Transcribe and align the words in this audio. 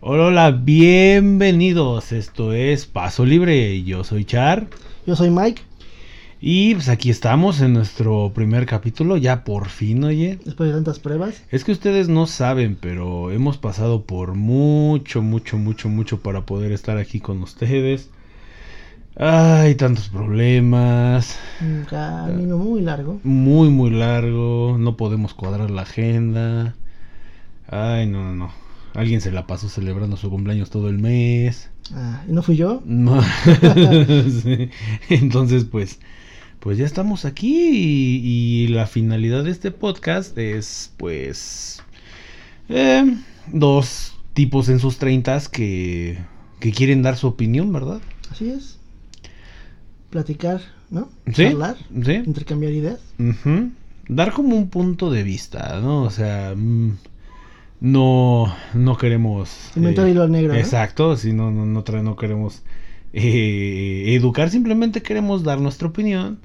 Hola, 0.00 0.26
hola, 0.26 0.50
bienvenidos. 0.52 2.12
Esto 2.12 2.52
es 2.52 2.86
Paso 2.86 3.24
Libre. 3.24 3.82
Yo 3.82 4.04
soy 4.04 4.24
Char. 4.24 4.68
Yo 5.04 5.16
soy 5.16 5.28
Mike. 5.28 5.62
Y 6.40 6.74
pues 6.74 6.88
aquí 6.88 7.10
estamos 7.10 7.60
en 7.60 7.72
nuestro 7.72 8.30
primer 8.32 8.64
capítulo, 8.64 9.16
ya 9.16 9.42
por 9.42 9.68
fin, 9.68 10.04
oye. 10.04 10.38
Después 10.44 10.68
de 10.68 10.76
tantas 10.76 11.00
pruebas. 11.00 11.42
Es 11.50 11.64
que 11.64 11.72
ustedes 11.72 12.08
no 12.08 12.28
saben, 12.28 12.78
pero 12.80 13.32
hemos 13.32 13.58
pasado 13.58 14.04
por 14.04 14.34
mucho, 14.34 15.20
mucho, 15.20 15.58
mucho, 15.58 15.88
mucho 15.88 16.20
para 16.20 16.46
poder 16.46 16.70
estar 16.70 16.96
aquí 16.96 17.18
con 17.18 17.42
ustedes. 17.42 18.08
Hay 19.16 19.74
tantos 19.74 20.10
problemas. 20.10 21.40
Un 21.60 21.84
camino 21.86 22.56
muy 22.56 22.82
largo. 22.82 23.18
Muy, 23.24 23.68
muy 23.68 23.90
largo. 23.90 24.76
No 24.78 24.96
podemos 24.96 25.34
cuadrar 25.34 25.72
la 25.72 25.82
agenda. 25.82 26.76
Ay, 27.68 28.06
no, 28.06 28.22
no, 28.22 28.36
no. 28.36 28.67
Alguien 28.98 29.20
se 29.20 29.30
la 29.30 29.46
pasó 29.46 29.68
celebrando 29.68 30.16
su 30.16 30.28
cumpleaños 30.28 30.70
todo 30.70 30.88
el 30.88 30.98
mes. 30.98 31.70
Ah, 31.94 32.24
¿y 32.28 32.32
no 32.32 32.42
fui 32.42 32.56
yo? 32.56 32.82
No. 32.84 33.22
Sí. 34.42 34.70
Entonces, 35.08 35.64
pues, 35.64 36.00
pues 36.60 36.78
ya 36.78 36.84
estamos 36.84 37.24
aquí 37.24 37.68
y, 37.72 38.64
y 38.64 38.68
la 38.68 38.86
finalidad 38.86 39.44
de 39.44 39.50
este 39.52 39.70
podcast 39.70 40.36
es, 40.36 40.92
pues, 40.96 41.80
eh, 42.68 43.04
dos 43.52 44.14
tipos 44.34 44.68
en 44.68 44.78
sus 44.80 44.98
treintas 44.98 45.48
que, 45.48 46.18
que 46.60 46.72
quieren 46.72 47.02
dar 47.02 47.16
su 47.16 47.28
opinión, 47.28 47.72
¿verdad? 47.72 48.00
Así 48.30 48.50
es. 48.50 48.78
Platicar, 50.10 50.60
¿no? 50.90 51.08
Sí. 51.34 51.44
Hablar, 51.44 51.76
Sí. 52.04 52.12
intercambiar 52.14 52.72
ideas. 52.72 52.98
Dar 54.08 54.32
como 54.32 54.56
un 54.56 54.70
punto 54.70 55.10
de 55.10 55.22
vista, 55.22 55.80
¿no? 55.80 56.02
O 56.02 56.10
sea, 56.10 56.54
mm, 56.56 56.96
no, 57.80 58.54
no 58.74 58.96
queremos... 58.96 59.70
Inventar 59.76 60.06
eh, 60.06 60.10
hilo 60.10 60.28
negro. 60.28 60.54
Exacto, 60.54 61.16
si 61.16 61.32
no, 61.32 61.50
no, 61.50 61.64
no, 61.66 61.84
no 62.02 62.16
queremos 62.16 62.62
eh, 63.12 64.04
educar, 64.08 64.50
simplemente 64.50 65.02
queremos 65.02 65.42
dar 65.44 65.60
nuestra 65.60 65.88
opinión, 65.88 66.40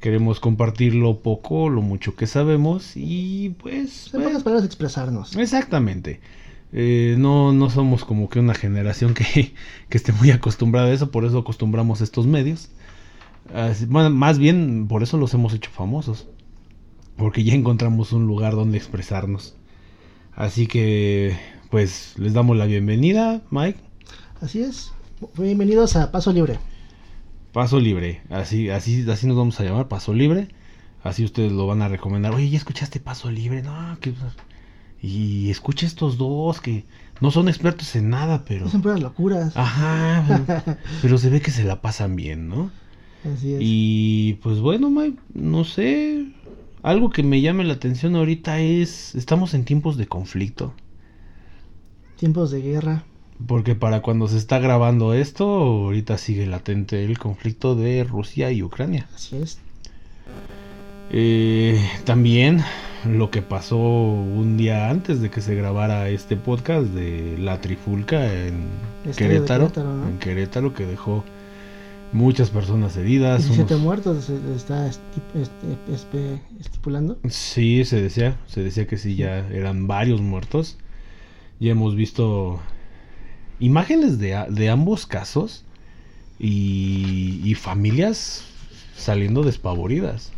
queremos 0.00 0.40
compartir 0.40 0.94
lo 0.94 1.20
poco, 1.20 1.68
lo 1.68 1.82
mucho 1.82 2.14
que 2.14 2.26
sabemos 2.26 2.92
y 2.94 3.50
pues... 3.58 4.12
En 4.14 4.22
pocas 4.22 4.42
palabras, 4.42 4.66
expresarnos. 4.66 5.34
Exactamente. 5.36 6.20
Eh, 6.72 7.14
no, 7.18 7.52
no 7.52 7.70
somos 7.70 8.04
como 8.04 8.28
que 8.28 8.40
una 8.40 8.54
generación 8.54 9.14
que, 9.14 9.54
que 9.88 9.96
esté 9.96 10.12
muy 10.12 10.30
acostumbrada 10.30 10.88
a 10.88 10.92
eso, 10.92 11.10
por 11.10 11.24
eso 11.24 11.38
acostumbramos 11.38 12.00
estos 12.00 12.26
medios. 12.26 12.68
Así- 13.54 13.86
bueno, 13.86 14.10
más 14.10 14.38
bien, 14.38 14.86
por 14.88 15.02
eso 15.02 15.16
los 15.16 15.32
hemos 15.34 15.54
hecho 15.54 15.70
famosos. 15.70 16.26
Porque 17.16 17.44
ya 17.44 17.54
encontramos 17.54 18.12
un 18.12 18.26
lugar 18.26 18.54
donde 18.54 18.76
expresarnos. 18.76 19.55
Así 20.36 20.66
que, 20.66 21.34
pues, 21.70 22.12
les 22.18 22.34
damos 22.34 22.58
la 22.58 22.66
bienvenida, 22.66 23.40
Mike. 23.50 23.80
Así 24.42 24.60
es. 24.60 24.92
Bienvenidos 25.38 25.96
a 25.96 26.12
Paso 26.12 26.30
Libre. 26.30 26.58
Paso 27.54 27.80
libre. 27.80 28.20
Así, 28.28 28.68
así, 28.68 29.10
así 29.10 29.26
nos 29.26 29.38
vamos 29.38 29.58
a 29.58 29.64
llamar, 29.64 29.88
paso 29.88 30.12
libre. 30.12 30.48
Así 31.02 31.24
ustedes 31.24 31.52
lo 31.52 31.66
van 31.66 31.80
a 31.80 31.88
recomendar. 31.88 32.34
Oye, 32.34 32.50
¿ya 32.50 32.58
escuchaste 32.58 33.00
paso 33.00 33.30
libre? 33.30 33.62
No, 33.62 33.96
que... 33.98 34.12
Y 35.00 35.48
escucha 35.48 35.86
estos 35.86 36.18
dos 36.18 36.60
que 36.60 36.84
no 37.22 37.30
son 37.30 37.48
expertos 37.48 37.96
en 37.96 38.10
nada, 38.10 38.44
pero... 38.44 38.66
Dicen 38.66 38.82
puras 38.82 39.00
locuras. 39.00 39.56
Ajá, 39.56 40.22
pero, 40.28 40.78
pero 41.00 41.16
se 41.16 41.30
ve 41.30 41.40
que 41.40 41.50
se 41.50 41.64
la 41.64 41.80
pasan 41.80 42.14
bien, 42.14 42.46
¿no? 42.46 42.70
Así 43.24 43.54
es. 43.54 43.58
Y 43.62 44.34
pues 44.42 44.60
bueno, 44.60 44.90
Mike, 44.90 45.18
no 45.32 45.64
sé. 45.64 46.26
Algo 46.86 47.10
que 47.10 47.24
me 47.24 47.40
llame 47.40 47.64
la 47.64 47.72
atención 47.72 48.14
ahorita 48.14 48.60
es, 48.60 49.16
estamos 49.16 49.54
en 49.54 49.64
tiempos 49.64 49.96
de 49.96 50.06
conflicto. 50.06 50.72
Tiempos 52.14 52.52
de 52.52 52.62
guerra. 52.62 53.02
Porque 53.44 53.74
para 53.74 54.02
cuando 54.02 54.28
se 54.28 54.38
está 54.38 54.60
grabando 54.60 55.12
esto, 55.12 55.48
ahorita 55.48 56.16
sigue 56.16 56.46
latente 56.46 57.04
el 57.04 57.18
conflicto 57.18 57.74
de 57.74 58.04
Rusia 58.04 58.52
y 58.52 58.62
Ucrania. 58.62 59.08
Así 59.16 59.34
es. 59.34 59.58
Eh, 61.10 61.84
también 62.04 62.62
lo 63.04 63.32
que 63.32 63.42
pasó 63.42 63.78
un 63.78 64.56
día 64.56 64.88
antes 64.88 65.20
de 65.20 65.28
que 65.28 65.40
se 65.40 65.56
grabara 65.56 66.08
este 66.08 66.36
podcast 66.36 66.86
de 66.86 67.36
la 67.36 67.60
trifulca 67.60 68.32
en 68.32 68.68
Querétaro, 69.16 69.72
Querétaro, 69.72 69.92
¿no? 69.92 70.08
en 70.08 70.18
Querétaro 70.20 70.72
que 70.72 70.86
dejó 70.86 71.24
muchas 72.16 72.50
personas 72.50 72.96
heridas. 72.96 73.38
17 73.44 73.74
unos- 73.74 73.84
muertos 73.84 74.24
se 74.24 74.54
está 74.54 74.88
este- 74.88 76.42
estipulando. 76.58 77.18
Sí, 77.28 77.84
se 77.84 78.00
decía, 78.00 78.36
se 78.46 78.62
decía 78.62 78.86
que 78.86 78.96
sí 78.96 79.14
ya 79.16 79.38
eran 79.50 79.86
varios 79.86 80.20
muertos. 80.20 80.76
Ya 81.60 81.70
hemos 81.72 81.94
visto 81.94 82.58
imágenes 83.60 84.18
de, 84.18 84.68
ambos 84.68 85.06
casos 85.06 85.64
y, 86.38 87.40
y 87.44 87.54
familias 87.54 88.42
saliendo 88.96 89.42
despavoridas. 89.42 90.32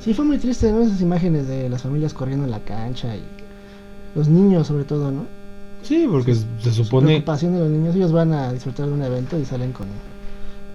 Sí, 0.00 0.14
fue 0.14 0.24
muy 0.24 0.38
triste, 0.38 0.70
¿no? 0.70 0.82
Esas 0.82 1.00
imágenes 1.00 1.46
de 1.48 1.68
las 1.68 1.82
familias 1.82 2.14
corriendo 2.14 2.44
en 2.44 2.50
la 2.50 2.60
cancha 2.60 3.16
y 3.16 3.22
los 4.14 4.28
niños, 4.28 4.66
sobre 4.66 4.84
todo, 4.84 5.10
¿no? 5.10 5.26
Sí, 5.82 6.06
porque 6.10 6.34
se 6.34 6.44
Su 6.62 6.84
supone 6.84 7.06
preocupación 7.06 7.54
de 7.54 7.60
los 7.60 7.70
niños, 7.70 7.96
ellos 7.96 8.12
van 8.12 8.32
a 8.32 8.52
disfrutar 8.52 8.86
de 8.86 8.92
un 8.92 9.02
evento 9.02 9.38
y 9.38 9.44
salen 9.44 9.72
con, 9.72 9.86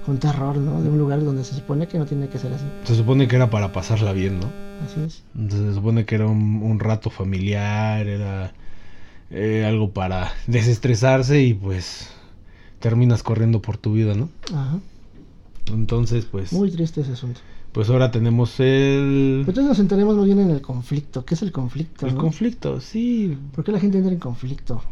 con 0.05 0.19
terror, 0.19 0.57
¿no? 0.57 0.81
De 0.81 0.89
un 0.89 0.97
lugar 0.97 1.23
donde 1.23 1.43
se 1.43 1.55
supone 1.55 1.87
que 1.87 1.97
no 1.97 2.05
tiene 2.05 2.29
que 2.29 2.37
ser 2.37 2.53
así. 2.53 2.65
se 2.83 2.95
supone 2.95 3.27
que 3.27 3.35
era 3.35 3.49
para 3.49 3.71
pasarla 3.71 4.13
bien, 4.13 4.39
¿no? 4.39 4.53
Así 4.83 4.99
es. 5.01 5.23
Entonces, 5.35 5.69
se 5.69 5.73
supone 5.75 6.05
que 6.05 6.15
era 6.15 6.27
un, 6.27 6.61
un 6.61 6.79
rato 6.79 7.09
familiar, 7.09 8.05
era 8.07 8.53
eh, 9.31 9.65
algo 9.65 9.91
para 9.91 10.31
desestresarse 10.47 11.41
y 11.41 11.53
pues 11.53 12.09
terminas 12.79 13.23
corriendo 13.23 13.61
por 13.61 13.77
tu 13.77 13.93
vida, 13.93 14.13
¿no? 14.13 14.29
Ajá. 14.53 14.79
Entonces, 15.71 16.25
pues, 16.25 16.53
Muy 16.53 16.69
triste 16.71 17.01
ese 17.01 17.13
asunto. 17.13 17.39
pues 17.71 17.89
ahora 17.89 18.11
tenemos 18.11 18.59
el, 18.59 19.39
entonces 19.39 19.65
nos 19.65 19.77
centraremos 19.77 20.15
más 20.15 20.25
bien 20.25 20.39
en 20.39 20.51
el 20.51 20.61
conflicto. 20.61 21.25
¿Qué 21.25 21.33
es 21.33 21.41
el 21.41 21.51
conflicto? 21.51 22.05
el 22.05 22.13
no? 22.15 22.21
conflicto. 22.21 22.79
Sí, 22.81 23.35
¿Por 23.55 23.63
qué 23.63 23.71
la 23.71 23.79
gente 23.79 23.97
entra 23.97 24.13
en 24.13 24.19
conflicto? 24.19 24.83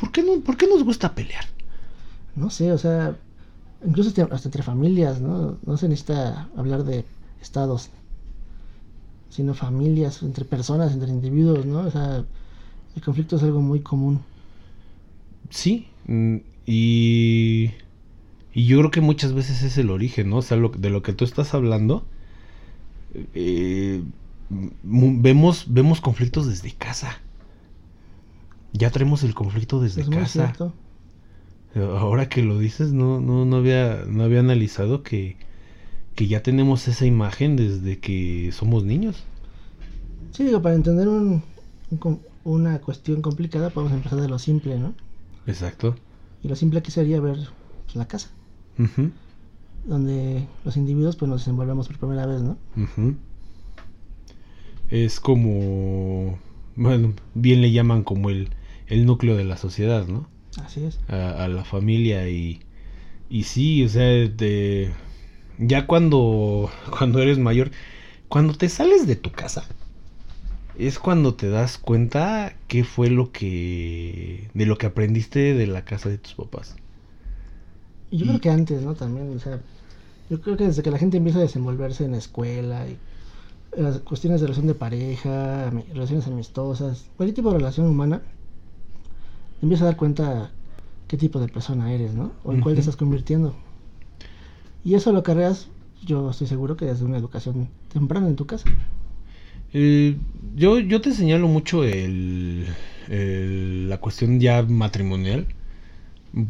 ¿por 0.00 0.10
qué, 0.12 0.22
no, 0.22 0.40
¿por 0.40 0.56
qué 0.56 0.66
nos 0.66 0.82
gusta 0.84 1.14
pelear? 1.14 1.44
No 2.34 2.50
sé, 2.50 2.72
o 2.72 2.78
sea, 2.78 3.16
incluso 3.84 4.10
hasta 4.30 4.48
entre 4.48 4.62
familias, 4.62 5.20
¿no? 5.20 5.58
No 5.64 5.76
se 5.76 5.88
necesita 5.88 6.48
hablar 6.56 6.84
de 6.84 7.04
estados, 7.40 7.90
sino 9.30 9.54
familias, 9.54 10.22
entre 10.22 10.44
personas, 10.44 10.92
entre 10.92 11.10
individuos, 11.10 11.64
¿no? 11.66 11.80
O 11.80 11.90
sea, 11.90 12.24
el 12.96 13.02
conflicto 13.02 13.36
es 13.36 13.42
algo 13.42 13.60
muy 13.60 13.80
común. 13.80 14.20
Sí, 15.50 15.86
mm, 16.06 16.36
y, 16.66 17.70
y 18.54 18.66
yo 18.66 18.78
creo 18.78 18.90
que 18.90 19.00
muchas 19.00 19.32
veces 19.32 19.62
es 19.62 19.78
el 19.78 19.90
origen, 19.90 20.30
¿no? 20.30 20.38
O 20.38 20.42
sea, 20.42 20.56
lo- 20.56 20.70
de 20.70 20.90
lo 20.90 21.02
que 21.02 21.12
tú 21.12 21.24
estás 21.24 21.54
hablando, 21.54 22.04
eh, 23.34 24.02
vemos, 24.82 25.64
vemos 25.68 26.00
conflictos 26.00 26.46
desde 26.46 26.72
casa. 26.72 27.18
Ya 28.72 28.90
traemos 28.90 29.22
el 29.24 29.34
conflicto 29.34 29.80
desde 29.80 30.02
es 30.02 30.08
muy 30.08 30.18
casa. 30.18 30.44
cierto. 30.46 30.72
Ahora 31.74 32.28
que 32.28 32.42
lo 32.42 32.58
dices, 32.58 32.92
no, 32.92 33.20
no, 33.20 33.44
no 33.44 33.56
había, 33.56 34.04
no 34.08 34.24
había 34.24 34.40
analizado 34.40 35.02
que, 35.02 35.36
que 36.14 36.26
ya 36.26 36.42
tenemos 36.42 36.88
esa 36.88 37.06
imagen 37.06 37.56
desde 37.56 37.98
que 37.98 38.50
somos 38.52 38.84
niños. 38.84 39.22
Sí, 40.32 40.44
digo, 40.44 40.62
para 40.62 40.74
entender 40.74 41.08
un- 41.08 41.42
una 42.44 42.78
cuestión 42.80 43.22
complicada 43.22 43.70
podemos 43.70 43.92
empezar 43.92 44.20
de 44.20 44.28
lo 44.28 44.38
simple, 44.38 44.78
¿no? 44.78 44.94
Exacto. 45.46 45.94
Y 46.42 46.48
lo 46.48 46.56
simple 46.56 46.82
que 46.82 46.90
sería 46.90 47.20
ver 47.20 47.36
pues, 47.84 47.96
la 47.96 48.06
casa, 48.08 48.28
donde 49.86 50.46
los 50.64 50.76
individuos 50.76 51.16
pues 51.16 51.28
nos 51.28 51.40
desenvolvemos 51.40 51.88
por 51.88 51.98
primera 51.98 52.26
vez, 52.26 52.42
¿no? 52.42 52.56
ujú. 52.76 53.14
Es 54.90 55.20
como, 55.20 56.38
bueno, 56.76 57.12
bien 57.34 57.60
le 57.60 57.72
llaman 57.72 58.04
como 58.04 58.30
el, 58.30 58.50
el 58.86 59.04
núcleo 59.04 59.36
de 59.36 59.44
la 59.44 59.56
sociedad, 59.56 60.06
¿no? 60.06 60.26
Así 60.56 60.84
es. 60.84 61.00
a, 61.08 61.44
a 61.44 61.48
la 61.48 61.64
familia 61.64 62.28
y, 62.28 62.60
y 63.30 63.44
sí, 63.44 63.84
o 63.84 63.88
sea, 63.88 64.04
de, 64.06 64.92
ya 65.58 65.86
cuando, 65.86 66.70
cuando 66.98 67.20
eres 67.22 67.38
mayor, 67.38 67.72
cuando 68.28 68.54
te 68.54 68.68
sales 68.68 69.06
de 69.06 69.16
tu 69.16 69.32
casa, 69.32 69.66
es 70.74 70.98
cuando 70.98 71.34
te 71.34 71.48
das 71.50 71.78
cuenta 71.78 72.54
qué 72.68 72.84
fue 72.84 73.10
lo 73.10 73.32
que, 73.32 74.50
de 74.54 74.66
lo 74.66 74.78
que 74.78 74.86
aprendiste 74.86 75.54
de 75.54 75.66
la 75.66 75.84
casa 75.84 76.08
de 76.08 76.18
tus 76.18 76.34
papás. 76.34 76.76
Yo 78.10 78.20
Y- 78.22 78.26
creo 78.26 78.40
que 78.40 78.50
antes, 78.50 78.82
¿no? 78.82 78.94
También, 78.94 79.36
o 79.36 79.38
sea, 79.38 79.62
yo 80.30 80.40
creo 80.40 80.56
que 80.56 80.64
desde 80.66 80.82
que 80.82 80.90
la 80.90 80.98
gente 80.98 81.18
empieza 81.18 81.38
a 81.40 81.42
desenvolverse 81.42 82.04
en 82.04 82.12
la 82.12 82.18
escuela 82.18 82.88
y 82.88 83.02
las 83.72 84.00
cuestiones 84.00 84.40
de 84.40 84.46
relación 84.48 84.68
de 84.68 84.74
pareja, 84.74 85.70
relaciones 85.70 86.26
amistosas, 86.28 87.10
cualquier 87.16 87.36
tipo 87.36 87.52
de 87.52 87.58
relación 87.58 87.86
humana, 87.88 88.22
empieza 89.62 89.84
a 89.84 89.86
dar 89.88 89.96
cuenta 89.96 90.50
qué 91.08 91.16
tipo 91.16 91.40
de 91.40 91.48
persona 91.48 91.92
eres, 91.92 92.14
¿no? 92.14 92.32
O 92.44 92.52
en 92.52 92.60
cuál 92.60 92.74
te 92.74 92.80
estás 92.80 92.96
convirtiendo. 92.96 93.54
Y 94.84 94.94
eso 94.94 95.12
lo 95.12 95.22
cargas, 95.22 95.68
yo 96.04 96.30
estoy 96.30 96.46
seguro 96.46 96.76
que 96.76 96.84
desde 96.86 97.04
una 97.04 97.18
educación 97.18 97.68
temprana 97.92 98.28
en 98.28 98.36
tu 98.36 98.46
casa. 98.46 98.68
Eh, 99.72 100.16
yo, 100.56 100.78
yo 100.78 101.00
te 101.00 101.12
señalo 101.12 101.48
mucho 101.48 101.84
el, 101.84 102.66
el- 103.08 103.88
la 103.88 103.98
cuestión 103.98 104.40
ya 104.40 104.62
matrimonial. 104.62 105.46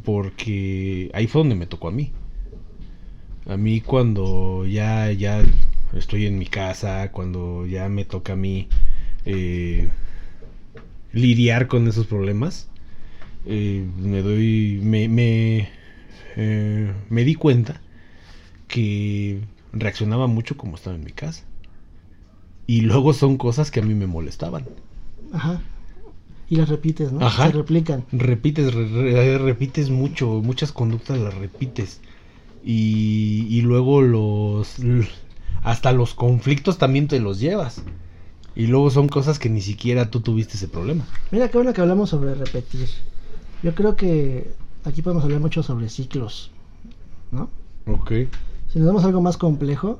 porque 0.04 1.10
ahí 1.14 1.26
fue 1.28 1.40
donde 1.42 1.54
me 1.54 1.66
tocó 1.66 1.88
a 1.88 1.92
mí. 1.92 2.12
A 3.46 3.56
mí 3.56 3.80
cuando 3.80 4.66
ya, 4.66 5.10
ya 5.12 5.42
estoy 5.94 6.26
en 6.26 6.38
mi 6.38 6.46
casa, 6.46 7.10
cuando 7.12 7.64
ya 7.66 7.88
me 7.88 8.04
toca 8.04 8.34
a 8.34 8.36
mí 8.36 8.68
eh, 9.24 9.88
lidiar 11.12 11.68
con 11.68 11.86
esos 11.88 12.06
problemas, 12.06 12.68
eh, 13.46 13.84
me 13.98 14.22
doy, 14.22 14.80
me, 14.82 15.08
me, 15.08 15.68
eh, 16.36 16.92
me 17.08 17.24
di 17.24 17.34
cuenta 17.34 17.80
que 18.66 19.40
reaccionaba 19.72 20.26
mucho 20.26 20.56
como 20.56 20.76
estaba 20.76 20.96
en 20.96 21.04
mi 21.04 21.12
casa. 21.12 21.44
Y 22.66 22.82
luego 22.82 23.14
son 23.14 23.38
cosas 23.38 23.70
que 23.70 23.80
a 23.80 23.82
mí 23.82 23.94
me 23.94 24.06
molestaban. 24.06 24.66
Ajá. 25.32 25.62
Y 26.50 26.56
las 26.56 26.68
repites, 26.68 27.12
¿no? 27.12 27.24
Ajá. 27.24 27.46
Se 27.46 27.52
replican. 27.52 28.04
Repites, 28.12 28.74
re- 28.74 28.88
re- 28.88 29.38
repites 29.38 29.90
mucho, 29.90 30.40
muchas 30.42 30.72
conductas 30.72 31.18
las 31.18 31.34
repites. 31.34 32.00
Y, 32.64 33.46
y 33.48 33.62
luego 33.62 34.02
los... 34.02 34.76
Hasta 35.62 35.92
los 35.92 36.14
conflictos 36.14 36.78
también 36.78 37.08
te 37.08 37.20
los 37.20 37.40
llevas. 37.40 37.82
Y 38.54 38.66
luego 38.66 38.90
son 38.90 39.08
cosas 39.08 39.38
que 39.38 39.48
ni 39.48 39.60
siquiera 39.60 40.10
tú 40.10 40.20
tuviste 40.20 40.56
ese 40.56 40.68
problema. 40.68 41.06
Mira 41.30 41.48
qué 41.48 41.56
bueno 41.58 41.72
que 41.72 41.80
hablamos 41.80 42.10
sobre 42.10 42.34
repetir. 42.34 42.88
Yo 43.62 43.74
creo 43.74 43.96
que 43.96 44.52
aquí 44.84 45.02
podemos 45.02 45.24
hablar 45.24 45.40
mucho 45.40 45.62
sobre 45.62 45.88
ciclos, 45.88 46.50
¿no? 47.30 47.50
Ok. 47.86 48.12
Si 48.72 48.78
nos 48.78 48.86
damos 48.86 49.04
algo 49.04 49.20
más 49.20 49.36
complejo, 49.36 49.98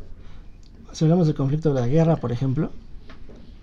si 0.93 1.05
hablamos 1.05 1.27
del 1.27 1.37
conflicto 1.37 1.73
de 1.75 1.81
la 1.81 1.87
guerra, 1.87 2.17
por 2.17 2.33
ejemplo, 2.33 2.71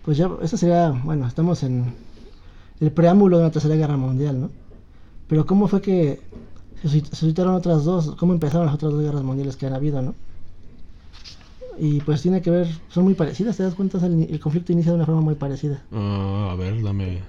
pues 0.03 0.17
ya, 0.17 0.29
eso 0.41 0.57
sería, 0.57 0.89
bueno, 0.89 1.27
estamos 1.27 1.63
en 1.63 1.93
el 2.79 2.91
preámbulo 2.91 3.37
de 3.37 3.43
una 3.43 3.51
tercera 3.51 3.75
guerra 3.75 3.97
mundial, 3.97 4.41
¿no? 4.41 4.49
Pero 5.27 5.45
¿cómo 5.45 5.67
fue 5.67 5.81
que 5.81 6.19
se 6.81 6.89
suscitaron 7.05 7.55
otras 7.55 7.85
dos? 7.85 8.15
¿Cómo 8.17 8.33
empezaron 8.33 8.67
las 8.67 8.75
otras 8.75 8.91
dos 8.91 9.01
guerras 9.01 9.23
mundiales 9.23 9.55
que 9.55 9.65
han 9.65 9.73
habido, 9.73 10.01
¿no? 10.01 10.13
Y 11.79 11.99
pues 12.01 12.21
tiene 12.21 12.41
que 12.41 12.51
ver, 12.51 12.67
son 12.89 13.05
muy 13.05 13.15
parecidas, 13.15 13.57
¿te 13.57 13.63
das 13.63 13.75
cuenta? 13.75 13.97
El, 14.05 14.27
el 14.29 14.39
conflicto 14.39 14.71
inicia 14.71 14.91
de 14.91 14.97
una 14.97 15.05
forma 15.05 15.21
muy 15.21 15.35
parecida. 15.35 15.81
Ah, 15.91 16.49
a 16.51 16.55
ver, 16.55 16.81
dame... 16.83 17.19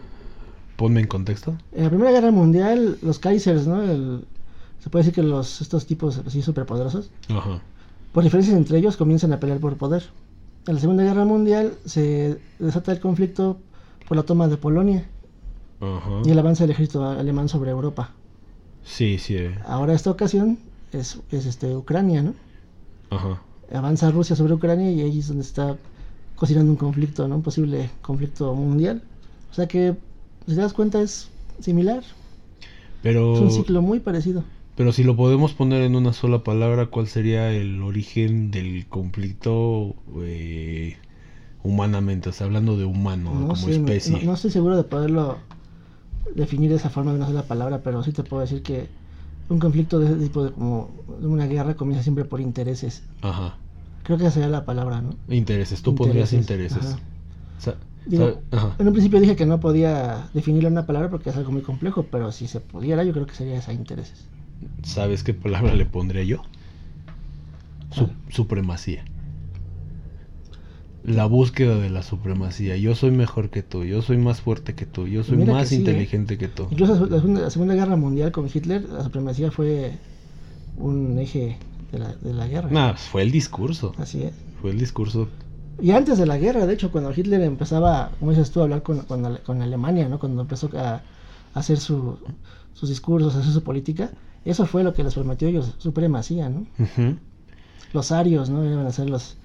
Ponme 0.76 1.00
en 1.00 1.06
contexto. 1.06 1.56
En 1.73 1.84
la 1.84 1.88
Primera 1.90 2.11
Guerra 2.12 2.31
Mundial, 2.31 2.99
los 3.02 3.19
Kaisers, 3.19 3.67
¿no? 3.67 3.82
El- 3.82 4.25
se 4.82 4.90
puede 4.90 5.05
decir 5.05 5.14
que 5.14 5.23
los, 5.23 5.61
estos 5.61 5.87
tipos 5.87 6.19
así 6.26 6.43
superpoderosos, 6.43 7.11
Ajá. 7.28 7.61
por 8.12 8.23
diferencias 8.23 8.56
entre 8.56 8.78
ellos, 8.78 8.96
comienzan 8.96 9.32
a 9.32 9.40
pelear 9.40 9.58
por 9.58 9.76
poder. 9.76 10.05
En 10.67 10.75
la 10.75 10.81
Segunda 10.81 11.02
Guerra 11.02 11.25
Mundial 11.25 11.75
se 11.84 12.38
desata 12.58 12.93
el 12.93 13.00
conflicto 13.00 13.58
por 14.06 14.17
la 14.17 14.23
toma 14.25 14.46
de 14.49 14.56
Polonia 14.56 15.08
Ajá. 15.81 16.23
y 16.25 16.31
el 16.31 16.38
avance 16.38 16.62
del 16.62 16.70
ejército 16.70 17.05
alemán 17.05 17.49
sobre 17.49 17.70
Europa. 17.70 18.11
Sí, 18.84 19.19
sí. 19.19 19.34
eh, 19.37 19.58
Ahora 19.67 19.94
esta 19.94 20.11
ocasión 20.11 20.58
es, 20.93 21.19
es 21.32 21.46
este, 21.46 21.75
Ucrania, 21.75 22.23
¿no? 22.23 22.34
Ajá. 23.11 23.40
Avanza 23.73 24.11
Rusia 24.12 24.37
sobre 24.37 24.52
Ucrania 24.55 24.90
y 24.93 25.00
ahí 25.00 25.19
es 25.19 25.28
donde 25.28 25.43
está 25.43 25.76
cocinando 26.37 26.70
un 26.70 26.76
conflicto, 26.76 27.26
¿no? 27.26 27.37
Un 27.37 27.43
posible 27.43 27.90
conflicto 28.02 28.55
mundial. 28.55 29.02
O 29.50 29.55
sea 29.55 29.67
que, 29.67 29.96
si 30.47 30.55
te 30.55 30.61
das 30.61 30.73
cuenta, 30.73 31.01
es 31.01 31.29
similar. 31.61 32.03
Pero... 33.03 33.35
Es 33.35 33.41
un 33.41 33.51
ciclo 33.51 33.83
muy 33.83 34.01
parecido. 34.01 34.45
Pero 34.77 34.93
si 34.93 35.05
lo 35.05 35.17
podemos 35.17 35.55
poner 35.55 35.83
en 35.83 35.97
una 35.97 36.13
sola 36.13 36.45
palabra, 36.45 36.87
¿cuál 36.87 37.07
sería 37.09 37.51
el 37.51 37.83
origen 37.83 38.51
del 38.51 38.87
conflicto 38.89 39.95
eh, 40.23 40.97
humanamente? 41.63 42.29
O 42.29 42.33
sea, 42.33 42.47
hablando 42.47 42.77
de 42.77 42.85
humano, 42.85 43.33
No, 43.33 43.49
como 43.55 43.69
especie. 43.69 44.13
no, 44.13 44.23
no 44.23 44.35
estoy 44.35 44.51
seguro 44.51 44.77
de 44.77 44.85
poderlo 44.85 45.39
definir 46.35 46.71
de 46.71 46.77
esa 46.77 46.91
forma 46.91 47.13
de 47.13 47.19
una 47.19 47.27
sola 47.27 47.43
palabra, 47.43 47.81
pero 47.83 48.03
sí 48.03 48.13
te 48.13 48.23
puedo 48.23 48.43
decir 48.43 48.63
que 48.63 48.87
un 49.49 49.59
conflicto 49.59 49.99
de 49.99 50.07
ese 50.07 50.17
tipo, 50.17 50.45
de 50.45 50.53
como 50.53 50.91
una 51.23 51.47
guerra, 51.47 51.75
comienza 51.75 52.03
siempre 52.03 52.25
por 52.25 52.41
intereses. 52.41 53.03
Ajá. 53.23 53.57
Creo 54.03 54.19
que 54.19 54.25
esa 54.25 54.33
sería 54.35 54.49
la 54.49 54.65
palabra, 54.65 55.01
¿no? 55.01 55.11
Intereses, 55.29 55.83
tú 55.83 55.95
pondrías 55.95 56.33
Intereses, 56.33 56.73
intereses. 56.77 56.95
ajá. 56.95 57.03
O 57.59 57.61
sea, 57.63 57.77
Digo, 58.06 58.41
en 58.79 58.87
un 58.87 58.93
principio 58.93 59.20
dije 59.20 59.35
que 59.35 59.47
no 59.47 59.58
podía 59.58 60.29
definirlo 60.32 60.69
en 60.69 60.75
una 60.75 60.87
palabra 60.87 61.11
porque 61.11 61.31
es 61.31 61.37
algo 61.37 61.50
muy 61.50 61.62
complejo, 61.62 62.05
pero 62.11 62.31
si 62.31 62.47
se 62.47 62.61
pudiera, 62.61 63.03
yo 63.03 63.12
creo 63.12 63.26
que 63.26 63.35
sería 63.35 63.56
esa 63.56 63.73
intereses. 63.73 64.26
¿Sabes 64.82 65.25
qué 65.25 65.35
palabra 65.35 65.75
le 65.75 65.87
pondría 65.87 66.23
yo? 66.23 66.43
Supremacía. 68.29 69.05
La 71.05 71.26
búsqueda 71.26 71.79
de 71.79 71.88
la 71.88 72.03
supremacía. 72.03 72.76
Yo 72.76 72.94
soy 72.94 73.11
mejor 73.11 73.50
que 73.50 73.62
tú, 73.62 73.85
yo 73.85 74.03
soy 74.03 74.19
más 74.19 74.41
fuerte 74.41 74.75
que 74.75 74.87
tú, 74.87 75.06
yo 75.06 75.23
soy 75.23 75.37
Mira 75.37 75.52
que 75.52 75.59
más 75.59 75.73
¿eh? 75.73 75.76
inteligente 75.76 76.37
que 76.37 76.49
tú. 76.49 76.67
Incluso 76.70 77.06
la 77.06 77.19
segunda, 77.19 77.41
la 77.43 77.50
Segunda 77.50 77.75
Guerra 77.75 77.97
Mundial 77.97 78.32
con 78.32 78.49
Hitler, 78.52 78.88
la 78.88 79.05
supremacía 79.05 79.50
fue 79.50 79.93
un 80.76 81.19
eje 81.19 81.59
de 81.93 81.99
la, 81.99 82.14
de 82.14 82.35
la 82.35 82.47
guerra. 82.49 82.69
Nah, 82.70 82.94
fue 82.94 83.23
el 83.23 83.31
discurso. 83.31 83.94
Así 83.99 84.23
es. 84.23 84.32
Fue 84.61 84.70
el 84.70 84.79
discurso. 84.79 85.29
Y 85.81 85.90
antes 85.90 86.19
de 86.19 86.26
la 86.26 86.38
guerra, 86.38 86.67
de 86.67 86.73
hecho, 86.75 86.90
cuando 86.90 87.12
Hitler 87.14 87.40
empezaba, 87.43 88.11
como 88.19 88.31
dices 88.31 88.50
tú, 88.50 88.61
a 88.61 88.64
hablar 88.64 88.82
con, 88.82 89.00
con, 89.00 89.25
Ale- 89.26 89.40
con 89.40 89.61
Alemania, 89.62 90.08
¿no? 90.08 90.19
Cuando 90.19 90.40
empezó 90.43 90.70
a, 90.76 90.94
a 90.94 91.02
hacer 91.55 91.78
su, 91.78 92.19
sus 92.73 92.88
discursos, 92.88 93.37
a 93.37 93.40
hacer 93.40 93.52
su 93.52 93.62
política, 93.62 94.11
eso 94.44 94.64
fue 94.67 94.82
lo 94.84 94.94
que 94.94 95.05
les 95.05 95.14
prometió 95.14 95.49
ellos, 95.49 95.75
supremacía, 95.78 96.49
¿no? 96.49 96.67
Los 97.93 98.12
arios, 98.12 98.49
¿no? 98.50 98.64
Iban 98.64 98.87
a 98.87 98.93
ser 98.93 99.11
los 99.11 99.37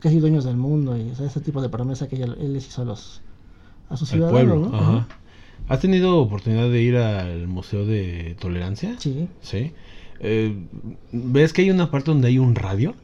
casi 0.00 0.18
dueños 0.20 0.44
del 0.44 0.56
mundo 0.56 0.96
y 0.96 1.10
o 1.10 1.14
sea, 1.14 1.26
ese 1.26 1.40
tipo 1.40 1.62
de 1.62 1.68
promesa 1.68 2.08
que 2.08 2.16
ella- 2.16 2.34
él 2.38 2.52
les 2.52 2.66
hizo 2.68 2.82
a 2.82 2.84
los 2.84 3.20
a 3.88 3.94
Al 3.94 3.98
ciudadanos, 3.98 4.30
pueblo. 4.32 4.68
¿no? 4.70 4.76
Ajá. 4.76 4.92
Ajá. 4.98 5.08
¿Has 5.68 5.80
tenido 5.80 6.18
oportunidad 6.18 6.68
de 6.68 6.82
ir 6.82 6.96
al 6.96 7.46
Museo 7.48 7.86
de 7.86 8.36
Tolerancia? 8.40 8.96
Sí, 8.98 9.28
Sí. 9.40 9.72
Eh, 10.20 10.54
¿Ves 11.12 11.52
que 11.52 11.62
hay 11.62 11.70
una 11.70 11.90
parte 11.90 12.10
donde 12.10 12.28
hay 12.28 12.38
un 12.38 12.54
radio? 12.54 12.94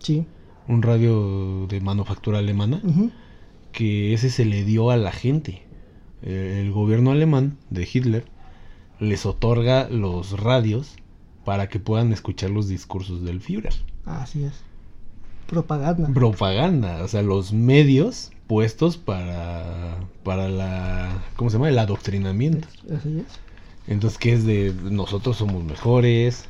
sí. 0.00 0.26
Un 0.68 0.82
radio 0.82 1.66
de 1.66 1.80
manufactura 1.80 2.38
alemana. 2.38 2.80
Que 3.72 4.14
ese 4.14 4.30
se 4.30 4.44
le 4.44 4.64
dio 4.64 4.90
a 4.90 4.96
la 4.96 5.12
gente. 5.12 5.62
Eh, 6.22 6.62
El 6.64 6.72
gobierno 6.72 7.10
alemán 7.12 7.56
de 7.70 7.88
Hitler 7.90 8.24
les 8.98 9.24
otorga 9.26 9.88
los 9.88 10.38
radios 10.38 10.96
para 11.44 11.68
que 11.68 11.80
puedan 11.80 12.12
escuchar 12.12 12.50
los 12.50 12.68
discursos 12.68 13.24
del 13.24 13.40
Führer. 13.40 13.74
Así 14.04 14.44
es. 14.44 14.62
Propaganda. 15.46 16.08
Propaganda, 16.12 17.02
o 17.02 17.08
sea, 17.08 17.22
los 17.22 17.52
medios 17.52 18.30
puestos 18.46 18.96
para, 18.96 19.96
para 20.22 20.48
la, 20.48 21.24
¿cómo 21.36 21.50
se 21.50 21.56
llama? 21.56 21.70
El 21.70 21.78
adoctrinamiento. 21.78 22.68
Así 22.94 23.18
es. 23.18 23.40
Entonces, 23.88 24.18
que 24.18 24.32
es 24.32 24.44
de 24.44 24.74
nosotros 24.82 25.38
somos 25.38 25.64
mejores, 25.64 26.44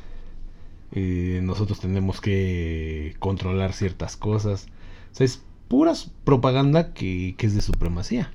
eh, 0.91 1.39
nosotros 1.43 1.79
tenemos 1.79 2.21
que 2.21 3.15
controlar 3.19 3.73
ciertas 3.73 4.17
cosas. 4.17 4.67
O 5.11 5.15
sea, 5.15 5.25
es 5.25 5.41
pura 5.67 5.93
propaganda 6.23 6.93
que, 6.93 7.35
que 7.37 7.47
es 7.47 7.55
de 7.55 7.61
supremacía. 7.61 8.31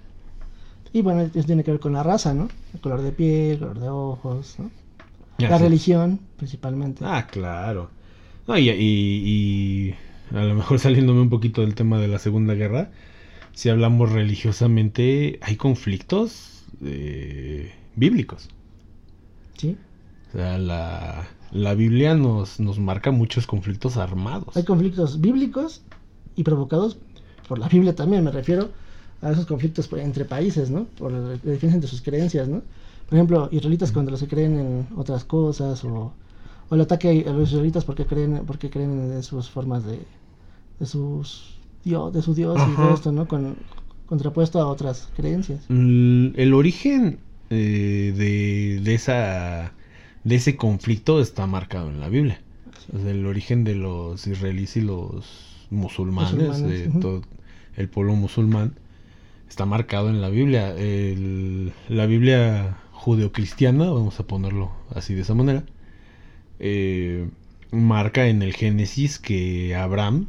Y 0.92 1.02
bueno, 1.02 1.22
eso 1.22 1.42
tiene 1.46 1.64
que 1.64 1.70
ver 1.72 1.80
con 1.80 1.92
la 1.92 2.02
raza, 2.02 2.32
¿no? 2.32 2.48
El 2.72 2.80
color 2.80 3.02
de 3.02 3.12
piel, 3.12 3.52
el 3.52 3.58
color 3.58 3.80
de 3.80 3.88
ojos, 3.88 4.54
¿no? 4.58 4.70
La 5.38 5.58
religión, 5.58 6.18
principalmente. 6.38 7.04
Ah, 7.04 7.26
claro. 7.30 7.90
No, 8.48 8.56
y, 8.58 8.70
y- 8.70 9.94
y 10.32 10.34
a 10.36 10.42
lo 10.44 10.54
mejor 10.54 10.78
saliéndome 10.80 11.20
un 11.20 11.28
poquito 11.28 11.60
del 11.60 11.74
tema 11.74 11.98
de 11.98 12.08
la 12.08 12.18
Segunda 12.18 12.54
Guerra, 12.54 12.90
si 13.52 13.68
hablamos 13.68 14.12
religiosamente, 14.12 15.38
hay 15.42 15.56
conflictos 15.56 16.64
eh, 16.82 17.72
bíblicos. 17.96 18.48
Sí. 19.58 19.76
O 20.28 20.32
sea, 20.38 20.58
la, 20.58 21.26
la 21.52 21.74
Biblia 21.74 22.14
nos, 22.14 22.60
nos 22.60 22.78
marca 22.78 23.10
muchos 23.10 23.46
conflictos 23.46 23.96
armados. 23.96 24.56
Hay 24.56 24.64
conflictos 24.64 25.20
bíblicos 25.20 25.82
y 26.34 26.42
provocados 26.42 26.98
por 27.48 27.58
la 27.58 27.68
Biblia 27.68 27.94
también, 27.94 28.24
me 28.24 28.30
refiero 28.30 28.70
a 29.22 29.30
esos 29.30 29.46
conflictos 29.46 29.88
entre 29.94 30.24
países, 30.24 30.70
¿no? 30.70 30.84
Por 30.98 31.12
la 31.12 31.20
defensa 31.20 31.78
de 31.78 31.86
sus 31.86 32.02
creencias, 32.02 32.48
¿no? 32.48 32.62
Por 33.08 33.14
ejemplo, 33.14 33.48
israelitas 33.52 33.92
cuando 33.92 34.10
los 34.10 34.20
que 34.20 34.28
creen 34.28 34.58
en 34.58 34.86
otras 34.96 35.24
cosas 35.24 35.84
o, 35.84 36.12
o 36.68 36.74
el 36.74 36.80
ataque 36.80 37.24
a 37.26 37.32
los 37.32 37.50
israelitas 37.50 37.84
porque 37.84 38.04
creen 38.04 38.42
porque 38.46 38.68
creen 38.68 39.12
en 39.12 39.22
sus 39.22 39.48
formas 39.48 39.84
de 39.84 40.00
de 40.78 40.86
sus 40.86 41.54
dios, 41.84 42.12
de 42.12 42.20
su 42.20 42.34
dios 42.34 42.60
y 42.70 42.76
todo 42.76 42.94
esto, 42.94 43.12
¿no? 43.12 43.26
Con 43.26 43.56
contrapuesto 44.06 44.60
a 44.60 44.66
otras 44.66 45.08
creencias. 45.16 45.64
Mm, 45.68 46.28
El 46.36 46.52
origen 46.54 47.18
eh, 47.50 48.12
de, 48.16 48.80
de 48.82 48.94
esa 48.94 49.72
de 50.26 50.34
ese 50.34 50.56
conflicto 50.56 51.20
está 51.20 51.46
marcado 51.46 51.88
en 51.88 52.00
la 52.00 52.08
Biblia. 52.08 52.40
O 52.92 52.98
sea, 52.98 53.10
el 53.12 53.24
origen 53.26 53.62
de 53.62 53.76
los 53.76 54.26
israelíes 54.26 54.76
y 54.76 54.80
los 54.80 55.66
musulmanes, 55.70 56.34
Musulmanes, 56.34 56.94
de 56.94 57.00
todo 57.00 57.22
el 57.76 57.88
pueblo 57.88 58.14
musulmán, 58.16 58.74
está 59.48 59.66
marcado 59.66 60.08
en 60.10 60.20
la 60.20 60.28
Biblia. 60.28 60.74
El- 60.76 61.72
la 61.88 62.06
Biblia 62.06 62.76
judeocristiana, 62.92 63.88
vamos 63.90 64.18
a 64.18 64.26
ponerlo 64.26 64.72
así 64.94 65.14
de 65.14 65.22
esa 65.22 65.34
manera, 65.34 65.62
eh, 66.58 67.28
marca 67.70 68.26
en 68.26 68.42
el 68.42 68.52
Génesis 68.54 69.18
que 69.20 69.76
Abraham 69.76 70.26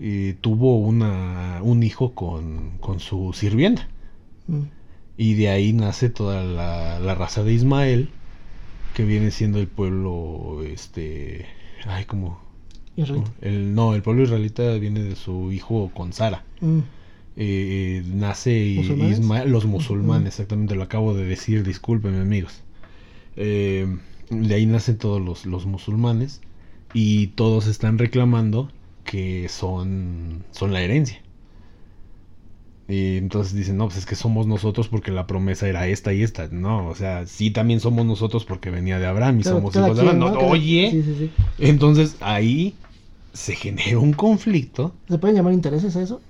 eh, 0.00 0.36
tuvo 0.40 0.78
una, 0.78 1.60
un 1.62 1.82
hijo 1.82 2.14
con, 2.14 2.78
con 2.80 3.00
su 3.00 3.32
sirvienta. 3.34 3.88
Mm. 4.46 4.60
Y 5.18 5.34
de 5.34 5.48
ahí 5.48 5.72
nace 5.72 6.08
toda 6.10 6.42
la, 6.44 6.98
la 7.00 7.14
raza 7.14 7.42
de 7.44 7.52
Ismael, 7.54 8.10
que 8.96 9.04
viene 9.04 9.30
siendo 9.30 9.60
el 9.60 9.68
pueblo, 9.68 10.62
este, 10.64 11.44
ay, 11.84 12.06
como... 12.06 12.40
Israelita. 12.96 13.30
El, 13.42 13.74
no, 13.74 13.94
el 13.94 14.00
pueblo 14.00 14.22
israelita 14.22 14.72
viene 14.78 15.02
de 15.02 15.16
su 15.16 15.52
hijo 15.52 15.90
con 15.92 16.14
Sara. 16.14 16.46
Mm. 16.62 16.78
Eh, 17.36 18.02
nace. 18.06 18.56
Ismael, 18.56 19.50
los 19.50 19.66
musulmanes, 19.66 20.28
exactamente, 20.28 20.74
lo 20.76 20.82
acabo 20.82 21.12
de 21.12 21.26
decir, 21.26 21.62
discúlpenme 21.62 22.20
amigos. 22.20 22.62
Eh, 23.36 23.86
de 24.30 24.54
ahí 24.54 24.64
nacen 24.64 24.96
todos 24.96 25.20
los, 25.20 25.44
los 25.44 25.66
musulmanes 25.66 26.40
y 26.94 27.26
todos 27.26 27.66
están 27.66 27.98
reclamando 27.98 28.72
que 29.04 29.50
son, 29.50 30.46
son 30.52 30.72
la 30.72 30.80
herencia. 30.80 31.20
Y 32.88 33.16
entonces 33.16 33.54
dicen, 33.54 33.76
no, 33.76 33.86
pues 33.86 33.98
es 33.98 34.06
que 34.06 34.14
somos 34.14 34.46
nosotros 34.46 34.86
porque 34.88 35.10
la 35.10 35.26
promesa 35.26 35.66
era 35.68 35.88
esta 35.88 36.12
y 36.12 36.22
esta. 36.22 36.46
No, 36.48 36.86
o 36.88 36.94
sea, 36.94 37.26
sí 37.26 37.50
también 37.50 37.80
somos 37.80 38.06
nosotros 38.06 38.44
porque 38.44 38.70
venía 38.70 38.98
de 39.00 39.06
Abraham 39.06 39.40
y 39.40 39.42
Claro, 39.42 39.56
somos 39.58 39.74
hijos 39.74 39.96
de 39.96 40.08
Abraham. 40.08 40.36
oye, 40.48 40.90
Sí, 40.92 41.02
sí, 41.02 41.14
sí. 41.18 41.30
entonces 41.58 42.16
ahí 42.20 42.74
se 43.32 43.54
genera 43.56 43.98
un 43.98 44.12
conflicto, 44.12 44.94
¿Se 45.08 45.18
pueden 45.18 45.36
llamar 45.36 45.52
intereses 45.52 45.96
a 45.96 46.02
eso? 46.02 46.20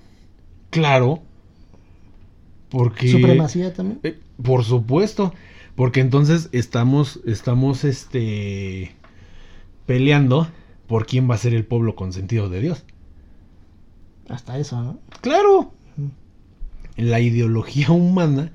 claro, 0.71 1.21
porque... 2.69 3.07
Supremacía 3.07 3.73
también. 3.73 3.99
Eh, 4.03 4.19
por 4.43 4.63
supuesto, 4.63 5.33
porque 5.75 6.01
entonces 6.01 6.49
estamos, 6.51 7.19
estamos, 7.25 7.83
este, 7.85 8.95
peleando 9.85 10.47
por 10.87 11.05
quién 11.05 11.29
va 11.29 11.35
a 11.35 11.37
ser 11.37 11.53
el 11.53 11.65
pueblo 11.65 11.95
consentido 11.95 12.49
de 12.49 12.61
Dios. 12.61 12.83
Hasta 14.27 14.57
eso, 14.59 14.81
¿no? 14.81 14.99
Claro, 15.21 15.71
Mm. 16.97 17.03
la 17.09 17.19
ideología 17.21 17.91
humana, 17.91 18.51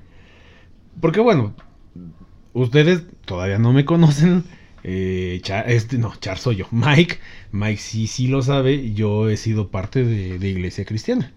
porque 1.01 1.19
bueno, 1.19 1.53
ustedes 2.53 3.03
todavía 3.25 3.59
no 3.59 3.73
me 3.73 3.85
conocen, 3.85 4.43
eh, 4.83 5.41
este, 5.67 5.97
no, 5.97 6.13
Char 6.19 6.37
soy 6.37 6.57
yo, 6.57 6.67
Mike, 6.71 7.19
Mike 7.51 7.77
sí, 7.81 8.07
sí 8.07 8.27
lo 8.27 8.41
sabe, 8.41 8.93
yo 8.93 9.29
he 9.29 9.37
sido 9.37 9.69
parte 9.69 10.03
de, 10.03 10.39
de 10.39 10.49
iglesia 10.49 10.85
cristiana. 10.85 11.33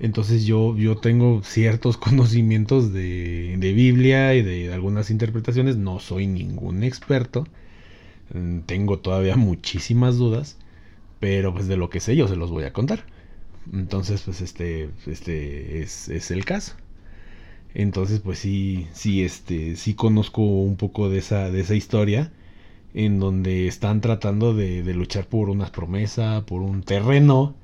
Entonces 0.00 0.46
yo, 0.46 0.76
yo 0.76 0.96
tengo 0.98 1.42
ciertos 1.44 1.96
conocimientos 1.98 2.92
de, 2.92 3.56
de 3.58 3.72
Biblia 3.74 4.34
y 4.34 4.42
de 4.42 4.72
algunas 4.74 5.10
interpretaciones, 5.10 5.76
no 5.76 6.00
soy 6.00 6.26
ningún 6.28 6.84
experto, 6.84 7.46
mm, 8.34 8.60
tengo 8.60 8.98
todavía 9.00 9.36
muchísimas 9.36 10.16
dudas, 10.16 10.58
pero 11.20 11.54
pues 11.54 11.68
de 11.68 11.76
lo 11.76 11.90
que 11.90 12.00
sé 12.00 12.16
yo 12.16 12.28
se 12.28 12.36
los 12.36 12.50
voy 12.50 12.64
a 12.64 12.72
contar. 12.72 13.04
Entonces, 13.72 14.22
pues 14.22 14.40
este, 14.40 14.90
este 15.06 15.82
es, 15.82 16.08
es 16.08 16.30
el 16.30 16.44
caso. 16.44 16.74
Entonces, 17.74 18.20
pues 18.20 18.38
sí, 18.38 18.86
sí, 18.92 19.22
este, 19.22 19.76
sí 19.76 19.94
conozco 19.94 20.42
un 20.42 20.76
poco 20.76 21.10
de 21.10 21.18
esa, 21.18 21.50
de 21.50 21.60
esa 21.60 21.74
historia 21.74 22.32
en 22.94 23.20
donde 23.20 23.68
están 23.68 24.00
tratando 24.00 24.54
de, 24.54 24.82
de 24.82 24.94
luchar 24.94 25.26
por 25.28 25.50
una 25.50 25.66
promesa, 25.72 26.44
por 26.46 26.62
un 26.62 26.82
terreno, 26.82 27.54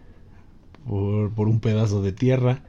por, 0.88 1.32
por 1.32 1.48
un 1.48 1.60
pedazo 1.60 2.02
de 2.02 2.12
tierra. 2.12 2.62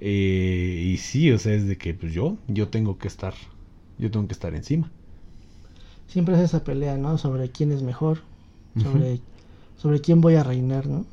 Eh, 0.00 0.82
y 0.94 0.96
sí, 0.98 1.30
o 1.32 1.38
sea, 1.38 1.54
es 1.54 1.66
de 1.66 1.76
que 1.76 1.94
pues 1.94 2.12
yo, 2.12 2.38
yo 2.48 2.68
tengo 2.68 2.98
que 2.98 3.08
estar, 3.08 3.34
yo 3.98 4.10
tengo 4.10 4.26
que 4.26 4.34
estar 4.34 4.54
encima. 4.54 4.90
Siempre 6.06 6.34
es 6.34 6.40
esa 6.42 6.62
pelea, 6.64 6.96
¿no? 6.98 7.16
Sobre 7.18 7.50
quién 7.50 7.72
es 7.72 7.82
mejor, 7.82 8.18
sobre, 8.76 9.20
sobre 9.76 10.00
quién 10.00 10.20
voy 10.20 10.34
a 10.36 10.42
reinar, 10.44 10.86
¿no? 10.86 11.06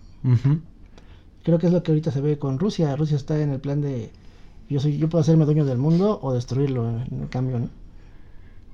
Creo 1.48 1.60
que 1.60 1.68
es 1.68 1.72
lo 1.72 1.82
que 1.82 1.92
ahorita 1.92 2.12
se 2.12 2.20
ve 2.20 2.38
con 2.38 2.60
Rusia. 2.60 2.94
Rusia 2.98 3.16
está 3.16 3.42
en 3.42 3.52
el 3.52 3.62
plan 3.62 3.80
de 3.80 4.12
yo 4.70 4.82
soy 4.82 4.98
yo 4.98 5.08
puedo 5.08 5.22
hacerme 5.22 5.46
dueño 5.46 5.64
del 5.64 5.78
mundo 5.78 6.20
o 6.22 6.34
destruirlo 6.34 6.90
en 6.90 7.22
el 7.22 7.30
cambio, 7.30 7.58
¿no? 7.58 7.70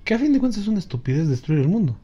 Que 0.03 0.15
a 0.15 0.18
fin 0.20 0.34
de 0.34 0.39
cuentas 0.39 0.62
es 0.63 0.68
una 0.68 0.80
estupidez 0.80 1.27
destruir 1.30 1.62
el 1.62 1.68
mundo. 1.68 1.96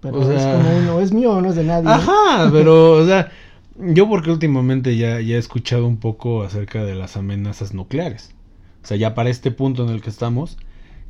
Pero 0.00 0.18
O 0.18 0.22
es 0.32 0.42
sea- 0.42 0.56
como 0.56 0.76
uno, 0.76 1.00
es 1.00 1.12
mío 1.12 1.40
no 1.40 1.50
es 1.50 1.54
de 1.54 1.62
nadie. 1.62 1.88
Ajá, 1.88 2.50
pero, 2.52 2.94
o 2.94 3.06
sea, 3.06 3.30
yo 3.78 4.08
porque 4.08 4.32
últimamente 4.32 4.96
ya, 4.96 5.20
ya 5.20 5.36
he 5.36 5.38
escuchado 5.38 5.86
un 5.86 5.98
poco 5.98 6.42
acerca 6.42 6.84
de 6.84 6.96
las 6.96 7.16
amenazas 7.16 7.74
nucleares. 7.74 8.34
O 8.82 8.86
sea, 8.88 8.96
ya 8.96 9.14
para 9.14 9.30
este 9.30 9.52
punto 9.52 9.84
en 9.84 9.90
el 9.90 10.02
que 10.02 10.10
estamos, 10.10 10.58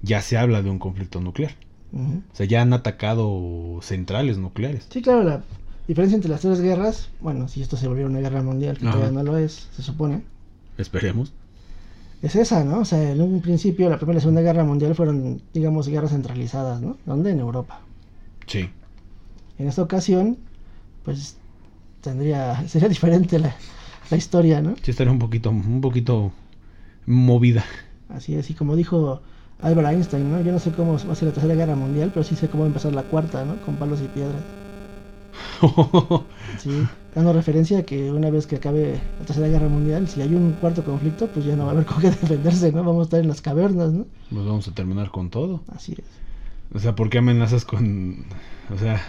ya 0.03 0.21
se 0.21 0.37
habla 0.37 0.61
de 0.61 0.69
un 0.69 0.79
conflicto 0.79 1.21
nuclear. 1.23 1.55
O 1.95 2.37
sea, 2.37 2.45
ya 2.45 2.61
han 2.61 2.73
atacado 2.73 3.79
centrales 3.81 4.37
nucleares. 4.37 4.87
Sí, 4.91 5.01
claro, 5.01 5.23
la 5.23 5.43
diferencia 5.87 6.17
entre 6.17 6.31
las 6.31 6.41
tres 6.41 6.61
guerras, 6.61 7.11
bueno, 7.21 7.49
si 7.49 7.63
esto 7.63 7.77
se 7.77 7.89
volviera 7.89 8.09
una 8.09 8.21
guerra 8.21 8.43
mundial, 8.43 8.79
que 8.79 8.85
Ajá. 8.87 8.93
todavía 8.93 9.13
no 9.13 9.23
lo 9.23 9.37
es, 9.39 9.69
se 9.73 9.83
supone, 9.83 10.23
Esperemos. 10.79 11.33
es 12.23 12.37
esa, 12.37 12.65
¿no? 12.65 12.81
O 12.81 12.85
sea, 12.85 13.11
en 13.13 13.21
un 13.21 13.41
principio 13.41 13.89
la 13.91 13.97
primera 13.99 14.15
y 14.15 14.17
la 14.17 14.21
segunda 14.23 14.41
guerra 14.43 14.65
mundial 14.65 14.95
fueron, 14.95 15.43
digamos, 15.53 15.89
guerras 15.89 16.11
centralizadas, 16.13 16.81
¿no? 16.81 16.97
¿Dónde? 17.05 17.31
En 17.31 17.41
Europa. 17.41 17.81
Sí. 18.47 18.71
En 19.59 19.69
esta 19.69 19.83
ocasión, 19.83 20.39
pues 21.05 21.37
tendría, 22.01 22.67
sería 22.69 22.89
diferente 22.89 23.39
la, 23.39 23.55
la 24.11 24.17
historia, 24.17 24.61
¿no? 24.63 24.75
Sí 24.83 24.91
estaría 24.91 25.13
un 25.13 25.19
poquito, 25.19 25.51
un 25.51 25.81
poquito 25.81 26.33
movida. 27.07 27.65
Así 28.09 28.35
es, 28.35 28.51
y 28.51 28.55
como 28.55 28.77
dijo 28.77 29.23
Albert 29.61 29.89
Einstein, 29.89 30.31
¿no? 30.31 30.41
Yo 30.41 30.53
no 30.53 30.59
sé 30.59 30.73
cómo 30.73 30.99
va 30.99 31.13
a 31.13 31.17
ser 31.17 31.29
la 31.29 31.35
tercera 31.35 31.55
guerra 31.55 31.77
mundial, 31.77 32.11
pero 32.13 32.25
sí 32.25 32.37
sé 32.37 32.49
cómo 32.49 32.63
va 32.63 32.67
a 32.67 32.69
empezar 32.69 32.95
la 32.95 33.05
cuarta, 33.05 33.45
¿no? 33.45 33.61
Con 33.61 33.79
palos 33.79 34.01
y 34.03 34.09
piedras. 34.09 34.45
Sí, 36.57 36.89
dando 37.13 37.33
referencia 37.33 37.79
a 37.81 37.83
que 37.85 38.13
una 38.13 38.31
vez 38.31 38.47
que 38.47 38.57
acabe 38.57 39.03
la 39.19 39.25
tercera 39.25 39.49
guerra 39.49 39.69
mundial, 39.69 40.09
si 40.09 40.21
hay 40.21 40.35
un 40.35 40.55
cuarto 40.55 40.85
conflicto, 40.85 41.33
pues 41.33 41.45
ya 41.45 41.57
no 41.57 41.65
va 41.65 41.71
a 41.71 41.75
haber 41.75 41.87
con 41.91 42.01
qué 42.01 42.11
defenderse, 42.11 42.73
¿no? 42.73 42.85
Vamos 42.85 43.01
a 43.03 43.05
estar 43.05 43.21
en 43.21 43.29
las 43.29 43.43
cavernas, 43.43 43.93
¿no? 43.93 44.07
Pues 44.29 44.45
vamos 44.47 44.69
a 44.69 44.75
terminar 44.75 45.11
con 45.11 45.31
todo. 45.31 45.63
Así 45.69 45.93
es. 45.93 46.23
O 46.73 46.79
sea, 46.79 46.95
¿por 46.95 47.11
qué 47.11 47.19
amenazas 47.19 47.65
con... 47.65 48.27
O 48.71 48.79
sea, 48.79 49.03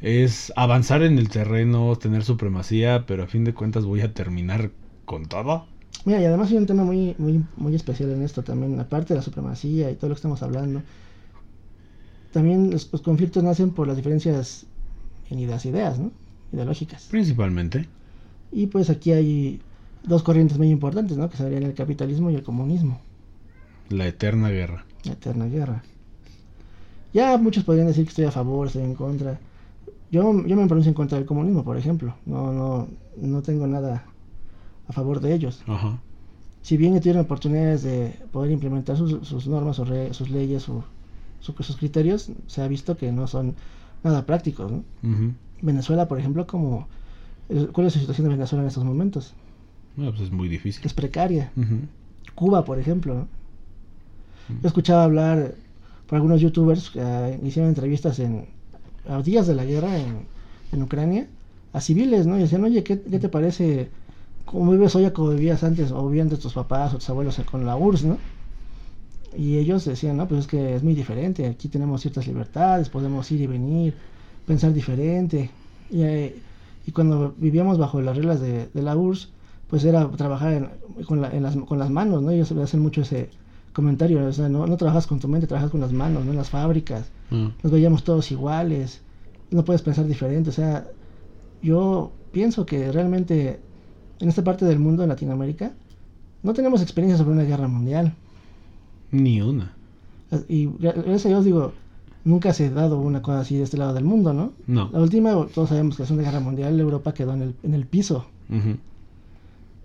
es 0.00 0.52
avanzar 0.56 1.02
en 1.02 1.18
el 1.18 1.28
terreno, 1.28 1.96
tener 1.96 2.24
supremacía, 2.24 3.06
pero 3.06 3.24
a 3.24 3.26
fin 3.26 3.44
de 3.44 3.54
cuentas 3.54 3.84
voy 3.84 4.00
a 4.00 4.14
terminar 4.14 4.72
con 5.04 5.26
todo. 5.26 5.66
Mira, 6.04 6.20
y 6.20 6.24
además 6.24 6.50
hay 6.50 6.56
un 6.58 6.66
tema 6.66 6.84
muy, 6.84 7.14
muy, 7.18 7.44
muy 7.56 7.74
especial 7.74 8.10
en 8.10 8.22
esto 8.22 8.42
también, 8.42 8.78
aparte 8.80 9.14
de 9.14 9.18
la 9.18 9.22
supremacía 9.22 9.90
y 9.90 9.96
todo 9.96 10.08
lo 10.08 10.14
que 10.14 10.18
estamos 10.18 10.42
hablando. 10.42 10.82
También 12.30 12.70
los, 12.70 12.90
los 12.92 13.02
conflictos 13.02 13.42
nacen 13.42 13.72
por 13.74 13.86
las 13.88 13.96
diferencias 13.96 14.66
en 15.30 15.48
las 15.50 15.64
ideas, 15.66 15.98
¿no? 15.98 16.10
Ideológicas. 16.52 17.06
Principalmente. 17.10 17.88
Y 18.52 18.66
pues 18.66 18.90
aquí 18.90 19.12
hay 19.12 19.60
dos 20.02 20.22
corrientes 20.22 20.58
muy 20.58 20.68
importantes, 20.70 21.16
¿no? 21.16 21.28
Que 21.30 21.36
serían 21.36 21.62
el 21.62 21.74
capitalismo 21.74 22.30
y 22.30 22.34
el 22.34 22.42
comunismo, 22.42 23.00
La 23.88 24.06
eterna 24.06 24.48
guerra. 24.50 24.84
la 25.04 25.12
eterna 25.12 25.46
guerra. 25.46 25.82
Ya 27.12 27.36
muchos 27.38 27.64
podrían 27.64 27.86
decir 27.88 28.04
que 28.04 28.10
estoy 28.10 28.24
a 28.24 28.30
favor, 28.30 28.66
estoy 28.68 28.82
en 28.82 28.94
contra. 28.94 29.38
Yo, 30.10 30.22
yo 30.46 30.56
me 30.56 30.66
pronuncio 30.66 30.90
en 30.90 30.94
contra 30.94 31.18
del 31.18 31.26
comunismo, 31.26 31.64
por 31.64 31.76
ejemplo. 31.76 32.14
No, 32.26 32.52
no, 32.52 32.88
no 33.20 33.42
tengo 33.42 33.66
nada 33.66 34.04
a 34.88 34.92
favor 34.92 35.20
de 35.20 35.34
ellos. 35.34 35.62
Ajá. 35.66 36.00
Si 36.62 36.76
bien 36.76 36.94
ya 36.94 37.00
tuvieron 37.00 37.22
oportunidades 37.22 37.82
de 37.82 38.14
poder 38.32 38.50
implementar 38.52 38.96
sus, 38.96 39.26
sus 39.26 39.46
normas, 39.46 39.78
o 39.78 39.84
re- 39.84 40.12
sus 40.14 40.30
leyes, 40.30 40.62
su- 40.64 40.84
su- 41.40 41.54
sus 41.62 41.76
criterios, 41.76 42.30
se 42.46 42.62
ha 42.62 42.68
visto 42.68 42.96
que 42.96 43.10
no 43.12 43.26
son 43.26 43.54
nada 44.02 44.26
prácticos, 44.26 44.70
¿no? 44.70 44.84
Venezuela, 45.62 46.08
por 46.08 46.18
ejemplo, 46.18 46.46
como... 46.46 46.88
¿Cuál 47.72 47.88
es 47.88 47.96
la 47.96 48.00
situación 48.00 48.28
de 48.28 48.34
Venezuela 48.34 48.62
en 48.62 48.68
estos 48.68 48.84
momentos? 48.84 49.34
No, 49.96 50.10
pues 50.10 50.22
es 50.22 50.30
muy 50.30 50.48
difícil. 50.48 50.84
Es 50.84 50.94
precaria. 50.94 51.52
Cuba, 52.34 52.64
por 52.64 52.78
ejemplo. 52.78 53.14
¿no? 53.14 53.22
Mm. 54.48 54.62
Yo 54.62 54.68
escuchaba 54.68 55.04
hablar 55.04 55.54
por 56.06 56.16
algunos 56.16 56.40
youtubers 56.40 56.90
que 56.90 57.00
ah, 57.00 57.36
hicieron 57.42 57.68
entrevistas 57.68 58.18
en 58.20 58.46
a 59.08 59.22
días 59.22 59.46
de 59.46 59.54
la 59.54 59.64
guerra 59.64 59.96
en, 59.96 60.26
en 60.72 60.82
Ucrania 60.82 61.26
a 61.72 61.80
civiles, 61.80 62.26
¿no? 62.26 62.36
Y 62.36 62.42
decían, 62.42 62.64
oye, 62.64 62.82
¿qué, 62.82 63.00
qué 63.00 63.18
te 63.18 63.28
parece? 63.28 63.90
¿Cómo 64.44 64.72
vives 64.72 64.94
hoy 64.96 65.04
a 65.04 65.12
como 65.12 65.30
vivías 65.30 65.62
antes 65.62 65.92
o 65.92 66.06
vivían 66.08 66.28
de 66.28 66.36
tus 66.36 66.52
papás 66.52 66.92
o 66.94 66.98
tus 66.98 67.08
abuelos 67.10 67.40
con 67.50 67.64
la 67.64 67.76
URSS, 67.76 68.04
¿no? 68.04 68.18
Y 69.36 69.58
ellos 69.58 69.84
decían, 69.84 70.16
no, 70.16 70.26
pues 70.26 70.40
es 70.40 70.46
que 70.46 70.74
es 70.74 70.82
muy 70.82 70.94
diferente. 70.94 71.46
Aquí 71.46 71.68
tenemos 71.68 72.00
ciertas 72.00 72.26
libertades, 72.26 72.88
podemos 72.88 73.30
ir 73.30 73.40
y 73.42 73.46
venir, 73.46 73.94
pensar 74.46 74.72
diferente. 74.72 75.50
Y, 75.90 76.02
eh, 76.02 76.36
y 76.86 76.92
cuando 76.92 77.34
vivíamos 77.36 77.78
bajo 77.78 78.00
las 78.00 78.16
reglas 78.16 78.40
de, 78.40 78.68
de 78.72 78.82
la 78.82 78.96
URSS, 78.96 79.28
pues 79.68 79.84
era 79.84 80.08
trabajar 80.10 80.52
en, 80.52 80.68
con, 81.04 81.20
la- 81.20 81.30
en 81.30 81.42
las, 81.44 81.56
con 81.56 81.78
las 81.78 81.90
manos, 81.90 82.22
¿no? 82.22 82.30
Ellos 82.30 82.50
hacen 82.52 82.80
mucho 82.80 83.02
ese 83.02 83.28
comentario, 83.72 84.26
o 84.26 84.32
sea, 84.32 84.48
no, 84.48 84.66
no 84.66 84.76
trabajas 84.76 85.06
con 85.06 85.20
tu 85.20 85.28
mente, 85.28 85.46
trabajas 85.46 85.70
con 85.70 85.80
las 85.80 85.92
manos, 85.92 86.24
¿no? 86.24 86.32
En 86.32 86.36
las 86.36 86.50
fábricas, 86.50 87.08
Ah. 87.30 87.52
nos 87.62 87.70
veíamos 87.70 88.02
todos 88.02 88.32
iguales, 88.32 89.00
no 89.52 89.64
puedes 89.64 89.82
pensar 89.82 90.06
diferente, 90.08 90.50
o 90.50 90.52
sea, 90.52 90.88
yo 91.62 92.10
pienso 92.32 92.66
que 92.66 92.90
realmente 92.90 93.60
en 94.18 94.28
esta 94.28 94.42
parte 94.42 94.64
del 94.64 94.80
mundo, 94.80 95.02
en 95.04 95.08
Latinoamérica, 95.08 95.72
no 96.42 96.52
tenemos 96.52 96.82
experiencia 96.82 97.16
sobre 97.18 97.34
una 97.34 97.44
guerra 97.44 97.68
mundial. 97.68 98.14
Ni 99.10 99.40
una. 99.42 99.72
Y 100.48 100.66
gra- 100.66 100.94
gracias 100.94 101.26
a 101.26 101.28
Dios 101.30 101.44
digo, 101.44 101.72
nunca 102.24 102.52
se 102.52 102.66
ha 102.66 102.70
dado 102.70 102.98
una 103.00 103.22
cosa 103.22 103.40
así 103.40 103.56
de 103.56 103.64
este 103.64 103.76
lado 103.76 103.92
del 103.94 104.04
mundo, 104.04 104.32
¿no? 104.32 104.52
No. 104.66 104.88
La 104.92 105.00
última, 105.00 105.32
todos 105.52 105.68
sabemos 105.70 105.96
que 105.96 106.02
la 106.02 106.06
Segunda 106.06 106.30
Guerra 106.30 106.40
Mundial, 106.40 106.78
Europa 106.78 107.12
quedó 107.14 107.34
en 107.34 107.42
el, 107.42 107.54
en 107.62 107.74
el 107.74 107.84
piso. 107.86 108.26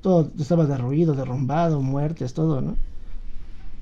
Todo 0.01 0.29
estaba 0.39 0.65
derruido, 0.65 1.13
derrumbado, 1.15 1.81
muertes, 1.81 2.33
todo, 2.33 2.61
¿no? 2.61 2.75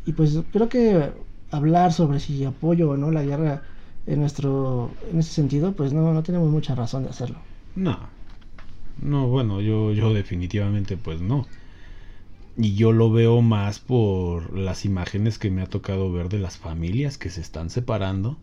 Y 0.05 0.13
pues 0.13 0.39
creo 0.51 0.69
que 0.69 1.11
hablar 1.51 1.91
sobre 1.93 2.19
si 2.19 2.43
apoyo 2.45 2.91
o 2.91 2.97
no 2.97 3.11
la 3.11 3.23
guerra 3.23 3.61
en 4.07 4.19
nuestro 4.21 4.89
en 5.11 5.19
ese 5.19 5.33
sentido, 5.33 5.71
pues 5.73 5.93
no, 5.93 6.13
no 6.13 6.23
tenemos 6.23 6.49
mucha 6.49 6.75
razón 6.75 7.03
de 7.03 7.09
hacerlo. 7.09 7.37
No. 7.75 7.97
No, 9.01 9.27
bueno, 9.27 9.59
yo, 9.59 9.91
yo 9.91 10.13
definitivamente 10.13 10.95
pues 10.97 11.19
no. 11.21 11.45
Y 12.55 12.75
yo 12.75 12.91
lo 12.91 13.11
veo 13.11 13.41
más 13.41 13.79
por 13.79 14.57
las 14.57 14.85
imágenes 14.85 15.39
que 15.39 15.49
me 15.49 15.61
ha 15.63 15.67
tocado 15.67 16.11
ver 16.11 16.29
de 16.29 16.39
las 16.39 16.57
familias 16.57 17.17
que 17.17 17.29
se 17.29 17.41
están 17.41 17.69
separando, 17.69 18.37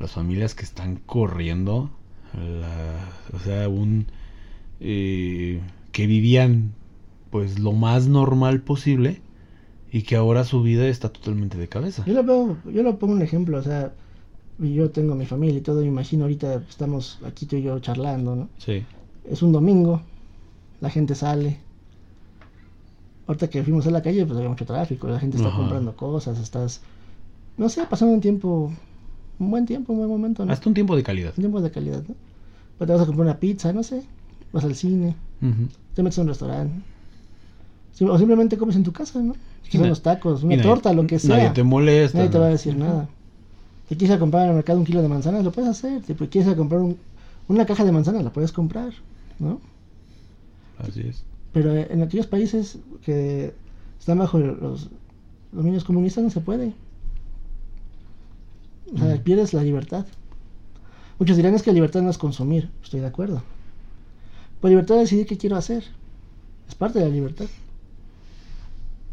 las 0.00 0.12
familias 0.12 0.54
que 0.54 0.64
están 0.64 0.96
corriendo, 1.06 1.90
la- 2.34 3.08
o 3.34 3.38
sea, 3.40 3.68
un 3.68 4.06
eh, 4.80 5.60
que 5.92 6.06
vivían 6.06 6.72
pues 7.30 7.58
lo 7.58 7.72
más 7.72 8.08
normal 8.08 8.60
posible 8.62 9.20
y 9.92 10.02
que 10.02 10.16
ahora 10.16 10.44
su 10.44 10.62
vida 10.62 10.88
está 10.88 11.10
totalmente 11.10 11.58
de 11.58 11.68
cabeza. 11.68 12.04
Yo 12.06 12.14
lo 12.14 12.24
veo, 12.24 12.56
yo 12.72 12.82
lo 12.82 12.98
pongo 12.98 13.14
un 13.14 13.22
ejemplo, 13.22 13.58
o 13.58 13.62
sea, 13.62 13.92
yo 14.58 14.90
tengo 14.90 15.14
mi 15.14 15.26
familia 15.26 15.58
y 15.58 15.62
todo, 15.62 15.80
me 15.80 15.86
imagino 15.86 16.24
ahorita 16.24 16.62
estamos 16.68 17.18
aquí 17.24 17.46
tú 17.46 17.56
y 17.56 17.62
yo 17.62 17.78
charlando, 17.80 18.36
¿no? 18.36 18.48
Sí. 18.58 18.84
Es 19.24 19.42
un 19.42 19.52
domingo, 19.52 20.02
la 20.80 20.90
gente 20.90 21.14
sale. 21.14 21.58
Ahorita 23.30 23.48
que 23.48 23.62
fuimos 23.62 23.86
a 23.86 23.92
la 23.92 24.02
calle, 24.02 24.26
pues 24.26 24.36
había 24.36 24.48
mucho 24.48 24.64
tráfico, 24.66 25.06
la 25.06 25.20
gente 25.20 25.36
está 25.36 25.50
Ajá. 25.50 25.56
comprando 25.58 25.94
cosas, 25.94 26.36
estás, 26.40 26.80
no 27.56 27.68
sé, 27.68 27.84
pasando 27.88 28.12
un 28.12 28.20
tiempo, 28.20 28.72
un 29.38 29.50
buen 29.52 29.66
tiempo, 29.66 29.92
un 29.92 30.00
buen 30.00 30.10
momento, 30.10 30.44
¿no? 30.44 30.52
Hasta 30.52 30.68
un 30.68 30.74
tiempo 30.74 30.96
de 30.96 31.04
calidad. 31.04 31.32
Un 31.36 31.42
tiempo 31.42 31.60
de 31.60 31.70
calidad, 31.70 32.02
¿no? 32.08 32.16
Pues 32.76 32.88
te 32.88 32.92
vas 32.92 33.02
a 33.02 33.06
comprar 33.06 33.26
una 33.28 33.38
pizza, 33.38 33.72
no 33.72 33.84
sé, 33.84 34.02
vas 34.52 34.64
al 34.64 34.74
cine, 34.74 35.14
te 35.94 36.02
metes 36.02 36.18
a 36.18 36.22
un 36.22 36.26
restaurante. 36.28 36.74
O 38.00 38.18
simplemente 38.18 38.56
comes 38.58 38.74
en 38.74 38.82
tu 38.82 38.92
casa, 38.92 39.20
¿no? 39.20 39.34
Na- 39.74 39.84
unos 39.84 40.02
tacos, 40.02 40.42
una 40.42 40.56
nadie- 40.56 40.62
torta, 40.68 40.92
lo 40.92 41.06
que 41.06 41.20
sea. 41.20 41.36
Nadie 41.36 41.50
te 41.50 41.62
molesta. 41.62 42.18
Nadie 42.18 42.30
te 42.30 42.38
va 42.38 42.46
a 42.46 42.48
decir 42.48 42.76
nada. 42.76 43.06
Si 43.88 43.94
quieres 43.94 44.10
ir 44.10 44.16
a 44.16 44.18
comprar 44.18 44.42
en 44.42 44.48
el 44.48 44.54
mercado 44.56 44.80
un 44.80 44.84
kilo 44.84 45.02
de 45.02 45.08
manzanas, 45.08 45.44
lo 45.44 45.52
puedes 45.52 45.70
hacer. 45.70 46.02
Si 46.04 46.14
quieres 46.14 46.48
ir 46.48 46.54
a 46.54 46.56
comprar 46.56 46.80
un- 46.80 46.98
una 47.46 47.64
caja 47.64 47.84
de 47.84 47.92
manzanas, 47.92 48.24
la 48.24 48.30
puedes 48.30 48.50
comprar, 48.50 48.92
¿no? 49.38 49.60
Así 50.78 51.02
es. 51.06 51.22
Pero 51.52 51.74
en 51.74 52.02
aquellos 52.02 52.26
países 52.26 52.78
que 53.04 53.52
están 53.98 54.18
bajo 54.18 54.38
los 54.38 54.88
dominios 55.52 55.84
comunistas 55.84 56.22
no 56.24 56.30
se 56.30 56.40
puede. 56.40 56.72
O 58.94 58.98
sea, 58.98 59.14
Mm. 59.16 59.18
pierdes 59.20 59.52
la 59.54 59.62
libertad. 59.62 60.06
Muchos 61.18 61.36
dirán 61.36 61.54
es 61.54 61.62
que 61.62 61.70
la 61.70 61.74
libertad 61.74 62.02
no 62.02 62.10
es 62.10 62.18
consumir. 62.18 62.70
Estoy 62.82 63.00
de 63.00 63.06
acuerdo. 63.06 63.42
Pero 64.60 64.70
libertad 64.70 64.94
de 64.96 65.02
decidir 65.02 65.26
qué 65.26 65.36
quiero 65.38 65.56
hacer. 65.56 65.84
Es 66.68 66.74
parte 66.74 66.98
de 66.98 67.06
la 67.06 67.10
libertad. 67.10 67.46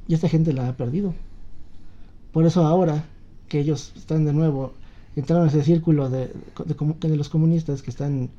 Y 0.08 0.14
esta 0.14 0.30
gente 0.30 0.54
la 0.54 0.70
ha 0.70 0.78
perdido. 0.78 1.14
Por 2.32 2.46
eso 2.46 2.66
ahora 2.66 3.04
que 3.50 3.60
ellos 3.60 3.94
están 3.96 4.26
de 4.26 4.34
nuevo, 4.34 4.74
entraron 5.16 5.44
en 5.46 5.50
ese 5.50 5.64
círculo 5.64 6.10
de, 6.10 6.28
de, 6.66 6.78
comu- 6.78 7.00
de 7.00 7.16
los 7.18 7.30
comunistas 7.30 7.82
que 7.82 7.90
están 7.90 8.30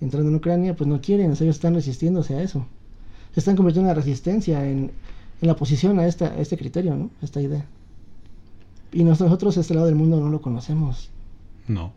entrando 0.00 0.28
en 0.30 0.34
Ucrania, 0.36 0.74
pues 0.76 0.88
no 0.88 1.00
quieren, 1.00 1.30
ellos 1.32 1.42
están 1.42 1.74
resistiéndose 1.74 2.34
a 2.34 2.42
eso. 2.42 2.66
Se 3.34 3.40
están 3.40 3.56
convirtiendo 3.56 3.90
en 3.90 3.96
la 3.96 4.00
resistencia, 4.00 4.64
en, 4.64 4.92
en 5.40 5.46
la 5.46 5.52
oposición 5.52 5.98
a, 5.98 6.06
esta, 6.06 6.26
a 6.26 6.38
este 6.38 6.56
criterio, 6.56 6.94
¿no? 6.96 7.10
A 7.20 7.24
esta 7.24 7.40
idea. 7.40 7.66
Y 8.92 9.02
nosotros, 9.02 9.56
este 9.56 9.74
lado 9.74 9.86
del 9.86 9.96
mundo, 9.96 10.20
no 10.20 10.28
lo 10.28 10.40
conocemos. 10.40 11.10
No. 11.66 11.92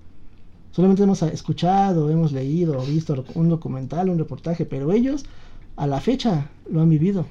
Solamente 0.72 1.04
hemos 1.04 1.22
escuchado, 1.22 2.10
hemos 2.10 2.32
leído, 2.32 2.84
visto 2.86 3.24
un 3.36 3.50
documental, 3.50 4.10
un 4.10 4.18
reportaje, 4.18 4.66
pero 4.66 4.92
ellos 4.92 5.26
a 5.76 5.86
la 5.86 6.02
fecha 6.02 6.50
lo 6.70 6.82
han 6.82 6.90
vivido. 6.90 7.26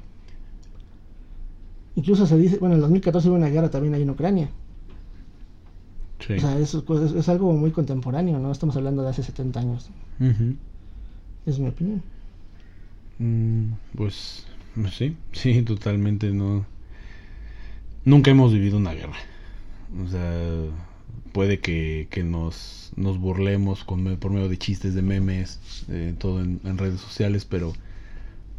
Incluso 1.97 2.27
se 2.27 2.37
dice, 2.37 2.59
bueno, 2.59 2.77
en 2.77 2.81
2014 2.83 3.29
hubo 3.29 3.37
una 3.37 3.49
guerra 3.49 3.71
también 3.71 3.95
ahí 3.95 4.03
en 4.03 4.11
Ucrania. 4.11 4.51
Sí. 6.25 6.35
O 6.35 6.41
sea, 6.41 6.59
es, 6.59 6.75
es, 6.75 7.13
es 7.13 7.29
algo 7.29 7.53
muy 7.53 7.73
contemporáneo, 7.73 8.39
¿no? 8.39 8.53
Estamos 8.53 8.77
hablando 8.77 9.03
de 9.03 9.09
hace 9.09 9.23
70 9.23 9.61
años. 9.61 9.91
Ujú. 10.21 10.55
Es 11.47 11.59
mi 11.59 11.69
opinión. 11.69 12.03
Mm, 13.19 13.73
pues 13.97 14.45
pues 14.75 14.95
sí, 14.95 15.17
sí, 15.33 15.63
totalmente 15.63 16.31
no. 16.33 16.65
Nunca 18.05 18.31
hemos 18.31 18.53
vivido 18.53 18.77
una 18.77 18.93
guerra. 18.93 19.17
O 20.05 20.09
sea, 20.09 20.41
puede 21.33 21.59
que, 21.61 22.09
que 22.11 22.23
nos, 22.23 22.93
nos 22.97 23.19
burlemos 23.19 23.85
con, 23.85 24.17
por 24.17 24.31
medio 24.31 24.49
de 24.49 24.59
chistes, 24.59 24.95
de 24.95 25.03
memes, 25.03 25.59
eh, 25.89 26.15
todo 26.19 26.41
en, 26.41 26.61
en 26.65 26.79
redes 26.79 27.01
sociales, 27.01 27.45
pero 27.45 27.73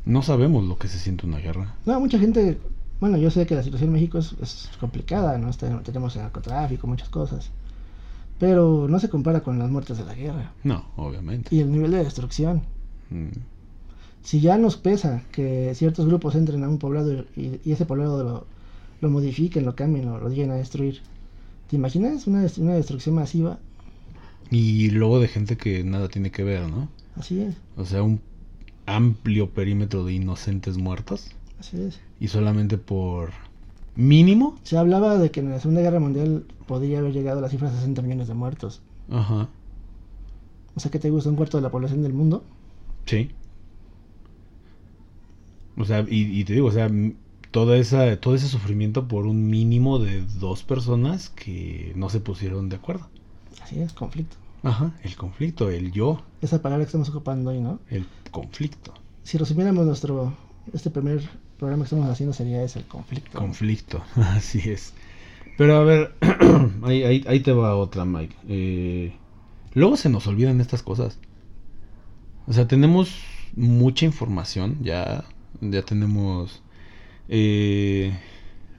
no 0.05 0.21
sabemos 0.21 0.65
lo 0.65 0.77
que 0.77 0.87
se 0.87 0.99
siente 0.99 1.25
una 1.25 1.37
guerra. 1.39 1.75
No, 1.85 1.99
mucha 1.99 2.19
gente, 2.19 2.59
bueno, 2.99 3.17
yo 3.17 3.29
sé 3.31 3.45
que 3.45 3.55
la 3.55 3.63
situación 3.63 3.89
en 3.89 3.93
México 3.93 4.17
es, 4.17 4.35
es 4.41 4.69
complicada, 4.79 5.37
¿no? 5.37 5.49
Está- 5.49 5.81
tenemos 5.83 6.15
el 6.15 6.23
narcotráfico, 6.23 6.87
muchas 6.87 7.09
cosas. 7.09 7.51
Pero 8.39 8.87
no 8.89 8.99
se 8.99 9.09
compara 9.09 9.41
con 9.41 9.57
las 9.59 9.69
muertes 9.69 9.97
de 9.97 10.05
la 10.05 10.13
guerra 10.13 10.51
No, 10.63 10.85
obviamente. 10.95 11.55
y 11.55 11.59
el 11.61 11.71
nivel 11.71 11.91
de 11.91 12.03
destrucción. 12.03 12.61
Mm, 13.09 13.29
Si 14.27 14.41
ya 14.41 14.57
nos 14.57 14.75
pesa 14.75 15.23
que 15.31 15.73
ciertos 15.73 16.05
grupos 16.05 16.35
entren 16.35 16.63
a 16.63 16.69
un 16.69 16.79
poblado 16.79 17.11
y, 17.35 17.59
y 17.63 17.71
ese 17.71 17.85
poblado 17.85 18.23
lo, 18.23 18.45
lo 19.01 19.09
modifiquen, 19.09 19.65
lo 19.65 19.75
cambien, 19.75 20.05
lo, 20.05 20.17
lo 20.19 20.29
lleguen 20.29 20.51
a 20.51 20.55
destruir, 20.55 21.01
¿te 21.69 21.77
imaginas 21.77 22.27
una, 22.27 22.45
una 22.57 22.73
destrucción 22.75 23.15
masiva? 23.15 23.57
Y 24.49 24.89
luego 24.91 25.19
de 25.19 25.27
gente 25.29 25.55
que 25.57 25.83
nada 25.83 26.09
tiene 26.09 26.31
que 26.31 26.43
ver, 26.43 26.67
¿no? 26.69 26.89
Así 27.15 27.41
es, 27.41 27.55
O 27.77 27.85
sea, 27.85 28.03
un 28.03 28.21
amplio 28.85 29.49
perímetro 29.51 30.03
de 30.05 30.13
inocentes 30.13 30.77
muertos. 30.77 31.35
así 31.59 31.81
es. 31.81 31.99
Y 32.19 32.27
solamente 32.29 32.77
por 32.77 33.31
mínimo. 33.95 34.57
Se 34.63 34.77
hablaba 34.77 35.17
de 35.17 35.31
que 35.31 35.39
en 35.39 35.49
la 35.51 35.59
Segunda 35.59 35.81
Guerra 35.81 35.99
Mundial 35.99 36.45
podría 36.67 36.99
haber 36.99 37.13
llegado 37.13 37.39
a 37.39 37.41
la 37.41 37.49
cifra 37.49 37.69
de 37.69 37.75
60 37.77 38.01
millones 38.01 38.27
de 38.27 38.33
muertos. 38.33 38.81
Ajá. 39.09 39.47
O 40.75 40.79
sea, 40.79 40.91
que 40.91 40.99
te 40.99 41.09
gusta 41.09 41.29
un 41.29 41.35
cuarto 41.35 41.57
de 41.57 41.63
la 41.63 41.71
población 41.71 42.03
del 42.03 42.13
mundo. 42.13 42.43
Sí. 43.05 43.31
O 45.77 45.85
sea, 45.85 46.05
y, 46.07 46.39
y 46.39 46.43
te 46.43 46.53
digo, 46.53 46.67
o 46.67 46.71
sea, 46.71 46.89
toda 47.51 47.77
esa, 47.77 48.19
todo 48.19 48.35
ese 48.35 48.47
sufrimiento 48.47 49.07
por 49.07 49.25
un 49.25 49.47
mínimo 49.47 49.99
de 49.99 50.21
dos 50.39 50.63
personas 50.63 51.29
que 51.29 51.93
no 51.95 52.09
se 52.09 52.19
pusieron 52.19 52.69
de 52.69 52.75
acuerdo. 52.75 53.09
Así 53.61 53.79
es, 53.79 53.93
conflicto. 53.93 54.37
Ajá, 54.63 54.91
el 55.03 55.15
conflicto, 55.15 55.69
el 55.69 55.91
yo, 55.91 56.21
Esa 56.41 56.61
palabra 56.61 56.83
que 56.83 56.87
estamos 56.87 57.09
ocupando 57.09 57.51
hoy, 57.51 57.61
¿no? 57.61 57.79
el 57.89 58.05
conflicto. 58.31 58.93
Si 59.23 59.37
resumiéramos 59.37 59.85
nuestro, 59.85 60.33
este 60.73 60.89
primer 60.89 61.21
programa 61.57 61.83
que 61.83 61.87
estamos 61.87 62.09
haciendo 62.09 62.33
sería 62.33 62.63
ese, 62.63 62.79
el 62.79 62.85
conflicto. 62.85 63.37
Conflicto, 63.37 64.03
así 64.15 64.69
es. 64.69 64.93
Pero 65.57 65.77
a 65.77 65.83
ver, 65.83 66.13
ahí, 66.83 67.03
ahí, 67.03 67.23
ahí 67.27 67.39
te 67.39 67.51
va 67.51 67.75
otra, 67.75 68.05
Mike. 68.05 68.35
Eh, 68.47 69.13
luego 69.73 69.97
se 69.97 70.09
nos 70.09 70.27
olvidan 70.27 70.59
estas 70.59 70.83
cosas. 70.83 71.19
O 72.45 72.53
sea, 72.53 72.67
tenemos 72.67 73.15
mucha 73.55 74.05
información, 74.05 74.77
ya, 74.81 75.25
ya 75.61 75.81
tenemos... 75.83 76.61
eh, 77.29 78.17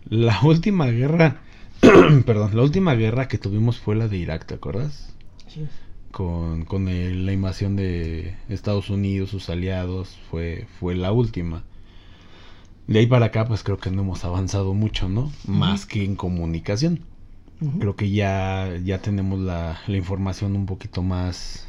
la 0.08 0.40
última 0.42 0.86
guerra, 0.88 1.42
perdón, 2.26 2.56
la 2.56 2.62
última 2.62 2.94
guerra 2.94 3.28
que 3.28 3.38
tuvimos 3.38 3.78
fue 3.78 3.96
la 3.96 4.08
de 4.08 4.18
Irak, 4.18 4.46
¿te 4.46 4.54
acuerdas? 4.54 5.14
Así 5.46 5.62
es. 5.62 5.70
Con, 6.12 6.64
con 6.64 6.88
el- 6.88 7.26
la 7.26 7.32
invasión 7.32 7.76
de 7.76 8.36
Estados 8.48 8.90
Unidos, 8.90 9.30
sus 9.30 9.50
aliados, 9.50 10.18
fue, 10.30 10.66
fue 10.80 10.94
la 10.96 11.12
última. 11.12 11.64
De 12.86 13.00
ahí 13.00 13.06
para 13.06 13.26
acá, 13.26 13.44
pues 13.46 13.62
creo 13.62 13.78
que 13.78 13.90
no 13.90 14.00
hemos 14.02 14.24
avanzado 14.24 14.72
mucho, 14.74 15.08
¿no? 15.08 15.30
Más 15.46 15.84
que 15.86 16.04
en 16.04 16.16
comunicación. 16.16 17.00
Creo 17.80 17.96
que 17.96 18.10
ya, 18.10 18.70
ya 18.84 18.98
tenemos 19.02 19.40
la, 19.40 19.80
la 19.88 19.96
información 19.96 20.54
un 20.56 20.66
poquito 20.66 21.02
más 21.02 21.66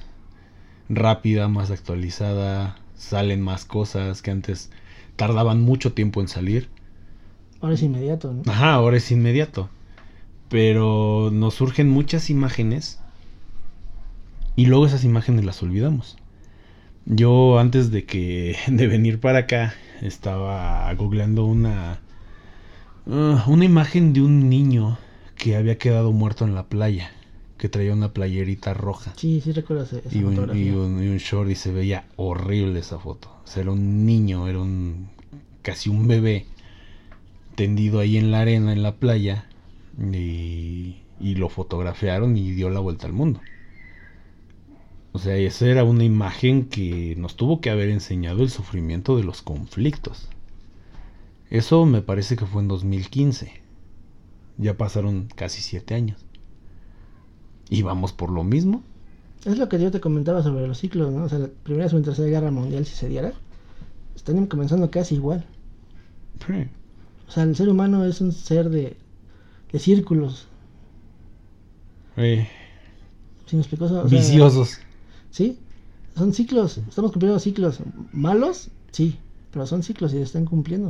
rápida, 0.89 1.47
más 1.47 1.71
actualizada. 1.71 2.77
Salen 2.95 3.41
más 3.41 3.65
cosas 3.65 4.21
que 4.21 4.31
antes 4.31 4.71
tardaban 5.19 5.59
mucho 5.61 5.91
tiempo 5.91 6.21
en 6.21 6.29
salir. 6.29 6.69
Ahora 7.59 7.75
es 7.75 7.83
inmediato, 7.83 8.33
¿no? 8.33 8.49
Ajá, 8.49 8.73
ahora 8.73 8.95
es 8.95 9.11
inmediato. 9.11 9.69
Pero 10.47 11.29
nos 11.33 11.55
surgen 11.55 11.89
muchas 11.89 12.29
imágenes 12.29 13.01
y 14.55 14.67
luego 14.67 14.85
esas 14.85 15.03
imágenes 15.03 15.43
las 15.43 15.61
olvidamos. 15.61 16.17
Yo 17.05 17.59
antes 17.59 17.91
de 17.91 18.05
que 18.05 18.55
de 18.67 18.87
venir 18.87 19.19
para 19.19 19.39
acá 19.39 19.73
estaba 20.01 20.91
googleando 20.93 21.45
una 21.45 21.99
ah, 23.05 23.43
una 23.45 23.65
imagen 23.65 24.13
de 24.13 24.21
un 24.21 24.47
niño 24.49 24.97
que 25.35 25.57
había 25.57 25.77
quedado 25.77 26.13
muerto 26.13 26.45
en 26.45 26.55
la 26.55 26.67
playa, 26.67 27.11
que 27.59 27.69
traía 27.69 27.93
una 27.93 28.13
playerita 28.13 28.73
roja 28.73 29.13
Sí, 29.17 29.41
sí 29.41 29.51
recuerdo 29.51 29.83
esa 29.83 29.97
y 30.09 30.23
un, 30.23 30.35
fotografía. 30.35 30.65
y, 30.65 30.71
un, 30.71 31.03
y 31.03 31.07
un 31.09 31.17
short 31.17 31.49
y 31.51 31.55
se 31.55 31.71
veía 31.71 32.05
horrible 32.15 32.79
esa 32.79 32.97
foto. 32.99 33.29
O 33.43 33.47
sea, 33.47 33.61
era 33.63 33.71
un 33.71 34.05
niño, 34.07 34.47
era 34.47 34.59
un 34.59 35.09
casi 35.61 35.89
un 35.89 36.07
bebé 36.07 36.47
tendido 37.55 37.99
ahí 37.99 38.17
en 38.17 38.31
la 38.31 38.41
arena, 38.41 38.71
en 38.73 38.81
la 38.83 38.95
playa, 38.95 39.45
y, 40.13 40.97
y 41.19 41.35
lo 41.35 41.49
fotografiaron 41.49 42.37
y 42.37 42.51
dio 42.51 42.69
la 42.69 42.79
vuelta 42.79 43.05
al 43.07 43.13
mundo. 43.13 43.41
O 45.11 45.19
sea, 45.19 45.35
esa 45.35 45.67
era 45.67 45.83
una 45.83 46.03
imagen 46.03 46.65
que 46.69 47.15
nos 47.17 47.35
tuvo 47.35 47.61
que 47.61 47.69
haber 47.69 47.89
enseñado 47.89 48.43
el 48.43 48.49
sufrimiento 48.49 49.17
de 49.17 49.23
los 49.23 49.41
conflictos. 49.41 50.29
Eso 51.49 51.85
me 51.85 52.01
parece 52.01 52.35
que 52.35 52.45
fue 52.45 52.61
en 52.61 52.67
2015. 52.67 53.51
Ya 54.57 54.77
pasaron 54.77 55.27
casi 55.35 55.61
siete 55.61 55.95
años. 55.95 56.23
Y 57.69 57.81
vamos 57.81 58.13
por 58.13 58.31
lo 58.31 58.43
mismo. 58.43 58.81
Es 59.45 59.57
lo 59.57 59.69
que 59.69 59.79
yo 59.79 59.91
te 59.91 60.01
comentaba 60.01 60.43
sobre 60.43 60.67
los 60.67 60.79
ciclos, 60.79 61.13
¿no? 61.13 61.23
O 61.25 61.29
sea, 61.29 61.39
la 61.39 61.47
Primera 61.63 61.87
y 61.87 62.01
Tercera 62.01 62.27
Guerra 62.27 62.51
Mundial, 62.51 62.85
si 62.85 62.95
se 62.95 63.07
diera, 63.07 63.33
están 64.15 64.45
comenzando 64.47 64.89
casi 64.91 65.15
igual. 65.15 65.45
Sí. 66.45 66.67
O 67.27 67.31
sea, 67.31 67.43
el 67.43 67.55
ser 67.55 67.69
humano 67.69 68.03
es 68.05 68.21
un 68.21 68.31
ser 68.31 68.69
de, 68.69 68.97
de 69.71 69.79
círculos. 69.79 70.47
Eh, 72.17 72.47
¿Sí 73.45 73.55
me 73.55 73.61
explicó 73.61 73.85
eso? 73.85 74.01
O 74.03 74.09
sea, 74.09 74.17
viciosos. 74.19 74.79
Sí, 75.31 75.57
son 76.15 76.33
ciclos. 76.33 76.79
Estamos 76.79 77.11
cumpliendo 77.11 77.39
ciclos. 77.39 77.79
¿Malos? 78.11 78.69
Sí, 78.91 79.17
pero 79.51 79.65
son 79.67 79.83
ciclos 79.83 80.11
y 80.13 80.17
se 80.17 80.23
están 80.23 80.45
cumpliendo. 80.45 80.89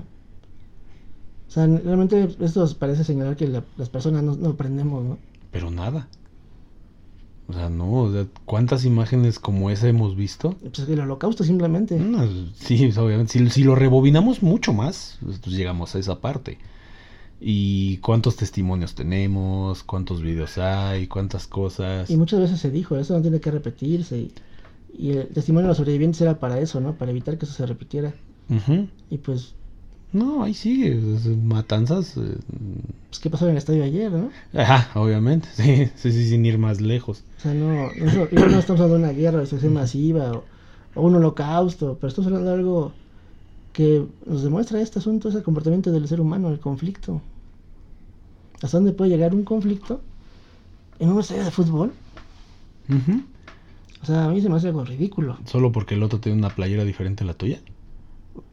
O 1.48 1.52
sea, 1.52 1.68
realmente 1.68 2.36
esto 2.40 2.68
parece 2.78 3.04
señalar 3.04 3.36
que 3.36 3.48
la- 3.48 3.64
las 3.78 3.90
personas 3.90 4.24
no, 4.24 4.36
no 4.36 4.50
aprendemos, 4.50 5.04
¿no? 5.04 5.18
Pero 5.52 5.70
nada. 5.72 6.08
O 7.50 7.54
sea, 7.54 7.68
no, 7.68 7.92
o 7.92 8.12
sea, 8.14 8.28
¿cuántas 8.46 8.86
imágenes 8.86 9.40
como 9.40 9.72
esa 9.72 9.88
hemos 9.88 10.16
visto? 10.16 10.56
Pues 10.62 10.88
el 10.88 11.00
holocausto 11.00 11.44
simplemente. 11.44 11.98
No, 11.98 12.28
sí, 12.54 12.92
obviamente. 12.96 13.34
Si, 13.34 13.50
si 13.50 13.64
lo 13.64 13.74
rebobinamos 13.74 14.44
mucho 14.44 14.72
más, 14.72 15.18
pues 15.24 15.44
llegamos 15.48 15.96
a 15.96 16.00
esa 16.00 16.22
parte. 16.22 16.60
¿Y 17.42 17.98
cuántos 17.98 18.36
testimonios 18.36 18.94
tenemos? 18.94 19.82
¿Cuántos 19.82 20.22
videos 20.22 20.60
hay? 20.60 21.08
¿Cuántas 21.08 21.48
cosas? 21.48 22.10
Y 22.12 22.18
muchas 22.18 22.40
veces 22.40 22.60
se 22.60 22.70
dijo, 22.70 22.98
eso 22.98 23.16
no 23.16 23.22
tiene 23.22 23.40
que 23.40 23.50
repetirse. 23.50 24.20
Y, 24.20 24.32
y 24.96 25.12
el 25.12 25.30
testimonio 25.30 25.64
de 25.64 25.70
los 25.70 25.78
sobrevivientes 25.78 26.22
era 26.22 26.40
para 26.40 26.60
eso, 26.60 26.80
¿no? 26.80 26.94
Para 26.98 27.10
evitar 27.10 27.40
que 27.40 27.46
eso 27.46 27.56
se 27.56 27.66
repitiera. 27.66 28.14
Ujú. 28.50 28.88
Y 29.10 29.18
pues, 29.18 29.56
No, 30.12 30.44
ahí 30.44 30.54
sigue. 30.54 30.98
es- 31.16 31.26
Matanzas. 31.28 32.18
eh, 32.18 32.38
pues 33.10 33.20
¿qué 33.20 33.30
pasó 33.30 33.46
en 33.46 33.52
el 33.52 33.58
estadio 33.58 33.84
ayer, 33.84 34.12
no? 34.12 34.30
Ajá, 34.54 35.00
obviamente. 35.00 35.48
Sí, 35.56 35.90
sí, 35.96 36.12
sí, 36.12 36.30
sin 36.30 36.46
ir 36.46 36.58
más 36.58 36.82
lejos. 36.82 37.24
O 37.38 37.42
sea, 37.42 37.54
no, 37.54 37.92
no, 37.96 38.28
no 38.32 38.60
estamos 38.60 38.82
hablando 38.82 38.96
de 38.96 39.04
una 39.04 39.12
guerra, 39.14 39.38
de 39.38 39.42
destrucción 39.42 39.74
masiva 39.74 40.32
o, 40.34 40.44
o 40.96 41.02
un 41.02 41.16
holocausto, 41.16 41.98
pero 42.00 42.10
estamos 42.10 42.28
hablando 42.28 42.50
de 42.50 42.56
algo 42.58 42.92
que 43.74 44.06
nos 44.26 44.44
demuestra 44.44 44.82
este 44.82 45.00
asunto, 45.00 45.30
ese 45.30 45.44
comportamiento 45.44 45.92
del 45.92 46.08
ser 46.08 46.22
humano, 46.22 46.50
el 46.50 46.60
conflicto. 46.60 47.22
¿Hasta 48.62 48.78
dónde 48.78 48.92
puede 48.92 49.12
llegar 49.12 49.34
un 49.34 49.44
conflicto 49.44 50.02
en 51.00 51.10
un 51.10 51.20
estadio 51.20 51.46
de 51.46 51.52
fútbol? 51.52 51.92
O 54.02 54.06
sea, 54.06 54.26
a 54.26 54.30
mí 54.30 54.42
se 54.42 54.50
me 54.50 54.56
hace 54.56 54.68
algo 54.68 54.84
ridículo. 54.84 55.38
Solo 55.46 55.72
porque 55.72 55.96
el 55.96 56.04
otro 56.04 56.20
tiene 56.20 56.38
una 56.38 56.50
playera 56.50 56.84
diferente 56.84 57.24
a 57.24 57.28
la 57.28 57.34
tuya. 57.34 57.60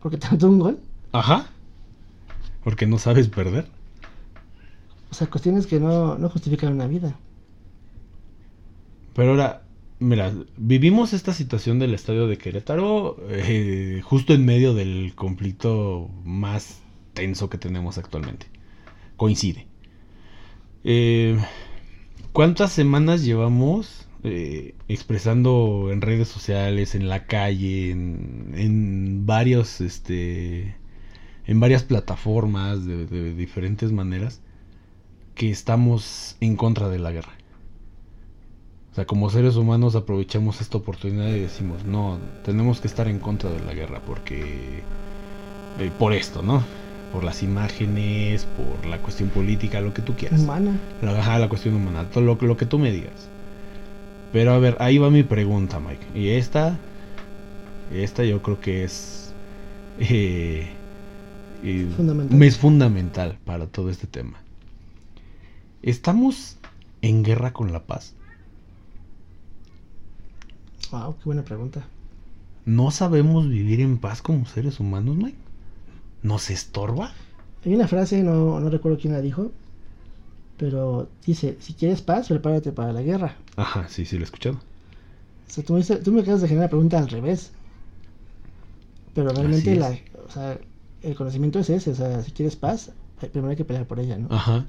Porque 0.03 0.17
te 0.19 0.27
anotó 0.29 0.49
un 0.49 0.59
gol. 0.59 0.79
Ajá. 1.13 1.47
Porque 2.65 2.87
no 2.87 2.99
sabes 2.99 3.29
perder. 3.29 3.67
O 5.11 5.15
sea, 5.15 5.29
cuestiones 5.29 5.67
que 5.67 5.81
no, 5.81 6.19
no 6.19 6.29
justifican 6.29 6.73
una 6.73 6.87
vida. 6.87 7.17
Pero 9.15 9.31
ahora, 9.31 9.63
mira, 9.99 10.33
vivimos 10.57 11.13
esta 11.13 11.33
situación 11.33 11.79
del 11.79 11.95
estadio 11.95 12.27
de 12.27 12.37
Querétaro 12.37 13.17
eh, 13.31 14.03
justo 14.05 14.35
en 14.35 14.45
medio 14.45 14.75
del 14.75 15.15
conflicto 15.15 16.11
más 16.25 16.83
tenso 17.15 17.49
que 17.49 17.59
tenemos 17.59 17.99
actualmente. 17.99 18.47
Coincide. 19.17 19.67
Eh, 20.85 21.39
¿Cuántas 22.33 22.73
semanas 22.73 23.25
llevamos 23.25 24.07
eh, 24.23 24.75
expresando 24.89 25.89
en 25.91 26.01
redes 26.03 26.29
sociales, 26.29 26.95
en 26.95 27.09
la 27.09 27.27
calle, 27.27 27.91
en, 27.91 28.53
en 28.55 29.25
varios, 29.25 29.81
este, 29.81 30.77
en 31.47 31.61
varias 31.61 31.85
plataformas 31.85 32.85
de, 32.87 33.07
de 33.07 33.35
diferentes 33.35 33.93
maneras, 33.93 34.43
que 35.35 35.51
estamos 35.51 36.37
en 36.41 36.57
contra 36.57 36.89
de 36.89 36.99
la 36.99 37.13
guerra? 37.13 37.35
O 38.93 38.95
sea, 38.97 39.07
como 39.07 39.29
seres 39.31 39.57
humanos 39.57 39.95
aprovechamos 39.95 40.61
esta 40.61 40.79
oportunidad 40.79 41.29
y 41.35 41.41
decimos, 41.41 41.85
no, 41.85 42.19
tenemos 42.43 42.81
que 42.81 42.89
estar 42.89 43.09
en 43.09 43.21
contra 43.21 43.51
de 43.51 43.61
la 43.61 43.75
guerra 43.75 44.05
porque... 44.05 44.89
eh, 45.77 45.93
por 45.93 46.13
esto, 46.15 46.43
¿no? 46.43 46.65
Por 47.11 47.25
las 47.25 47.43
imágenes, 47.43 48.47
por 48.47 48.87
la 48.87 49.03
cuestión 49.03 49.31
política, 49.31 49.81
lo 49.81 49.95
que 49.95 50.03
tú 50.03 50.17
quieras. 50.17 50.41
Humana. 50.41 50.89
La, 51.01 51.19
ajá, 51.19 51.39
la 51.39 51.49
cuestión 51.49 51.75
humana, 51.75 52.11
todo 52.11 52.25
lo, 52.25 52.37
lo 52.41 52.57
que 52.57 52.67
tú 52.67 52.79
me 52.79 52.91
digas. 52.93 53.33
Pero 54.31 54.53
a 54.53 54.59
ver, 54.59 54.77
ahí 54.81 54.99
va 54.99 55.11
mi 55.11 55.23
pregunta, 55.25 55.81
Mike. 55.81 56.09
Y 56.15 56.31
esta, 56.31 56.87
esta 57.89 58.25
yo 58.25 58.43
creo 58.43 58.61
que 58.61 58.85
es... 58.85 59.37
eh, 59.97 60.86
Fundamental. 61.97 62.43
Es 62.43 62.59
fundamental 62.59 63.39
para 63.45 63.67
todo 63.67 63.91
este 63.91 64.07
tema. 64.07 64.39
¿Estamos 65.83 66.57
en 67.03 67.23
guerra 67.25 67.53
con 67.53 67.73
la 67.73 67.85
paz? 67.85 68.15
Wow, 70.91 71.17
qué 71.19 71.25
buena 71.25 71.43
pregunta. 71.43 71.87
¿No 72.65 72.91
sabemos 72.91 73.49
vivir 73.49 73.81
en 73.81 73.99
paz 73.99 74.23
como 74.23 74.47
seres 74.47 74.81
humanos, 74.81 75.17
Mike? 75.17 75.37
¿Nos 76.23 76.51
estorba? 76.51 77.13
Hay 77.65 77.75
una 77.75 77.89
frase, 77.89 78.23
no, 78.23 78.61
no 78.61 78.71
recuerdo 78.71 78.99
quién 78.99 79.13
la 79.13 79.21
dijo, 79.21 79.51
pero 80.57 81.09
dice, 81.25 81.57
si 81.61 81.75
quieres 81.75 82.01
paz, 82.03 82.29
prepárate 82.29 82.73
para 82.73 82.93
la 82.93 83.03
guerra. 83.03 83.37
Ajá, 83.57 83.89
sí, 83.89 84.05
sí, 84.05 84.17
lo 84.17 84.23
he 84.23 84.25
escuchado. 84.25 84.57
O 84.57 85.51
sea, 85.51 85.65
tú 85.65 85.73
me, 85.75 85.81
dices- 85.81 86.03
tú 86.03 86.13
me 86.13 86.23
acabas 86.23 86.41
de 86.43 86.49
generar 86.49 86.67
la 86.67 86.71
pregunta 86.71 86.99
al 86.99 87.09
revés. 87.09 87.51
Pero 89.15 89.31
realmente 89.31 89.75
la, 89.77 89.93
es. 89.93 90.03
o 90.29 90.31
sea, 90.31 90.59
el 91.07 91.15
conocimiento 91.15 91.59
es 91.59 91.71
ese, 91.71 91.91
o 91.91 91.95
sea, 91.95 92.23
si 92.23 92.33
quieres 92.33 92.57
paz, 92.57 92.93
primero 93.21 93.49
hay 93.51 93.57
que 93.57 93.65
pelear 93.65 93.87
por 93.87 94.01
ella, 94.01 94.19
¿no? 94.19 94.29
Ajá. 94.31 94.67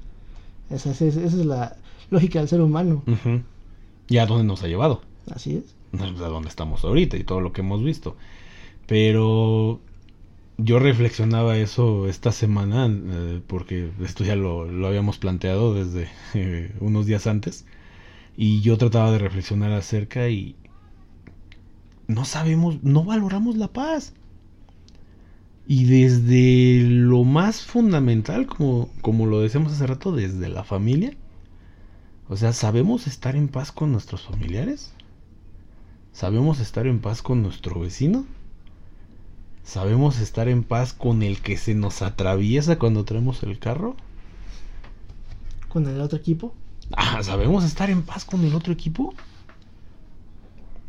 Esa, 0.70 0.90
esa 0.90 1.04
es- 1.06 1.16
esa 1.16 1.36
es 1.36 1.46
la 1.46 1.76
lógica 2.10 2.38
del 2.38 2.48
ser 2.48 2.60
humano. 2.60 3.02
ujú. 3.06 3.42
¿Y 4.08 4.18
a 4.18 4.26
dónde 4.26 4.44
nos 4.44 4.62
ha 4.62 4.68
llevado? 4.68 5.02
Así 5.30 5.56
es. 5.56 5.74
Pues, 5.90 6.02
a 6.20 6.28
dónde 6.28 6.48
estamos 6.48 6.84
ahorita 6.84 7.16
y 7.16 7.24
todo 7.24 7.40
lo 7.40 7.52
que 7.52 7.60
hemos 7.60 7.82
visto. 7.84 8.16
Pero 8.86 9.80
yo 10.56 10.78
reflexionaba 10.78 11.56
eso 11.58 12.08
esta 12.08 12.32
semana, 12.32 12.86
eh, 12.90 13.40
porque 13.46 13.90
esto 14.02 14.24
ya 14.24 14.34
lo, 14.36 14.64
lo 14.64 14.86
habíamos 14.86 15.18
planteado 15.18 15.74
desde 15.74 16.08
eh, 16.34 16.72
unos 16.80 17.06
días 17.06 17.26
antes. 17.26 17.64
Y 18.36 18.60
yo 18.60 18.78
trataba 18.78 19.10
de 19.12 19.18
reflexionar 19.18 19.72
acerca 19.72 20.28
y 20.28 20.54
no 22.06 22.24
sabemos, 22.24 22.82
no 22.82 23.04
valoramos 23.04 23.56
la 23.56 23.68
paz. 23.68 24.14
Y 25.70 25.84
desde 25.84 26.80
lo 26.88 27.24
más 27.24 27.60
fundamental, 27.60 28.46
como, 28.46 28.88
como 29.02 29.26
lo 29.26 29.40
decíamos 29.40 29.74
hace 29.74 29.86
rato, 29.86 30.12
desde 30.12 30.48
la 30.48 30.64
familia. 30.64 31.14
O 32.26 32.38
sea, 32.38 32.54
¿sabemos 32.54 33.06
estar 33.06 33.36
en 33.36 33.48
paz 33.48 33.70
con 33.70 33.92
nuestros 33.92 34.22
familiares? 34.22 34.94
¿Sabemos 36.12 36.60
estar 36.60 36.86
en 36.86 37.00
paz 37.00 37.20
con 37.20 37.42
nuestro 37.42 37.80
vecino? 37.80 38.24
¿Sabemos 39.62 40.18
estar 40.20 40.48
en 40.48 40.64
paz 40.64 40.94
con 40.94 41.22
el 41.22 41.42
que 41.42 41.58
se 41.58 41.74
nos 41.74 42.00
atraviesa 42.00 42.78
cuando 42.78 43.04
traemos 43.04 43.42
el 43.42 43.58
carro? 43.58 43.94
Con 45.68 45.86
el 45.86 46.00
otro 46.00 46.16
equipo. 46.16 46.54
Ah, 46.96 47.22
¿sabemos 47.22 47.62
estar 47.64 47.90
en 47.90 48.04
paz 48.04 48.24
con 48.24 48.42
el 48.42 48.54
otro 48.54 48.72
equipo? 48.72 49.12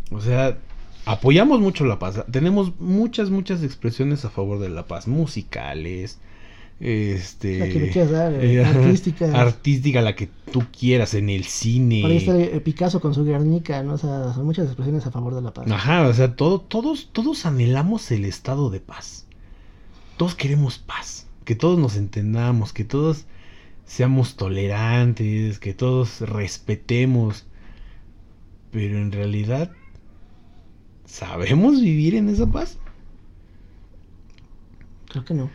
O 0.09 0.21
sea, 0.21 0.57
apoyamos 1.05 1.59
mucho 1.59 1.85
la 1.85 1.99
paz. 1.99 2.23
Tenemos 2.31 2.79
muchas, 2.79 3.29
muchas 3.29 3.63
expresiones 3.63 4.25
a 4.25 4.29
favor 4.29 4.59
de 4.59 4.69
la 4.69 4.85
paz. 4.85 5.07
Musicales. 5.07 6.19
Este. 6.79 7.59
La 7.59 7.67
que 7.67 7.89
quieras 7.89 8.11
dar, 8.11 8.33
eh, 8.33 8.63
ajá, 8.63 8.79
artísticas. 8.79 9.33
Artística, 9.33 10.01
la 10.01 10.15
que 10.15 10.29
tú 10.51 10.63
quieras, 10.77 11.13
en 11.13 11.29
el 11.29 11.43
cine. 11.43 12.01
Por 12.01 12.11
ahí 12.11 12.17
está 12.17 12.59
Picasso 12.63 13.01
con 13.01 13.13
su 13.13 13.25
Guernica, 13.25 13.83
¿no? 13.83 13.93
O 13.93 13.97
sea, 13.97 14.33
son 14.33 14.45
muchas 14.45 14.67
expresiones 14.67 15.05
a 15.05 15.11
favor 15.11 15.35
de 15.35 15.41
la 15.41 15.53
paz. 15.53 15.69
Ajá, 15.69 16.07
o 16.07 16.13
sea, 16.13 16.35
todo, 16.35 16.61
todos, 16.61 17.09
todos 17.11 17.45
anhelamos 17.45 18.09
el 18.11 18.23
estado 18.23 18.69
de 18.69 18.79
paz. 18.79 19.25
Todos 20.15 20.35
queremos 20.35 20.77
paz. 20.77 21.27
Que 21.43 21.55
todos 21.55 21.79
nos 21.79 21.97
entendamos, 21.97 22.71
que 22.71 22.85
todos 22.85 23.25
seamos 23.85 24.35
tolerantes, 24.35 25.59
que 25.59 25.73
todos 25.73 26.21
respetemos. 26.21 27.45
Pero 28.71 28.99
en 28.99 29.11
realidad, 29.11 29.71
¿sabemos 31.09 31.81
vivir 31.81 32.15
en 32.15 32.29
esa 32.29 32.45
paz? 32.45 32.77
Creo 35.09 35.25
que 35.25 35.33
no. 35.33 35.49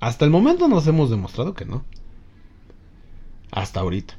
Hasta 0.00 0.24
el 0.24 0.30
momento 0.30 0.68
nos 0.68 0.86
hemos 0.86 1.08
demostrado 1.08 1.54
que 1.54 1.64
no. 1.64 1.84
Hasta 3.52 3.80
ahorita. 3.80 4.14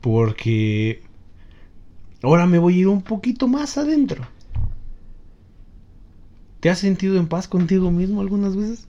Porque 0.00 1.02
ahora 2.22 2.46
me 2.46 2.58
voy 2.58 2.74
a 2.74 2.78
ir 2.78 2.88
un 2.88 3.02
poquito 3.02 3.46
más 3.46 3.78
adentro. 3.78 4.26
¿Te 6.58 6.68
has 6.68 6.80
sentido 6.80 7.16
en 7.16 7.28
paz 7.28 7.48
contigo 7.48 7.90
mismo 7.90 8.20
algunas 8.20 8.56
veces? 8.56 8.86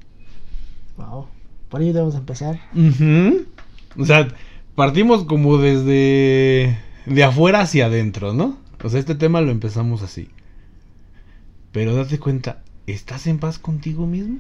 Wow. 0.98 1.28
Por 1.70 1.82
ahí 1.82 1.94
debemos 1.94 2.16
empezar. 2.16 2.60
O 3.98 4.06
sea, 4.06 4.28
partimos 4.76 5.24
como 5.24 5.58
desde 5.58 6.78
de 7.06 7.24
afuera 7.24 7.62
hacia 7.62 7.86
adentro, 7.86 8.34
¿no? 8.34 8.58
O 8.84 8.90
sea, 8.90 9.00
este 9.00 9.16
tema 9.16 9.42
lo 9.42 9.52
empezamos 9.52 10.02
así. 10.02 10.30
Pero 11.72 11.96
date 11.96 12.20
cuenta, 12.20 12.64
¿estás 12.88 13.28
en 13.28 13.40
paz 13.40 13.60
contigo 13.60 14.06
mismo? 14.08 14.40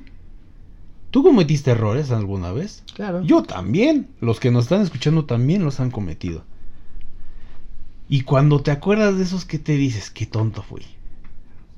¿Tú 1.12 1.24
cometiste 1.24 1.72
errores 1.72 2.12
alguna 2.12 2.52
vez? 2.52 2.84
Claro. 2.94 3.22
Yo 3.24 3.44
también. 3.44 4.10
Los 4.20 4.40
que 4.40 4.52
nos 4.52 4.64
están 4.66 4.82
escuchando 4.82 5.26
también 5.26 5.64
los 5.64 5.80
han 5.80 5.92
cometido. 5.92 6.44
Y 8.10 8.22
cuando 8.22 8.62
te 8.62 8.72
acuerdas 8.72 9.18
de 9.18 9.24
esos 9.24 9.46
que 9.46 9.60
te 9.60 9.78
dices, 9.78 10.12
qué 10.12 10.26
tonto 10.26 10.62
fui. 10.62 10.84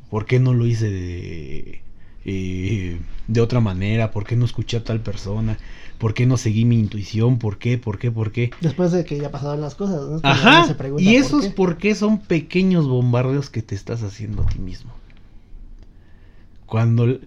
¿Por 0.10 0.26
qué 0.26 0.39
no 0.39 0.54
lo 0.54 0.65
hice 0.65 0.89
de, 0.89 1.82
eh, 2.25 2.99
de 3.27 3.41
otra 3.41 3.59
manera? 3.59 4.12
¿Por 4.12 4.25
qué 4.25 4.36
no 4.36 4.45
escuché 4.45 4.77
a 4.77 4.83
tal 4.83 4.99
persona? 5.01 5.57
¿Por 5.97 6.13
qué 6.13 6.25
no 6.25 6.38
seguí 6.38 6.65
mi 6.65 6.79
intuición? 6.79 7.39
¿Por 7.39 7.57
qué? 7.57 7.77
¿Por 7.77 7.97
qué? 7.99 8.12
¿Por 8.12 8.31
qué? 8.31 8.51
Después 8.62 8.91
de 8.91 9.05
que 9.05 9.19
ya 9.19 9.31
pasaron 9.31 9.62
las 9.62 9.75
cosas, 9.75 10.01
¿no? 10.09 10.19
Ajá. 10.19 10.67
se 10.67 10.73
Y 10.97 11.05
por 11.05 11.15
esos 11.15 11.45
qué. 11.45 11.49
por 11.51 11.77
qué 11.77 11.95
son 11.95 12.19
pequeños 12.19 12.88
bombardeos 12.88 13.49
que 13.49 13.62
te 13.62 13.75
estás 13.75 14.03
haciendo 14.03 14.41
a 14.43 14.45
ti 14.47 14.59
mismo. 14.59 14.91
Cuando... 16.65 17.19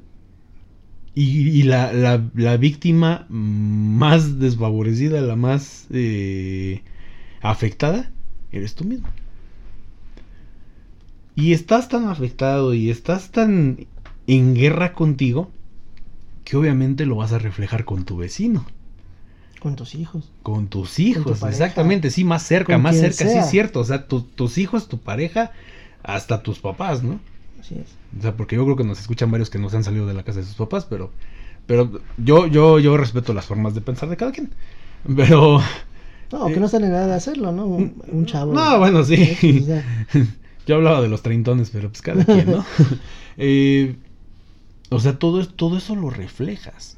y 1.14 1.62
la, 1.62 1.92
la- 1.92 2.22
la 2.34 2.56
víctima 2.58 3.26
más 3.30 4.38
desfavorecida, 4.38 5.20
la 5.22 5.34
más 5.36 5.86
eh, 5.90 6.82
afectada, 7.42 8.10
eres 8.52 8.74
tú 8.74 8.84
mismo. 8.84 9.08
Y 11.36 11.52
estás 11.52 11.88
tan 11.88 12.08
afectado 12.08 12.74
y 12.74 12.90
estás 12.90 13.30
tan 13.30 13.86
en 14.26 14.54
guerra 14.54 14.92
contigo 14.92 15.50
que 16.44 16.56
obviamente 16.56 17.06
lo 17.06 17.16
vas 17.16 17.32
a 17.32 17.38
reflejar 17.38 17.84
con 17.84 18.04
tu 18.04 18.16
vecino. 18.16 18.64
Con 19.60 19.74
tus 19.74 19.94
hijos. 19.94 20.30
Con 20.42 20.68
tus 20.68 20.98
hijos, 21.00 21.42
exactamente, 21.42 22.10
sí, 22.10 22.24
más 22.24 22.42
cerca, 22.44 22.74
Con 22.74 22.82
más 22.82 22.96
cerca, 22.96 23.24
sí 23.24 23.32
sea. 23.32 23.40
es 23.42 23.46
cierto. 23.50 23.80
O 23.80 23.84
sea, 23.84 24.06
tu- 24.06 24.20
tus 24.22 24.58
hijos, 24.58 24.88
tu 24.88 24.98
pareja, 24.98 25.50
hasta 26.04 26.42
tus 26.42 26.58
papás, 26.60 27.02
¿no? 27.02 27.18
Así 27.58 27.74
es. 27.74 27.86
O 28.16 28.22
sea, 28.22 28.36
porque 28.36 28.56
yo 28.56 28.64
creo 28.64 28.76
que 28.76 28.84
nos 28.84 29.00
escuchan 29.00 29.30
varios 29.30 29.50
que 29.50 29.58
no 29.58 29.68
se 29.70 29.76
han 29.76 29.84
salido 29.84 30.06
de 30.06 30.14
la 30.14 30.22
casa 30.22 30.40
de 30.40 30.46
sus 30.46 30.54
papás, 30.54 30.86
pero, 30.88 31.10
pero 31.66 31.90
yo, 32.16 32.46
yo, 32.46 32.78
yo 32.78 32.96
respeto 32.96 33.34
las 33.34 33.46
formas 33.46 33.74
de 33.74 33.80
pensar 33.80 34.08
de 34.08 34.16
cada 34.16 34.32
quien. 34.32 34.50
Pero, 35.16 35.60
No, 36.32 36.48
Eh, 36.48 36.54
que 36.54 36.60
no 36.60 36.68
sale 36.68 36.88
nada 36.88 37.06
de 37.06 37.14
hacerlo, 37.14 37.52
¿no? 37.52 37.66
Un, 37.66 38.02
un 38.12 38.26
chavo. 38.26 38.52
no, 38.52 38.78
bueno, 38.78 39.04
sí. 39.04 39.62
Sea, 39.64 39.82
Yo 40.66 40.76
hablaba 40.76 41.00
de 41.00 41.08
los 41.08 41.22
treintones, 41.22 41.70
pero 41.70 41.88
pues 41.88 42.02
cada 42.02 42.24
quien, 42.24 42.50
¿no? 42.52 42.64
Eh, 43.38 43.94
o 44.90 45.00
sea, 45.00 45.18
todo, 45.18 45.46
todo 45.46 45.78
eso 45.78 45.94
lo 45.96 46.10
reflejas. 46.10 46.96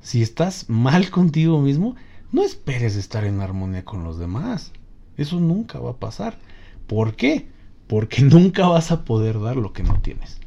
Si 0.00 0.22
estás 0.22 0.68
mal 0.68 1.10
contigo 1.10 1.60
mismo, 1.60 1.96
no 2.32 2.42
esperes 2.42 2.96
estar 2.96 3.24
en 3.24 3.40
armonía 3.40 3.84
con 3.84 4.04
los 4.04 4.18
demás. 4.18 4.72
Eso 5.16 5.40
nunca 5.40 5.78
va 5.78 5.92
a 5.92 5.96
pasar. 5.96 6.38
¿Por 6.86 7.14
qué? 7.14 7.46
Porque 7.86 8.22
nunca 8.22 8.68
vas 8.68 8.90
a 8.92 9.04
poder 9.04 9.40
dar 9.40 9.56
lo 9.56 9.72
que 9.72 9.82
no 9.82 10.00
tienes. 10.00 10.38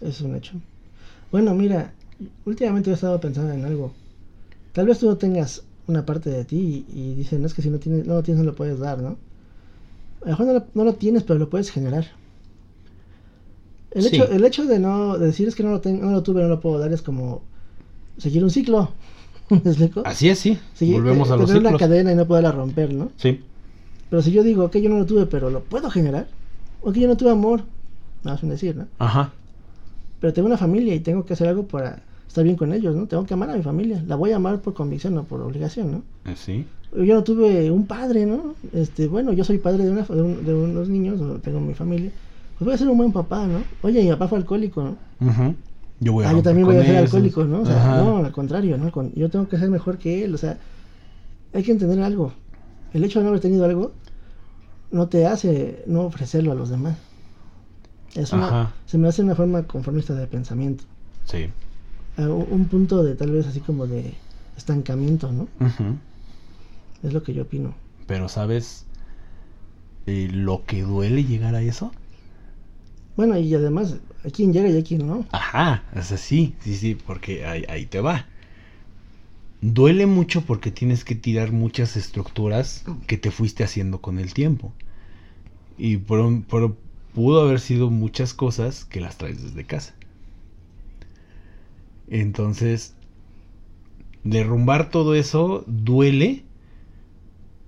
es 0.00 0.20
un 0.20 0.36
hecho. 0.36 0.54
Bueno, 1.30 1.54
mira, 1.54 1.92
últimamente 2.44 2.90
he 2.90 2.94
estado 2.94 3.20
pensando 3.20 3.52
en 3.52 3.64
algo. 3.64 3.92
Tal 4.72 4.86
vez 4.86 4.98
tú 4.98 5.06
no 5.06 5.16
tengas 5.16 5.62
una 5.86 6.04
parte 6.04 6.30
de 6.30 6.44
ti 6.44 6.86
y, 6.92 6.98
y 6.98 7.14
dicen, 7.14 7.44
es 7.44 7.54
que 7.54 7.62
si 7.62 7.70
no, 7.70 7.78
tienes, 7.78 8.06
no 8.06 8.14
lo 8.14 8.22
tienes, 8.22 8.42
no 8.42 8.50
lo 8.50 8.56
puedes 8.56 8.78
dar, 8.78 9.00
¿no? 9.00 9.16
A 10.22 10.24
lo 10.24 10.30
mejor 10.30 10.46
no 10.46 10.52
lo, 10.52 10.66
no 10.74 10.84
lo 10.84 10.94
tienes, 10.94 11.22
pero 11.22 11.38
lo 11.38 11.50
puedes 11.50 11.70
generar. 11.70 12.06
El, 13.90 14.02
Sí. 14.02 14.16
hecho, 14.16 14.28
el 14.30 14.44
hecho 14.44 14.66
de 14.66 14.78
no 14.78 15.16
de 15.18 15.26
decir 15.26 15.48
es 15.48 15.54
que 15.54 15.62
no 15.62 15.70
lo, 15.70 15.80
ten- 15.80 16.00
no 16.00 16.10
lo 16.10 16.22
tuve, 16.22 16.42
no 16.42 16.48
lo 16.48 16.60
puedo 16.60 16.78
dar, 16.78 16.92
es 16.92 17.02
como 17.02 17.42
seguir 18.18 18.44
un 18.44 18.50
ciclo. 18.50 18.90
¿Me 19.50 19.56
explico? 19.58 20.02
Así 20.04 20.28
es, 20.28 20.38
sí. 20.38 20.58
Seguir- 20.74 20.96
Volvemos 20.96 21.28
te- 21.28 21.34
a 21.34 21.36
los 21.38 21.46
tener 21.46 21.60
una 21.62 21.70
ciclos. 21.70 21.88
cadena 21.88 22.12
y 22.12 22.14
no 22.14 22.26
poderla 22.26 22.52
romper, 22.52 22.92
¿no? 22.92 23.10
Sí. 23.16 23.40
Pero 24.10 24.22
si 24.22 24.30
yo 24.32 24.42
digo, 24.42 24.64
ok, 24.64 24.76
yo 24.76 24.88
no 24.90 24.98
lo 24.98 25.06
tuve, 25.06 25.26
pero 25.26 25.50
lo 25.50 25.60
puedo 25.60 25.88
generar, 25.90 26.28
o 26.82 26.92
que 26.92 27.00
yo 27.00 27.08
no 27.08 27.16
tuve 27.16 27.30
amor, 27.30 27.60
nada 28.24 28.36
más 28.36 28.42
un 28.42 28.50
decir, 28.50 28.76
¿no? 28.76 28.86
Ajá. 28.98 29.32
Pero 30.20 30.32
tengo 30.32 30.46
una 30.46 30.56
familia 30.58 30.94
y 30.94 31.00
tengo 31.00 31.24
que 31.24 31.32
hacer 31.34 31.48
algo 31.48 31.66
para 31.66 32.02
estar 32.26 32.42
bien 32.44 32.56
con 32.56 32.72
ellos, 32.72 32.94
¿no? 32.94 33.06
Tengo 33.06 33.24
que 33.24 33.34
amar 33.34 33.50
a 33.50 33.56
mi 33.56 33.62
familia. 33.62 34.02
La 34.06 34.16
voy 34.16 34.32
a 34.32 34.36
amar 34.36 34.60
por 34.60 34.74
convicción, 34.74 35.14
no 35.14 35.24
por 35.24 35.40
obligación, 35.40 35.90
¿no? 35.92 36.02
Eh, 36.30 36.34
Sí. 36.36 36.66
Yo 36.96 37.14
no 37.14 37.22
tuve 37.22 37.70
un 37.70 37.86
padre, 37.86 38.24
¿no? 38.24 38.54
Este, 38.72 39.08
bueno, 39.08 39.32
yo 39.34 39.44
soy 39.44 39.58
padre 39.58 39.84
de, 39.84 39.90
una, 39.90 40.02
de, 40.04 40.22
un- 40.22 40.44
de 40.44 40.54
unos 40.54 40.88
niños, 40.88 41.20
tengo 41.42 41.60
mi 41.60 41.74
familia. 41.74 42.10
Pues 42.58 42.66
voy 42.66 42.74
a 42.74 42.78
ser 42.78 42.88
un 42.88 42.98
buen 42.98 43.12
papá, 43.12 43.46
¿no? 43.46 43.62
Oye, 43.82 44.02
mi 44.02 44.10
papá 44.10 44.26
fue 44.26 44.38
alcohólico, 44.38 44.82
¿no? 44.82 44.96
Ujú. 45.20 45.54
Yo 46.00 46.12
voy 46.12 46.24
a 46.24 46.30
Ah, 46.30 46.32
yo 46.32 46.42
también 46.42 46.66
voy 46.66 46.76
a 46.76 46.82
ser 46.84 46.96
eso. 46.96 47.04
alcohólico, 47.16 47.44
¿no? 47.44 47.60
O 47.62 47.64
sea, 47.66 47.76
Ajá. 47.76 48.02
no, 48.02 48.16
al 48.18 48.32
contrario, 48.32 48.76
¿no? 48.76 48.90
Yo 49.14 49.30
tengo 49.30 49.48
que 49.48 49.58
ser 49.58 49.70
mejor 49.70 49.98
que 49.98 50.24
él, 50.24 50.34
o 50.34 50.38
sea, 50.38 50.58
hay 51.52 51.62
que 51.62 51.70
entender 51.70 52.00
algo. 52.00 52.32
El 52.92 53.04
hecho 53.04 53.20
de 53.20 53.24
no 53.24 53.28
haber 53.28 53.40
tenido 53.40 53.64
algo 53.64 53.92
no 54.90 55.06
te 55.06 55.26
hace 55.26 55.84
no 55.86 56.02
ofrecerlo 56.02 56.52
a 56.52 56.54
los 56.54 56.68
demás. 56.68 56.96
Es 58.14 58.32
una, 58.32 58.74
se 58.86 58.98
me 58.98 59.06
hace 59.06 59.22
una 59.22 59.36
forma 59.36 59.62
conformista 59.62 60.14
de 60.14 60.26
pensamiento. 60.26 60.82
Sí. 61.24 61.48
A 62.16 62.22
un 62.22 62.46
un 62.50 62.64
punto 62.64 63.04
de 63.04 63.14
tal 63.14 63.30
vez 63.30 63.46
así 63.46 63.60
como 63.60 63.86
de 63.86 64.14
estancamiento, 64.56 65.30
¿no? 65.30 65.42
Ujú. 65.60 65.94
Es 67.04 67.12
lo 67.12 67.22
que 67.22 67.34
yo 67.34 67.42
opino. 67.42 67.74
Pero 68.06 68.28
sabes 68.28 68.84
eh, 70.06 70.28
lo 70.32 70.64
que 70.64 70.82
duele 70.82 71.24
llegar 71.24 71.54
a 71.54 71.60
eso. 71.62 71.92
Bueno, 73.18 73.38
y 73.38 73.52
además, 73.54 74.00
hay 74.24 74.30
quien 74.30 74.50
llega 74.54 74.70
y 74.70 74.76
hay 74.76 74.82
quien 74.82 75.06
no. 75.06 75.26
Ajá, 75.32 75.84
es 75.94 76.12
así, 76.12 76.54
sí, 76.60 76.74
sí, 76.76 76.94
porque 76.94 77.46
ahí, 77.46 77.64
ahí 77.68 77.86
te 77.86 78.00
va. 78.00 78.26
Duele 79.60 80.06
mucho 80.06 80.44
porque 80.44 80.72
tienes 80.72 81.04
que 81.04 81.14
tirar 81.14 81.52
muchas 81.52 81.96
estructuras 81.96 82.84
que 83.06 83.18
te 83.18 83.30
fuiste 83.30 83.62
haciendo 83.62 84.00
con 84.00 84.18
el 84.18 84.34
tiempo. 84.34 84.72
Y 85.78 85.96
por- 85.98 86.76
pudo 87.14 87.40
haber 87.40 87.60
sido 87.60 87.90
muchas 87.90 88.34
cosas 88.34 88.84
que 88.84 89.00
las 89.00 89.16
traes 89.16 89.42
desde 89.42 89.64
casa. 89.64 89.94
Entonces, 92.08 92.94
derrumbar 94.24 94.90
todo 94.90 95.14
eso 95.14 95.64
duele 95.66 96.44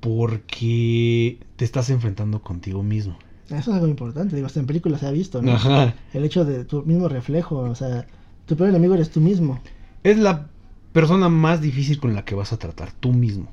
porque 0.00 1.40
te 1.56 1.64
estás 1.64 1.90
enfrentando 1.90 2.42
contigo 2.42 2.82
mismo. 2.82 3.18
Eso 3.50 3.70
es 3.70 3.76
algo 3.76 3.88
importante, 3.88 4.36
digo, 4.36 4.46
hasta 4.46 4.60
en 4.60 4.66
películas 4.66 5.00
se 5.00 5.06
ha 5.06 5.10
visto, 5.10 5.42
¿no? 5.42 5.52
Ajá. 5.52 5.94
El 6.14 6.24
hecho 6.24 6.44
de 6.44 6.64
tu 6.64 6.82
mismo 6.84 7.08
reflejo, 7.08 7.58
o 7.58 7.74
sea, 7.74 8.06
tu 8.46 8.56
peor 8.56 8.70
enemigo 8.70 8.94
eres 8.94 9.10
tú 9.10 9.20
mismo. 9.20 9.60
Es 10.04 10.18
la 10.18 10.48
persona 10.92 11.28
más 11.28 11.60
difícil 11.60 11.98
con 11.98 12.14
la 12.14 12.24
que 12.24 12.34
vas 12.34 12.52
a 12.52 12.58
tratar, 12.58 12.92
tú 12.92 13.12
mismo. 13.12 13.48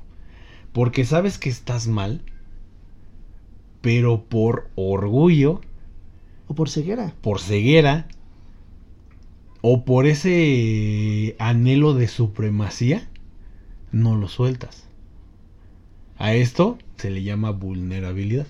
Porque 0.71 1.03
sabes 1.05 1.37
que 1.39 1.49
estás 1.49 1.87
mal, 1.87 2.21
pero 3.81 4.23
por 4.23 4.69
orgullo, 4.75 5.61
O 6.47 6.53
por 6.55 6.69
ceguera. 6.69 7.13
por 7.21 7.39
ceguera, 7.39 8.07
o 9.61 9.83
por 9.83 10.05
ese 10.05 11.35
anhelo 11.39 11.93
de 11.93 12.07
supremacía, 12.07 13.07
no 13.91 14.15
lo 14.15 14.27
sueltas. 14.27 14.85
A 16.17 16.33
esto 16.33 16.77
se 16.97 17.09
le 17.09 17.23
llama 17.23 17.51
vulnerabilidad. 17.51 18.47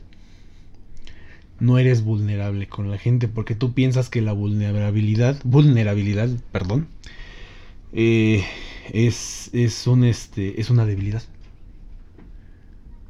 No 1.59 1.77
eres 1.79 2.03
vulnerable 2.03 2.67
con 2.67 2.89
la 2.91 2.97
gente 2.97 3.27
porque 3.27 3.55
tú 3.55 3.73
piensas 3.73 4.09
que 4.09 4.21
la 4.21 4.33
vulnerabilidad, 4.33 5.39
vulnerabilidad, 5.43 6.29
perdón, 6.51 6.87
eh, 7.93 8.43
es, 8.91 9.49
es 9.53 9.87
un 9.87 10.03
este 10.03 10.59
es 10.61 10.69
una 10.69 10.85
debilidad. 10.85 11.23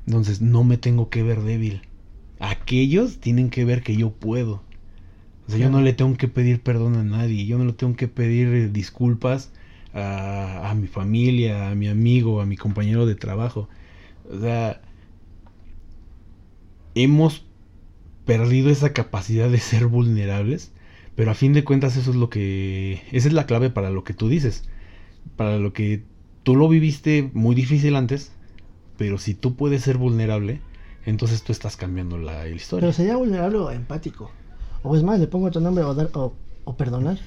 Entonces 0.05 0.41
no 0.41 0.63
me 0.63 0.77
tengo 0.77 1.09
que 1.09 1.23
ver 1.23 1.41
débil. 1.41 1.81
Aquellos 2.39 3.19
tienen 3.19 3.49
que 3.49 3.65
ver 3.65 3.83
que 3.83 3.95
yo 3.95 4.11
puedo. 4.11 4.61
O 5.47 5.51
sea, 5.51 5.59
yo 5.59 5.69
no 5.69 5.81
le 5.81 5.93
tengo 5.93 6.15
que 6.17 6.27
pedir 6.27 6.61
perdón 6.61 6.95
a 6.95 7.03
nadie. 7.03 7.45
Yo 7.45 7.57
no 7.57 7.65
le 7.65 7.73
tengo 7.73 7.95
que 7.95 8.07
pedir 8.07 8.47
eh, 8.49 8.69
disculpas 8.69 9.51
a, 9.93 10.69
a 10.69 10.75
mi 10.75 10.87
familia, 10.87 11.69
a 11.71 11.75
mi 11.75 11.87
amigo, 11.87 12.41
a 12.41 12.45
mi 12.45 12.57
compañero 12.57 13.05
de 13.05 13.15
trabajo. 13.15 13.69
O 14.31 14.39
sea, 14.39 14.81
hemos 16.95 17.46
perdido 18.27 18.69
esa 18.69 18.93
capacidad 18.93 19.49
de 19.49 19.57
ser 19.59 19.87
vulnerables. 19.87 20.71
Pero 21.15 21.31
a 21.31 21.33
fin 21.33 21.53
de 21.53 21.63
cuentas 21.63 21.97
eso 21.97 22.11
es 22.11 22.15
lo 22.15 22.29
que... 22.29 23.01
Esa 23.11 23.27
es 23.27 23.33
la 23.33 23.47
clave 23.47 23.71
para 23.71 23.89
lo 23.89 24.03
que 24.03 24.13
tú 24.13 24.29
dices. 24.29 24.65
Para 25.35 25.57
lo 25.57 25.73
que 25.73 26.03
tú 26.43 26.55
lo 26.55 26.69
viviste 26.69 27.31
muy 27.33 27.55
difícil 27.55 27.95
antes. 27.95 28.31
Pero 28.97 29.17
si 29.17 29.33
tú 29.33 29.55
puedes 29.55 29.81
ser 29.81 29.97
vulnerable, 29.97 30.61
entonces 31.05 31.41
tú 31.41 31.51
estás 31.51 31.75
cambiando 31.75 32.19
la 32.19 32.47
historia. 32.47 32.81
Pero 32.81 32.93
sería 32.93 33.15
vulnerable 33.15 33.57
o 33.57 33.71
empático. 33.71 34.29
O 34.83 34.95
es 34.95 35.01
más, 35.01 35.19
le 35.19 35.25
pongo 35.25 35.47
otro 35.47 35.61
nombre 35.61 35.83
o, 35.83 35.95
dar, 35.95 36.09
o, 36.13 36.35
o 36.65 36.77
perdonar. 36.77 37.17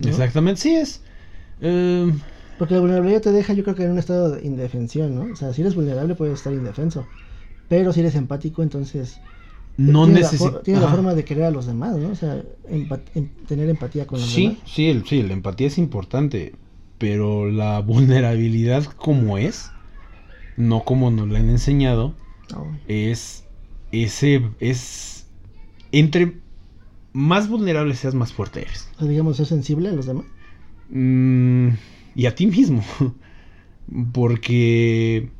Exactamente, 0.00 0.60
sí 0.60 0.74
es. 0.74 1.02
Eh, 1.60 2.12
Porque 2.58 2.74
la 2.74 2.80
vulnerabilidad 2.80 3.20
te 3.20 3.32
deja, 3.32 3.52
yo 3.52 3.62
creo 3.62 3.76
que 3.76 3.84
en 3.84 3.92
un 3.92 3.98
estado 3.98 4.32
de 4.32 4.46
indefensión, 4.46 5.14
¿no? 5.14 5.32
O 5.32 5.36
sea, 5.36 5.52
si 5.52 5.60
eres 5.60 5.74
vulnerable 5.76 6.14
puedes 6.16 6.34
estar 6.34 6.52
indefenso. 6.52 7.06
Pero 7.68 7.92
si 7.92 8.00
eres 8.00 8.14
empático, 8.14 8.62
entonces 8.62 9.20
no 9.78 10.06
for- 10.06 10.62
tienes 10.62 10.82
la 10.82 10.88
forma 10.88 11.14
de 11.14 11.24
querer 11.24 11.44
a 11.44 11.50
los 11.50 11.66
demás, 11.66 11.96
¿no? 11.96 12.10
O 12.10 12.14
sea, 12.14 12.42
em- 12.68 13.28
tener 13.46 13.68
empatía 13.68 14.06
con 14.06 14.20
los 14.20 14.30
Sí, 14.30 14.44
demás. 14.44 14.58
sí, 14.66 14.88
el, 14.88 15.06
sí, 15.06 15.22
la 15.22 15.32
empatía 15.32 15.66
es 15.66 15.78
importante. 15.78 16.52
Pero 16.98 17.50
la 17.50 17.80
vulnerabilidad 17.92 18.84
como 18.84 19.38
es, 19.38 19.72
no 20.56 20.84
como 20.84 21.10
nos 21.10 21.28
la 21.28 21.40
han 21.40 21.50
enseñado, 21.50 22.14
es 22.88 23.44
ese 23.92 24.42
es 24.60 25.26
entre 25.92 26.34
más 27.12 27.48
vulnerable 27.48 27.94
seas 27.96 28.14
más 28.14 28.32
fuerte 28.32 28.62
eres 28.62 28.88
o 28.96 29.00
sea, 29.00 29.08
digamos, 29.08 29.36
ser 29.36 29.46
sensible 29.46 29.88
a 29.88 29.92
los 29.92 30.06
demás. 30.06 30.24
Mm, 30.90 31.68
y 32.14 32.26
a 32.26 32.34
ti 32.34 32.46
mismo. 32.46 32.82
Porque 34.12 35.30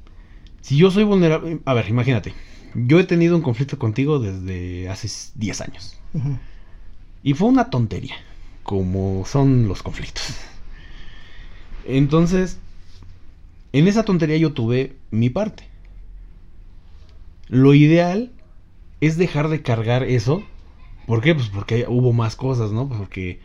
si 0.62 0.76
yo 0.78 0.90
soy 0.90 1.04
vulnerable, 1.04 1.60
a 1.64 1.74
ver, 1.74 1.88
imagínate, 1.88 2.34
yo 2.74 2.98
he 2.98 3.04
tenido 3.04 3.36
un 3.36 3.42
conflicto 3.42 3.78
contigo 3.78 4.18
desde 4.18 4.88
hace 4.88 5.08
10 5.34 5.60
años. 5.60 5.96
Y 7.22 7.34
fue 7.34 7.48
una 7.48 7.70
tontería, 7.70 8.16
como 8.62 9.24
son 9.26 9.68
los 9.68 9.82
conflictos. 9.82 10.34
Entonces, 11.84 12.58
en 13.72 13.88
esa 13.88 14.04
tontería 14.04 14.36
yo 14.36 14.52
tuve 14.52 14.96
mi 15.10 15.30
parte. 15.30 15.64
Lo 17.48 17.74
ideal 17.74 18.30
es 19.00 19.16
dejar 19.16 19.48
de 19.48 19.62
cargar 19.62 20.02
eso. 20.02 20.42
¿Por 21.06 21.22
qué? 21.22 21.34
Pues 21.34 21.48
porque 21.48 21.86
hubo 21.88 22.12
más 22.12 22.36
cosas, 22.36 22.72
¿no? 22.72 22.88
Porque 22.88 23.40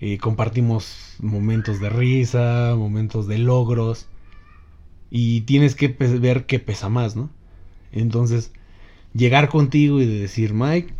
eh, 0.00 0.18
compartimos 0.18 1.16
momentos 1.20 1.80
de 1.80 1.88
risa, 1.88 2.74
momentos 2.76 3.26
de 3.26 3.38
logros. 3.38 4.06
Y 5.10 5.42
tienes 5.42 5.74
que 5.74 5.88
ver 5.88 6.46
qué 6.46 6.58
pesa 6.58 6.88
más, 6.88 7.16
¿no? 7.16 7.30
Entonces, 7.92 8.52
llegar 9.16 9.48
contigo 9.48 10.00
y 10.00 10.06
de 10.06 10.20
decir, 10.20 10.54
Mike, 10.54 10.94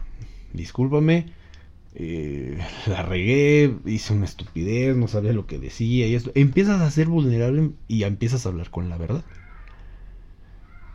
discúlpame, 0.53 1.33
eh, 1.95 2.59
la 2.87 3.03
regué, 3.03 3.75
hice 3.87 4.15
una 4.15 4.27
estupidez, 4.27 4.97
no 4.97 5.09
sabía 5.09 5.33
lo 5.33 5.47
que 5.47 5.59
decía 5.59 6.07
y 6.09 6.15
esto. 6.15 6.33
Empiezas 6.35 6.81
a 6.83 6.91
ser 6.91 7.09
vulnerable 7.09 7.73
y 7.89 8.05
empiezas 8.05 8.47
a 8.47 8.51
hablar 8.51 8.71
con 8.71 8.89
la 8.89 8.99
verdad. 8.99 9.25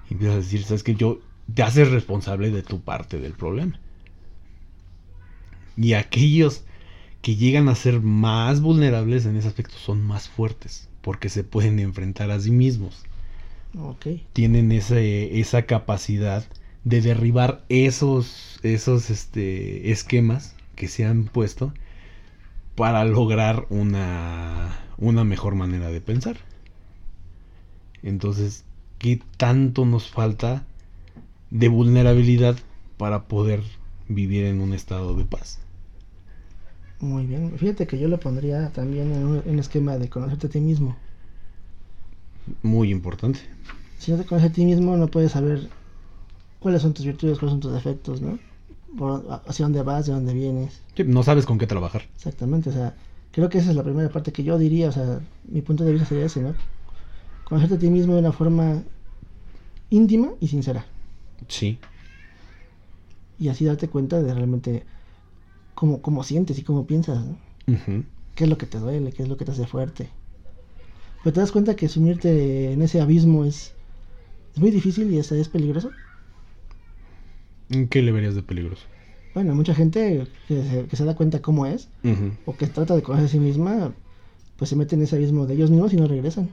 Y 0.07 0.13
empiezas 0.13 0.35
a 0.35 0.39
decir, 0.41 0.63
sabes 0.63 0.83
que 0.83 0.95
yo 0.95 1.21
te 1.53 1.63
haces 1.63 1.89
responsable 1.89 2.51
de 2.51 2.61
tu 2.63 2.81
parte 2.81 3.19
del 3.19 3.33
problema. 3.33 3.79
Y 5.75 5.93
aquellos 5.93 6.63
que 7.21 7.35
llegan 7.37 7.69
a 7.69 7.75
ser 7.75 8.01
más 8.01 8.61
vulnerables 8.61 9.25
en 9.25 9.37
ese 9.37 9.47
aspecto 9.49 9.75
son 9.77 10.01
más 10.03 10.29
fuertes, 10.29 10.89
porque 11.01 11.29
se 11.29 11.43
pueden 11.45 11.79
enfrentar 11.79 12.31
a 12.31 12.39
sí 12.39 12.51
mismos 12.51 13.07
Ok. 13.77 14.05
tienen 14.33 14.71
ese, 14.71 15.39
esa 15.39 15.63
capacidad 15.65 16.45
de 16.83 17.01
derribar 17.01 17.63
esos, 17.69 18.59
esos 18.63 19.09
este, 19.09 19.91
esquemas 19.91 20.55
que 20.75 20.87
se 20.87 21.05
han 21.05 21.25
puesto 21.25 21.73
para 22.75 23.05
lograr 23.05 23.67
una, 23.69 24.79
una 24.97 25.23
mejor 25.23 25.55
manera 25.55 25.89
de 25.89 26.01
pensar. 26.01 26.37
Entonces, 28.03 28.63
¿qué 28.97 29.21
tanto 29.37 29.85
nos 29.85 30.09
falta 30.09 30.65
de 31.51 31.67
vulnerabilidad 31.67 32.57
para 32.97 33.23
poder 33.23 33.61
vivir 34.07 34.45
en 34.45 34.61
un 34.61 34.73
estado 34.73 35.15
de 35.15 35.25
paz? 35.25 35.59
Muy 36.99 37.25
bien. 37.25 37.53
Fíjate 37.57 37.87
que 37.87 37.99
yo 37.99 38.07
lo 38.07 38.19
pondría 38.19 38.69
también 38.69 39.11
en 39.11 39.25
un, 39.25 39.37
en 39.45 39.51
un 39.51 39.59
esquema 39.59 39.97
de 39.97 40.09
conocerte 40.09 40.47
a 40.47 40.49
ti 40.49 40.59
mismo. 40.59 40.95
Muy 42.63 42.91
importante. 42.91 43.39
Si 43.99 44.11
no 44.11 44.17
te 44.17 44.25
conoces 44.25 44.51
a 44.51 44.53
ti 44.53 44.65
mismo, 44.65 44.97
no 44.97 45.07
puedes 45.07 45.31
saber 45.31 45.69
cuáles 46.61 46.81
son 46.81 46.93
tus 46.93 47.05
virtudes, 47.05 47.39
cuáles 47.39 47.53
son 47.53 47.59
tus 47.59 47.73
defectos, 47.73 48.21
¿no? 48.21 48.39
Por- 48.97 49.25
hacia 49.47 49.65
dónde 49.65 49.83
vas, 49.83 50.05
de 50.05 50.13
dónde 50.13 50.33
vienes. 50.33 50.81
Sí, 50.95 51.03
No 51.05 51.23
sabes 51.23 51.45
con 51.45 51.57
qué 51.57 51.67
trabajar. 51.67 52.03
Exactamente, 52.15 52.69
o 52.69 52.73
sea, 52.73 52.95
creo 53.31 53.49
que 53.49 53.57
esa 53.59 53.71
es 53.71 53.75
la 53.75 53.83
primera 53.83 54.09
parte 54.09 54.31
que 54.31 54.43
yo 54.43 54.57
diría, 54.57 54.89
o 54.89 54.91
sea, 54.91 55.21
mi 55.43 55.61
punto 55.61 55.83
de 55.83 55.91
vista 55.93 56.07
sería 56.07 56.25
ese, 56.25 56.41
¿no? 56.41 56.55
Conocerte 57.45 57.75
a 57.75 57.79
ti 57.79 57.89
mismo 57.89 58.13
de 58.13 58.19
una 58.21 58.31
forma 58.31 58.83
íntima 59.89 60.31
y 60.39 60.47
sincera. 60.47 60.85
Sí. 61.47 61.79
Y 63.39 63.49
así 63.49 63.65
darte 63.65 63.89
cuenta 63.89 64.21
de 64.21 64.33
realmente 64.33 64.85
cómo, 65.75 66.01
cómo 66.01 66.23
sientes 66.23 66.59
y 66.59 66.63
cómo 66.63 66.85
piensas, 66.87 67.25
¿no? 67.25 67.37
Qué 68.35 68.45
es 68.45 68.49
lo 68.49 68.57
que 68.57 68.65
te 68.67 68.79
duele, 68.79 69.13
qué 69.13 69.23
es 69.23 69.29
lo 69.29 69.37
que 69.37 69.45
te 69.45 69.51
hace 69.51 69.67
fuerte. 69.67 70.09
Pero 71.23 71.33
te 71.33 71.39
das 71.39 71.51
cuenta 71.51 71.75
que 71.75 71.87
sumirte 71.87 72.73
en 72.73 72.81
ese 72.81 73.01
abismo 73.01 73.45
es, 73.45 73.73
es 74.55 74.61
muy 74.61 74.71
difícil 74.71 75.11
y 75.11 75.19
hasta 75.19 75.35
es 75.37 75.49
peligroso. 75.49 75.93
¿Qué 77.89 78.01
le 78.01 78.11
verías 78.11 78.35
de 78.35 78.41
peligroso? 78.43 78.83
Bueno, 79.33 79.55
mucha 79.55 79.73
gente 79.73 80.27
que 80.47 80.61
se, 80.63 80.85
que 80.87 80.95
se 80.95 81.05
da 81.05 81.15
cuenta 81.15 81.41
cómo 81.41 81.65
es 81.65 81.87
o 82.45 82.55
que 82.57 82.67
trata 82.67 82.95
de 82.95 83.01
conocer 83.01 83.25
a 83.25 83.29
sí 83.29 83.39
misma, 83.39 83.93
pues 84.57 84.69
se 84.69 84.75
mete 84.75 84.95
en 84.95 85.03
ese 85.03 85.15
abismo 85.15 85.45
de 85.45 85.53
ellos 85.53 85.69
mismos 85.71 85.93
y 85.93 85.97
no 85.97 86.07
regresan. 86.07 86.49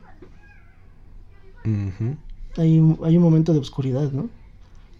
Hay, 2.57 2.79
un- 2.79 2.99
hay 3.05 3.17
un 3.17 3.23
momento 3.23 3.53
de 3.53 3.59
oscuridad, 3.61 4.11
¿no? 4.13 4.29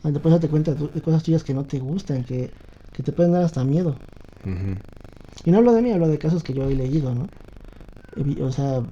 Donde 0.03 0.21
puedes 0.21 0.35
darte 0.35 0.49
cuenta 0.49 0.75
de 0.75 1.01
cosas 1.03 1.23
tuyas 1.23 1.45
que 1.45 1.55
no 1.55 1.65
te 1.65 1.79
gustan, 1.79 2.25
que, 2.25 2.51
que 2.95 3.03
te 3.03 3.13
pueden 3.13 3.33
dar 3.33 3.43
hasta 3.45 3.65
miedo. 3.65 3.95
Y 5.45 5.51
no 5.51 5.59
hablo 5.59 5.73
de 5.73 5.83
mí, 5.83 5.91
hablo 5.93 6.09
de 6.09 6.19
casos 6.19 6.43
que 6.43 6.53
yo 6.55 6.69
he 6.69 6.75
leído, 6.75 7.15
¿no? 7.15 7.27
O 8.45 8.53
sea, 8.53 8.83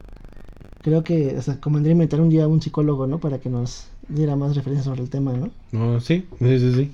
creo 0.83 1.03
que 1.03 1.37
hasta 1.37 1.61
convendría 1.61 1.93
inventar 1.93 2.21
un 2.21 2.29
día 2.29 2.45
a 2.45 2.49
un 2.49 2.63
psicólogo, 2.63 3.07
¿no? 3.07 3.19
Para 3.19 3.39
que 3.39 3.49
nos 3.49 3.87
diera 4.09 4.37
más 4.37 4.55
referencias 4.57 4.85
sobre 4.85 5.03
el 5.03 5.11
tema, 5.11 5.33
¿no? 5.33 5.51
No, 5.73 6.01
sí, 6.01 6.25
sí, 6.39 6.59
sí, 6.59 6.73
sí. 6.75 6.91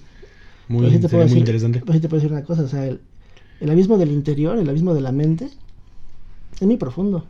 Muy, 0.81 0.91
sí 0.91 0.99
te 0.99 1.07
interesante. 1.39 1.81
pero 1.81 1.93
sí 1.93 2.01
te 2.01 2.09
puedo 2.09 2.21
decir 2.23 2.33
una 2.33 2.45
cosa, 2.45 2.63
o 2.63 2.69
sea, 2.69 2.87
el, 2.87 3.01
el 3.61 3.71
abismo 3.71 3.99
del 3.99 4.11
interior, 4.11 4.59
el 4.59 4.69
abismo 4.69 4.95
de 4.95 5.01
la 5.01 5.13
mente, 5.13 5.49
es 6.61 6.67
muy 6.67 6.77
profundo. 6.77 7.25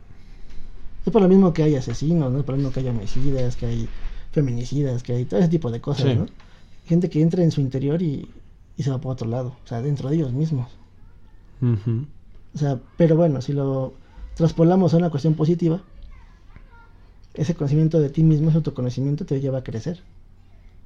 Es 1.05 1.11
por 1.11 1.21
lo 1.21 1.27
mismo 1.27 1.51
que 1.53 1.63
hay 1.63 1.75
asesinos, 1.75 2.31
¿no? 2.31 2.39
Es 2.39 2.45
por 2.45 2.53
lo 2.53 2.57
mismo 2.57 2.71
que 2.71 2.79
hay 2.79 2.87
homicidas, 2.87 3.55
que 3.55 3.65
hay 3.65 3.89
feminicidas, 4.31 5.03
que 5.03 5.13
hay 5.13 5.25
todo 5.25 5.39
ese 5.39 5.49
tipo 5.49 5.69
de 5.71 5.81
cosas, 5.81 6.05
Sí. 6.11 6.15
¿no? 6.15 6.25
Gente 6.85 7.09
que 7.09 7.21
entra 7.21 7.43
en 7.43 7.51
su 7.51 7.61
interior 7.61 8.01
y, 8.01 8.27
y 8.77 8.83
se 8.83 8.89
va 8.89 8.99
por 8.99 9.11
otro 9.13 9.27
lado, 9.27 9.55
o 9.63 9.67
sea, 9.67 9.81
dentro 9.81 10.09
de 10.09 10.15
ellos 10.15 10.31
mismos. 10.33 10.69
O 11.61 12.57
sea, 12.57 12.79
pero 12.97 13.15
bueno, 13.15 13.41
si 13.41 13.53
lo 13.53 13.93
traspolamos 14.35 14.93
a 14.93 14.97
una 14.97 15.09
cuestión 15.09 15.33
positiva, 15.35 15.81
ese 17.33 17.55
conocimiento 17.55 17.99
de 17.99 18.09
ti 18.09 18.21
mismo, 18.23 18.49
ese 18.49 18.57
autoconocimiento 18.57 19.25
te 19.25 19.39
lleva 19.39 19.59
a 19.59 19.63
crecer, 19.63 20.01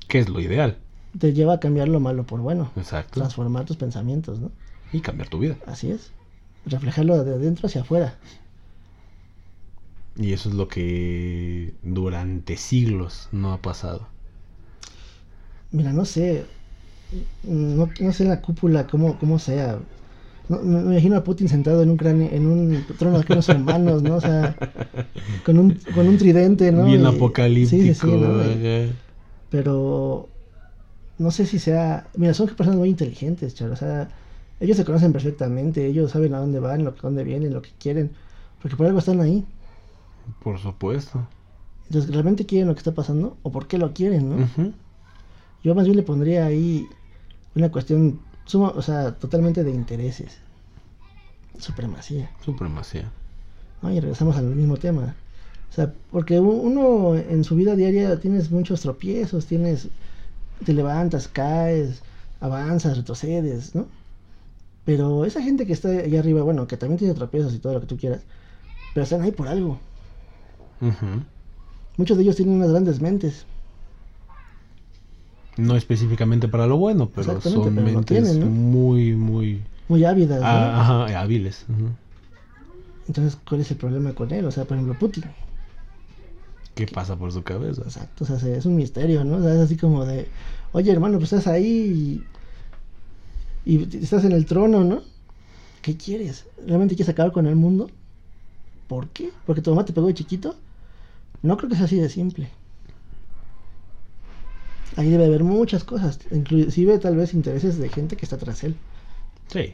Que 0.08 0.20
es 0.20 0.30
lo 0.30 0.40
ideal. 0.40 0.78
Te 1.20 1.34
lleva 1.34 1.54
a 1.54 1.60
cambiar 1.60 1.88
lo 1.88 2.00
malo 2.00 2.24
por 2.26 2.42
bueno, 2.42 2.72
Exacto. 2.76 3.20
transformar 3.20 3.66
tus 3.66 3.78
pensamientos, 3.78 4.40
¿no? 4.40 4.52
Y 4.92 5.02
cambiar 5.02 5.30
tu 5.30 5.40
vida. 5.40 5.58
Así 5.66 5.92
es. 5.92 6.12
Reflejarlo 6.66 7.24
de 7.24 7.36
adentro 7.36 7.68
hacia 7.68 7.82
afuera. 7.82 8.16
Y 10.18 10.34
eso 10.34 10.50
es 10.50 10.56
lo 10.56 10.68
que 10.68 11.74
durante 11.84 12.58
siglos 12.58 13.30
no 13.32 13.54
ha 13.54 13.62
pasado. 13.62 14.08
Mira, 15.72 15.92
no 15.92 16.06
sé, 16.06 16.46
no, 17.44 17.90
no 18.00 18.12
sé 18.14 18.26
la 18.26 18.42
cúpula 18.42 18.88
cómo, 18.88 19.18
cómo 19.20 19.40
sea. 19.40 19.80
No, 20.50 20.60
me 20.60 20.80
imagino 20.94 21.18
a 21.18 21.24
Putin 21.24 21.50
sentado 21.50 21.84
en 21.84 21.90
un 21.90 21.98
cráneo, 21.98 22.30
en 22.32 22.48
un 22.48 22.86
trono 22.98 23.18
de 23.18 23.24
aquellos 23.24 23.50
humanos, 23.50 24.04
¿no? 24.04 24.16
O 24.16 24.22
sea, 24.22 24.56
con 25.46 25.60
un, 25.60 25.72
con 25.94 26.08
un 26.08 26.18
tridente, 26.18 26.72
¿no? 26.72 26.86
Bien 26.86 27.06
Y- 27.06 27.06
apocalíptico. 27.06 27.84
Sí, 27.84 27.94
sí, 27.94 28.02
sí, 28.02 28.08
¿no? 28.08 28.30
Pero 29.50 30.30
no 31.18 31.32
sé 31.32 31.46
si 31.46 31.60
sea. 31.60 32.08
Mira, 32.16 32.34
son 32.34 32.48
personas 32.48 32.76
muy 32.78 32.90
inteligentes, 32.90 33.56
Charo. 33.56 33.74
O 33.74 33.78
sea, 33.78 34.10
ellos 34.60 34.78
se 34.78 34.86
conocen 34.86 35.14
perfectamente, 35.14 35.86
ellos 35.86 36.12
saben 36.12 36.34
a 36.34 36.40
dónde 36.40 36.60
van, 36.60 36.84
lo, 36.84 36.92
a 36.92 36.96
dónde 37.02 37.24
vienen, 37.24 37.54
lo 37.54 37.62
que 37.62 37.72
quieren. 37.80 38.12
Porque 38.62 38.76
por 38.76 38.88
algo 38.88 39.00
están 39.00 39.22
ahí. 39.22 39.46
Por 40.44 40.60
supuesto. 40.60 41.28
Entonces, 41.88 42.12
¿realmente 42.12 42.46
quieren 42.46 42.68
lo 42.68 42.74
que 42.74 42.80
está 42.80 42.94
pasando? 42.94 43.38
¿O 43.44 43.52
por 43.52 43.68
qué 43.68 43.78
lo 43.78 43.94
quieren, 43.94 44.30
no? 44.30 44.72
Yo 45.64 45.74
más 45.74 45.86
bien 45.86 45.98
le 45.98 46.04
pondría 46.04 46.46
ahí 46.46 46.88
una 47.56 47.72
cuestión, 47.72 48.20
suma, 48.46 48.70
o 48.70 48.82
sea, 48.82 49.16
totalmente 49.16 49.64
de 49.64 49.72
intereses. 49.72 50.38
Supremacía. 51.60 52.30
Supremacía. 52.44 53.12
¿no? 53.82 53.92
Y 53.92 54.00
regresamos 54.00 54.36
al 54.38 54.46
mismo 54.46 54.78
tema. 54.78 55.16
O 55.70 55.74
sea, 55.74 55.94
porque 56.12 56.40
uno 56.40 57.16
en 57.16 57.44
su 57.44 57.56
vida 57.56 57.76
diaria 57.76 58.20
tienes 58.20 58.52
muchos 58.52 58.82
tropiezos, 58.82 59.46
tienes, 59.46 59.90
te 60.66 60.74
levantas, 60.74 61.28
caes, 61.28 62.04
avanzas, 62.40 62.98
retrocedes, 62.98 63.76
¿no? 63.76 63.88
Pero 64.86 65.26
esa 65.26 65.42
gente 65.42 65.66
que 65.68 65.74
está 65.74 65.90
allá 65.90 66.20
arriba, 66.20 66.44
bueno, 66.44 66.68
que 66.68 66.78
también 66.78 67.00
tiene 67.00 67.14
tropiezos 67.14 67.54
y 67.54 67.60
todo 67.60 67.74
lo 67.74 67.82
que 67.82 67.88
tú 67.88 67.98
quieras, 67.98 68.26
pero 68.94 69.04
están 69.06 69.22
ahí 69.22 69.32
por 69.32 69.48
algo. 69.50 69.80
Muchos 71.98 72.16
de 72.18 72.24
ellos 72.24 72.38
tienen 72.38 72.56
unas 72.56 72.72
grandes 72.72 73.02
mentes. 73.02 73.46
No 75.58 75.76
específicamente 75.76 76.48
para 76.48 76.68
lo 76.68 76.78
bueno, 76.78 77.10
pero 77.10 77.42
son 77.42 77.76
pero 77.76 77.86
mentes 77.86 78.06
tienen, 78.06 78.40
¿no? 78.40 78.46
muy, 78.46 79.16
muy 79.16 79.62
Muy 79.88 80.04
ávidas, 80.06 80.42
¿no? 80.42 80.48
ah, 80.48 80.82
ajá, 80.82 81.20
hábiles. 81.20 81.66
Entonces, 83.08 83.38
¿cuál 83.48 83.62
es 83.62 83.72
el 83.72 83.78
problema 83.78 84.14
con 84.14 84.32
él? 84.32 84.46
O 84.46 84.52
sea, 84.52 84.66
por 84.66 84.78
ejemplo, 84.78 84.98
Putin. 85.00 85.24
¿Qué 86.78 86.86
pasa 86.86 87.16
por 87.18 87.32
su 87.32 87.44
cabeza? 87.44 87.82
Exacto, 87.82 88.24
o 88.24 88.28
sea, 88.28 88.38
se- 88.40 88.56
es 88.58 88.66
un 88.66 88.76
misterio, 88.76 89.24
¿no? 89.24 89.38
O 89.38 89.42
sea, 89.42 89.54
es 89.56 89.60
así 89.62 89.78
como 89.78 90.06
de, 90.06 90.28
oye 90.74 90.92
hermano, 90.92 91.18
pues 91.18 91.34
estás 91.34 91.48
ahí 91.48 92.24
y, 93.66 93.74
y 93.80 93.98
estás 94.04 94.24
en 94.26 94.32
el 94.32 94.46
trono, 94.46 94.84
¿no? 94.84 95.02
¿Qué 95.82 95.98
quieres? 95.98 96.46
¿Realmente 96.66 96.96
quieres 96.96 97.10
acabar 97.10 97.32
con 97.32 97.48
el 97.48 97.56
mundo? 97.56 97.90
¿Por 98.88 99.08
qué? 99.10 99.32
¿Porque 99.46 99.62
tu 99.62 99.72
mamá 99.72 99.86
te 99.86 99.94
pegó 99.94 100.08
de 100.08 100.14
chiquito? 100.14 100.56
No 101.42 101.58
creo 101.58 101.70
que 101.70 101.76
sea 101.76 101.86
así 101.86 101.98
de 101.98 102.10
simple. 102.10 102.50
Ahí 104.96 105.10
debe 105.10 105.26
haber 105.26 105.44
muchas 105.44 105.84
cosas, 105.84 106.20
inclusive 106.32 106.98
tal 107.00 107.16
vez 107.16 107.34
intereses 107.34 107.78
de 107.78 107.90
gente 107.90 108.16
que 108.18 108.26
está 108.26 108.38
tras 108.38 108.64
él. 108.64 108.76
Sí. 109.48 109.74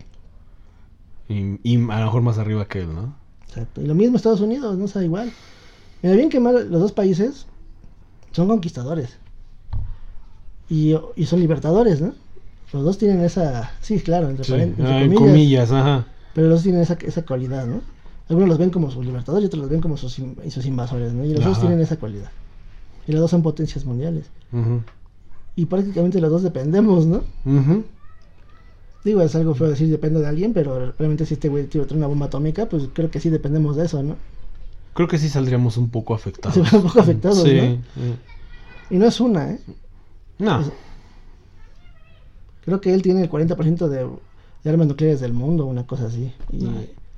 Y, 1.29 1.59
y 1.63 1.75
a 1.75 1.99
lo 1.99 2.05
mejor 2.05 2.21
más 2.21 2.37
arriba 2.37 2.67
que 2.67 2.79
él, 2.81 2.93
¿no? 2.93 3.13
Exacto. 3.47 3.81
Y 3.81 3.85
lo 3.87 3.95
mismo 3.95 4.17
Estados 4.17 4.41
Unidos, 4.41 4.77
no 4.77 4.87
sea 4.87 5.03
igual. 5.03 5.31
Mira, 6.03 6.15
bien 6.15 6.29
que 6.29 6.39
mal, 6.39 6.69
los 6.69 6.81
dos 6.81 6.91
países 6.91 7.47
son 8.33 8.47
conquistadores. 8.47 9.17
Y, 10.69 10.95
y 11.15 11.25
son 11.25 11.39
libertadores, 11.39 12.01
¿no? 12.01 12.13
Los 12.71 12.83
dos 12.83 12.97
tienen 12.97 13.21
esa. 13.21 13.71
Sí, 13.81 13.99
claro, 13.99 14.29
entre, 14.29 14.43
Sí. 14.45 14.53
entre 14.53 14.85
Ah, 14.85 15.01
en 15.01 15.13
comillas, 15.13 15.71
ajá. 15.71 16.05
Pero 16.33 16.47
los 16.47 16.57
dos 16.57 16.63
tienen 16.63 16.81
esa, 16.81 16.93
esa 16.95 17.21
cualidad, 17.23 17.65
¿no? 17.67 17.81
Algunos 18.29 18.49
los 18.49 18.57
ven 18.57 18.69
como 18.69 18.89
sus 18.89 19.05
libertadores 19.05 19.43
y 19.43 19.47
otros 19.47 19.61
los 19.61 19.69
ven 19.69 19.81
como 19.81 19.97
sus, 19.97 20.17
in- 20.19 20.35
sus 20.49 20.65
invasores, 20.65 21.13
¿no? 21.13 21.23
Y 21.25 21.33
los 21.33 21.43
dos 21.43 21.59
tienen 21.59 21.79
esa 21.79 21.97
cualidad. 21.97 22.31
Y 23.07 23.11
los 23.11 23.21
dos 23.21 23.31
son 23.31 23.43
potencias 23.43 23.85
mundiales. 23.85 24.25
Ujú. 24.51 24.81
Y 25.55 25.65
prácticamente 25.65 26.19
los 26.19 26.31
dos 26.31 26.41
dependemos, 26.43 27.05
¿no? 27.05 27.23
Ujú. 27.45 27.83
Digo, 29.03 29.21
es 29.21 29.35
algo 29.35 29.53
feo 29.53 29.69
decir 29.69 29.89
dependo 29.89 30.19
de 30.21 30.27
alguien, 30.27 30.53
pero 30.53 30.93
realmente 30.97 31.25
si 31.25 31.35
este 31.35 31.49
güey 31.49 31.65
tiene 31.67 31.85
una 31.91 32.07
bomba 32.07 32.25
atómica, 32.27 32.67
pues 32.67 32.83
creo 32.93 33.11
que 33.11 33.19
sí 33.19 33.29
dependemos 33.29 33.75
de 33.75 33.85
eso, 33.85 34.01
¿no? 34.01 34.15
Creo 34.93 35.07
que 35.07 35.17
sí 35.17 35.29
saldríamos 35.29 35.77
un 35.77 35.89
poco 35.89 36.13
afectados. 36.13 36.57
Un 36.73 36.81
poco 36.83 36.99
afectados, 36.99 37.41
Sí. 37.43 37.55
¿no? 37.55 37.63
eh. 37.63 37.79
Y 38.89 38.97
no 38.97 39.05
es 39.07 39.19
una, 39.19 39.51
¿eh? 39.51 39.59
No. 40.39 40.63
Creo 42.65 42.79
que 42.79 42.93
él 42.93 43.01
tiene 43.01 43.23
el 43.23 43.29
40% 43.29 43.87
de, 43.87 44.07
de 44.63 44.69
armas 44.69 44.87
nucleares 44.87 45.19
del 45.19 45.33
mundo, 45.33 45.65
una 45.65 45.85
cosa 45.85 46.05
así. 46.05 46.31
Y 46.51 46.67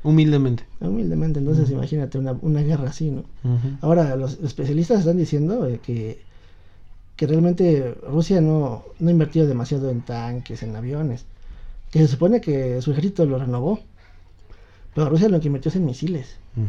Humildemente. 0.03 0.63
humildemente, 0.81 1.39
entonces 1.39 1.69
imagínate 1.71 2.17
una, 2.19 2.33
una 2.41 2.61
guerra 2.61 2.89
así, 2.89 3.09
¿no? 3.11 3.23
Ahora, 3.81 4.15
los 4.15 4.39
especialistas 4.43 4.99
están 4.99 5.17
diciendo 5.17 5.67
eh, 5.67 5.79
que, 5.83 6.21
que 7.15 7.25
realmente 7.27 7.95
Rusia 8.07 8.39
no, 8.39 8.83
no 8.99 9.07
ha 9.09 9.11
invertido 9.11 9.47
demasiado 9.47 9.89
en 9.89 10.01
tanques, 10.01 10.61
en 10.63 10.75
aviones. 10.75 11.25
Que 11.91 11.99
se 11.99 12.07
supone 12.07 12.39
que 12.41 12.81
su 12.81 12.91
ejército 12.91 13.25
lo 13.25 13.39
renovó. 13.39 13.79
Pero 14.93 15.09
Rusia 15.09 15.27
lo 15.29 15.39
que 15.39 15.47
invirtió 15.47 15.69
es 15.69 15.75
en 15.75 15.85
misiles. 15.85 16.37
Ujú. 16.55 16.65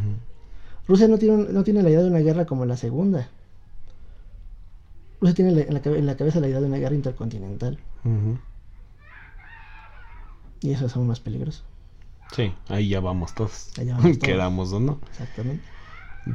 Rusia 0.89 1.09
no 1.09 1.18
tiene, 1.18 1.37
no 1.53 1.64
tiene 1.64 1.82
la 1.82 1.91
idea 1.91 2.03
de 2.03 2.09
una 2.11 2.20
guerra 2.20 2.47
como 2.47 2.64
la 2.64 2.76
segunda. 2.76 3.28
Rusia 5.20 5.34
tiene 5.34 5.53
la- 5.53 5.62
en, 5.62 5.74
la, 5.74 5.80
cabe- 5.82 5.99
en 5.99 6.07
la 6.07 6.16
cabeza 6.16 6.41
la 6.41 6.49
idea 6.49 6.61
de 6.61 6.66
una 6.66 6.76
guerra 6.78 6.95
intercontinental. 6.95 7.78
Y 10.61 10.70
eso 10.72 10.87
es 10.87 10.97
aún 10.97 11.07
más 11.09 11.20
peligroso. 11.20 11.62
Sí, 12.34 12.53
ahí 12.68 12.89
ya 12.89 13.01
vamos 13.01 13.34
todos. 13.34 13.68
Allá 13.78 13.95
vamos 13.97 14.05
todos. 14.18 14.22
Quedamos 14.32 14.72
o 14.72 14.80
no. 14.80 15.01
Exactamente. 15.11 15.64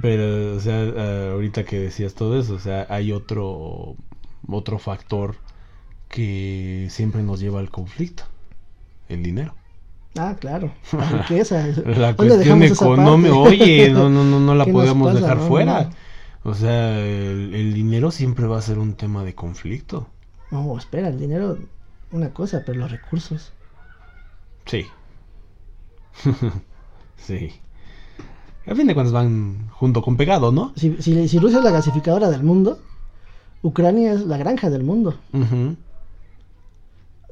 Pero, 0.01 0.55
o 0.55 0.59
sea, 0.59 1.31
ahorita 1.31 1.65
que 1.65 1.79
decías 1.79 2.13
todo 2.13 2.39
eso, 2.39 2.55
o 2.55 2.59
sea, 2.59 2.85
hay 2.89 3.11
otro, 3.11 3.95
otro 4.47 4.79
factor 4.79 5.35
que 6.07 6.87
siempre 6.89 7.23
nos 7.23 7.39
lleva 7.41 7.59
al 7.59 7.69
conflicto. 7.69 8.23
El 9.09 9.21
dinero. 9.23 9.53
Ah, 10.17 10.35
claro. 10.39 10.71
La 10.91 11.09
riqueza. 11.09 11.67
La 11.85 12.13
¿Dónde 12.13 12.15
cuestión 12.15 12.63
económica, 12.63 13.35
oye, 13.35 13.89
no, 13.91 14.09
no, 14.09 14.23
no, 14.23 14.39
no 14.39 14.55
la 14.55 14.65
¿Qué 14.65 14.73
nos 14.73 14.81
podemos 14.81 15.07
pasa? 15.13 15.19
dejar 15.19 15.37
No, 15.37 15.47
fuera. 15.47 15.83
no. 15.83 15.89
O 16.43 16.53
sea, 16.55 16.99
el, 16.99 17.53
el 17.53 17.73
dinero 17.73 18.11
siempre 18.11 18.47
va 18.47 18.57
a 18.57 18.61
ser 18.61 18.79
un 18.79 18.95
tema 18.95 19.23
de 19.23 19.35
conflicto. 19.35 20.07
No, 20.49 20.77
espera, 20.77 21.07
el 21.09 21.19
dinero, 21.19 21.57
una 22.11 22.33
cosa, 22.33 22.63
pero 22.65 22.79
los 22.79 22.91
recursos. 22.91 23.53
Sí. 24.65 24.87
sí. 27.17 27.51
A 28.67 28.75
fin 28.75 28.87
de 28.87 28.93
cuentas 28.93 29.13
van 29.13 29.69
junto 29.71 30.01
con 30.01 30.17
pegado, 30.17 30.51
¿no? 30.51 30.73
Si, 30.75 30.97
si, 31.01 31.27
si 31.27 31.39
Rusia 31.39 31.59
es 31.59 31.63
la 31.63 31.71
gasificadora 31.71 32.29
del 32.29 32.43
mundo, 32.43 32.79
Ucrania 33.61 34.13
es 34.13 34.21
la 34.25 34.37
granja 34.37 34.69
del 34.69 34.83
mundo. 34.83 35.15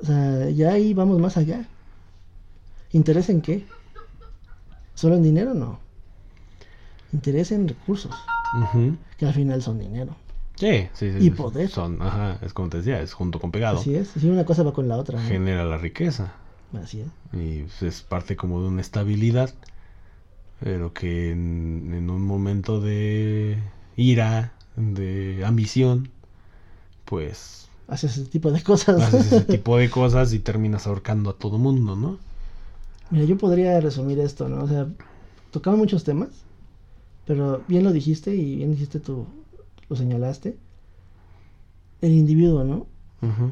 O 0.01 0.05
sea, 0.05 0.49
ya 0.49 0.71
ahí 0.73 0.93
vamos 0.93 1.19
más 1.19 1.37
allá. 1.37 1.67
¿Interés 2.91 3.29
en 3.29 3.41
qué? 3.41 3.65
¿Solo 4.95 5.15
en 5.15 5.23
dinero? 5.23 5.53
No. 5.53 5.79
Interés 7.13 7.51
en 7.51 7.67
recursos, 7.67 8.13
que 9.17 9.25
al 9.25 9.33
final 9.33 9.61
son 9.61 9.79
dinero. 9.79 10.15
Sí, 10.55 10.87
sí, 10.93 11.11
sí. 11.11 11.17
Y 11.19 11.21
sí, 11.21 11.29
poder. 11.31 11.69
Son, 11.69 12.01
ajá, 12.01 12.37
es 12.41 12.53
como 12.53 12.69
te 12.69 12.77
decía, 12.77 13.01
es 13.01 13.13
junto 13.13 13.39
con 13.39 13.51
pegado. 13.51 13.79
Así 13.79 13.95
es. 13.95 14.09
Si 14.09 14.27
una 14.29 14.45
cosa 14.45 14.63
va 14.63 14.73
con 14.73 14.87
la 14.87 14.97
otra. 14.97 15.19
¿no? 15.21 15.27
Genera 15.27 15.63
la 15.63 15.77
riqueza. 15.77 16.33
Así 16.73 17.01
es. 17.01 17.07
Y 17.33 17.61
pues, 17.63 17.81
es 17.81 18.01
parte 18.01 18.35
como 18.35 18.61
de 18.61 18.67
una 18.67 18.81
estabilidad. 18.81 19.53
Pero 20.59 20.93
que 20.93 21.31
en, 21.31 21.93
en 21.93 22.09
un 22.09 22.21
momento 22.25 22.81
de 22.81 23.57
ira, 23.95 24.51
de 24.75 25.43
ambición, 25.45 26.09
pues 27.05 27.69
Haces 27.87 28.17
ese 28.17 28.29
tipo 28.29 28.51
de 28.51 28.61
cosas. 28.61 29.01
haces 29.01 29.31
ese 29.31 29.41
tipo 29.45 29.77
de 29.77 29.89
cosas 29.89 30.33
y 30.33 30.39
terminas 30.39 30.85
ahorcando 30.85 31.29
a 31.29 31.33
todo 31.37 31.57
mundo, 31.57 31.95
¿no? 31.95 32.19
Mira, 33.09 33.25
yo 33.25 33.37
podría 33.37 33.79
resumir 33.81 34.19
esto, 34.19 34.47
¿no? 34.49 34.63
O 34.63 34.67
sea, 34.67 34.87
tocamos 35.51 35.79
muchos 35.79 36.03
temas, 36.03 36.29
pero 37.25 37.63
bien 37.67 37.83
lo 37.83 37.91
dijiste 37.91 38.35
y 38.35 38.57
bien 38.57 38.71
dijiste 38.71 38.99
tú, 38.99 39.25
lo 39.89 39.95
señalaste. 39.95 40.55
El 42.01 42.11
individuo, 42.11 42.63
¿no? 42.63 42.85
Ujú, 43.21 43.51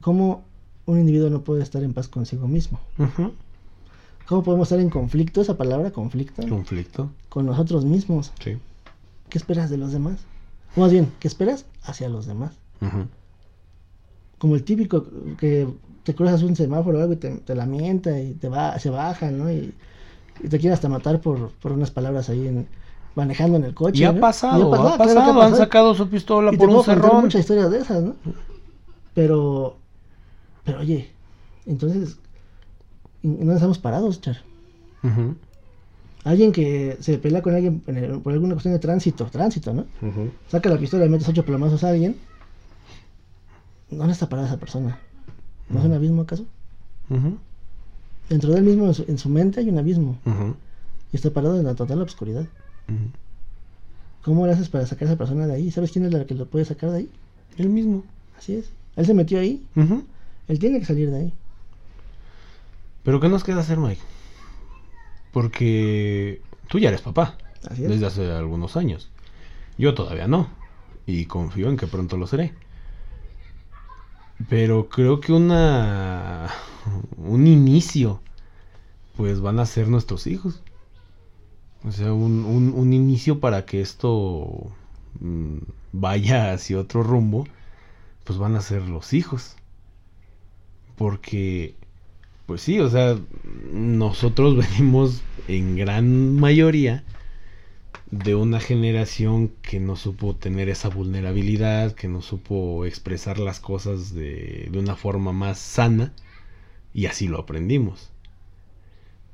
¿Cómo 0.00 0.44
un 0.86 1.00
individuo 1.00 1.28
no 1.30 1.40
puede 1.40 1.62
estar 1.62 1.82
en 1.82 1.92
paz 1.92 2.08
consigo 2.08 2.46
mismo? 2.46 2.78
ujú. 2.98 3.32
¿Cómo 4.28 4.42
podemos 4.42 4.66
estar 4.68 4.78
en 4.80 4.90
conflicto, 4.90 5.40
esa 5.40 5.56
palabra, 5.56 5.90
conflicto, 5.90 6.46
Conflicto, 6.46 7.10
con 7.30 7.46
nosotros 7.46 7.84
mismos? 7.84 8.32
sí. 8.40 8.58
¿Qué 9.30 9.38
esperas 9.38 9.68
de 9.70 9.76
los 9.78 9.92
demás? 9.92 10.18
O 10.76 10.80
más 10.80 10.90
bien, 10.92 11.10
¿qué 11.20 11.28
esperas 11.28 11.64
hacia 11.82 12.08
los 12.08 12.26
demás? 12.26 12.52
Ujú, 12.80 13.06
Como 14.38 14.54
el 14.54 14.62
típico 14.64 15.04
que 15.38 15.66
te 16.04 16.14
cruzas 16.14 16.42
un 16.42 16.56
semáforo 16.56 16.98
o 16.98 17.00
algo 17.02 17.14
y 17.14 17.16
te, 17.16 17.30
te 17.38 17.54
lamenta 17.54 18.20
y 18.20 18.32
te 18.32 18.48
va, 18.48 18.78
se 18.78 18.90
baja, 18.90 19.30
¿no? 19.30 19.50
Y, 19.50 19.74
y 20.42 20.48
te 20.48 20.58
quiere 20.58 20.74
hasta 20.74 20.88
matar 20.88 21.20
por, 21.20 21.50
por 21.52 21.72
unas 21.72 21.90
palabras 21.90 22.28
ahí 22.30 22.46
en, 22.46 22.66
manejando 23.14 23.58
en 23.58 23.64
el 23.64 23.74
coche. 23.74 24.00
Y 24.00 24.04
ha 24.04 24.12
¿no? 24.12 24.20
pasado, 24.20 24.72
Y 24.74 24.76
ha 24.76 24.98
pasado, 24.98 25.42
ha 25.42 25.46
han 25.46 25.56
sacado 25.56 25.94
su 25.94 26.08
pistola 26.08 26.52
Y 26.52 26.56
te 26.56 26.58
por 26.58 26.68
puedo 26.68 26.80
un 26.80 26.84
cerrón. 26.84 27.22
muchas 27.22 27.40
historias 27.40 27.70
de 27.70 27.78
esas, 27.78 28.02
¿no? 28.02 28.14
Pero, 29.14 29.74
pero 30.64 30.80
oye, 30.80 31.08
entonces, 31.66 32.16
¿y 33.22 33.28
¿no 33.28 33.52
estamos 33.54 33.78
parados, 33.78 34.20
Char? 34.20 34.36
Alguien 36.24 36.52
que 36.52 36.96
se 37.00 37.18
pelea 37.18 37.42
con 37.42 37.54
alguien 37.54 37.82
en 37.86 37.96
el- 37.96 38.18
por 38.20 38.32
alguna 38.32 38.54
cuestión 38.54 38.74
de 38.74 38.80
tránsito, 38.80 39.26
tránsito, 39.26 39.72
¿no? 39.72 39.86
Saca 40.50 40.68
la 40.68 40.78
pistola 40.78 41.06
y 41.06 41.08
metes 41.08 41.28
ocho 41.28 41.44
plomazos 41.44 41.84
a 41.84 41.90
alguien. 41.90 42.16
¿Dónde 43.90 44.12
está 44.12 44.28
parada 44.28 44.48
esa 44.48 44.58
persona? 44.58 44.98
¿No 45.68 45.80
es 45.80 45.84
un 45.86 45.92
abismo 45.92 46.22
acaso? 46.22 46.44
Ujú, 47.10 47.38
Dentro 48.28 48.52
de 48.52 48.58
él 48.58 48.64
mismo, 48.64 48.86
en 48.86 48.94
su, 48.94 49.04
en 49.08 49.16
su 49.18 49.28
mente, 49.30 49.60
hay 49.60 49.68
un 49.70 49.78
abismo. 49.78 50.18
Y 51.12 51.16
está 51.16 51.30
parado 51.30 51.58
en 51.58 51.64
la 51.64 51.74
total 51.74 52.02
obscuridad. 52.02 52.46
¿Cómo 54.22 54.46
le 54.46 54.52
haces 54.52 54.68
para 54.68 54.86
sacar 54.86 55.04
a 55.08 55.10
esa 55.12 55.18
persona 55.18 55.46
de 55.46 55.54
ahí? 55.54 55.70
¿Sabes 55.70 55.90
quién 55.90 56.04
es 56.04 56.12
la 56.12 56.26
que 56.26 56.34
lo 56.34 56.46
puede 56.46 56.64
sacar 56.66 56.90
de 56.90 56.98
ahí? 56.98 57.10
El 57.56 57.70
mismo. 57.70 58.04
Así 58.36 58.54
es. 58.56 58.70
Él 58.96 59.06
se 59.06 59.14
metió 59.14 59.38
ahí. 59.40 59.64
Él 60.48 60.58
tiene 60.58 60.78
que 60.80 60.84
salir 60.86 61.10
de 61.10 61.16
ahí. 61.16 61.32
Pero 63.04 63.20
¿qué 63.20 63.28
nos 63.30 63.44
queda 63.44 63.60
hacer, 63.60 63.78
Mike? 63.78 64.02
Porque 65.32 66.42
tú 66.68 66.78
ya 66.78 66.88
eres 66.88 67.00
papá 67.02 67.36
Así 67.68 67.84
es. 67.84 67.90
desde 67.90 68.06
hace 68.06 68.30
algunos 68.32 68.76
años. 68.76 69.08
Yo 69.78 69.94
todavía 69.94 70.26
no. 70.28 70.48
Y 71.06 71.24
confío 71.26 71.70
en 71.70 71.76
que 71.76 71.86
pronto 71.86 72.16
lo 72.16 72.26
seré. 72.26 72.52
Pero 74.46 74.88
creo 74.88 75.20
que 75.20 75.32
una 75.32 76.50
un 77.16 77.46
inicio 77.46 78.20
pues 79.16 79.40
van 79.40 79.58
a 79.60 79.66
ser 79.66 79.88
nuestros 79.88 80.26
hijos. 80.26 80.62
O 81.84 81.92
sea, 81.92 82.12
un, 82.12 82.44
un- 82.44 82.92
inicio 82.92 83.40
para 83.40 83.64
que 83.66 83.80
esto 83.80 84.72
mm, 85.20 85.58
vaya 85.92 86.52
hacia 86.52 86.78
otro 86.78 87.02
rumbo, 87.02 87.46
pues 88.24 88.38
van 88.38 88.56
a 88.56 88.62
ser 88.62 88.82
los 88.88 89.12
hijos. 89.14 89.56
Porque, 90.96 91.76
pues 92.46 92.62
sí, 92.62 92.80
o 92.80 92.88
sea, 92.90 93.18
nosotros 93.72 94.56
venimos 94.78 95.24
en 95.48 95.76
gran 95.76 96.34
mayoría 96.34 97.04
de 98.10 98.34
una 98.34 98.60
generación 98.60 99.52
que 99.62 99.80
no 99.80 99.96
supo 99.96 100.34
tener 100.34 100.68
esa 100.68 100.88
vulnerabilidad, 100.88 101.92
que 101.92 102.08
no 102.08 102.22
supo 102.22 102.86
expresar 102.86 103.38
las 103.38 103.60
cosas 103.60 104.14
de, 104.14 104.68
de 104.70 104.78
una 104.78 104.96
forma 104.96 105.32
más 105.32 105.58
sana, 105.58 106.14
y 106.94 107.06
así 107.06 107.28
lo 107.28 107.38
aprendimos. 107.38 108.10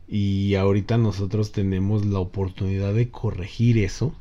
Y 0.09 0.55
ahorita 0.57 0.99
nosotros 0.99 1.53
tenemos 1.53 2.05
la 2.05 2.18
oportunidad 2.18 2.93
de 2.95 3.11
corregir 3.11 3.79
eso 3.79 4.14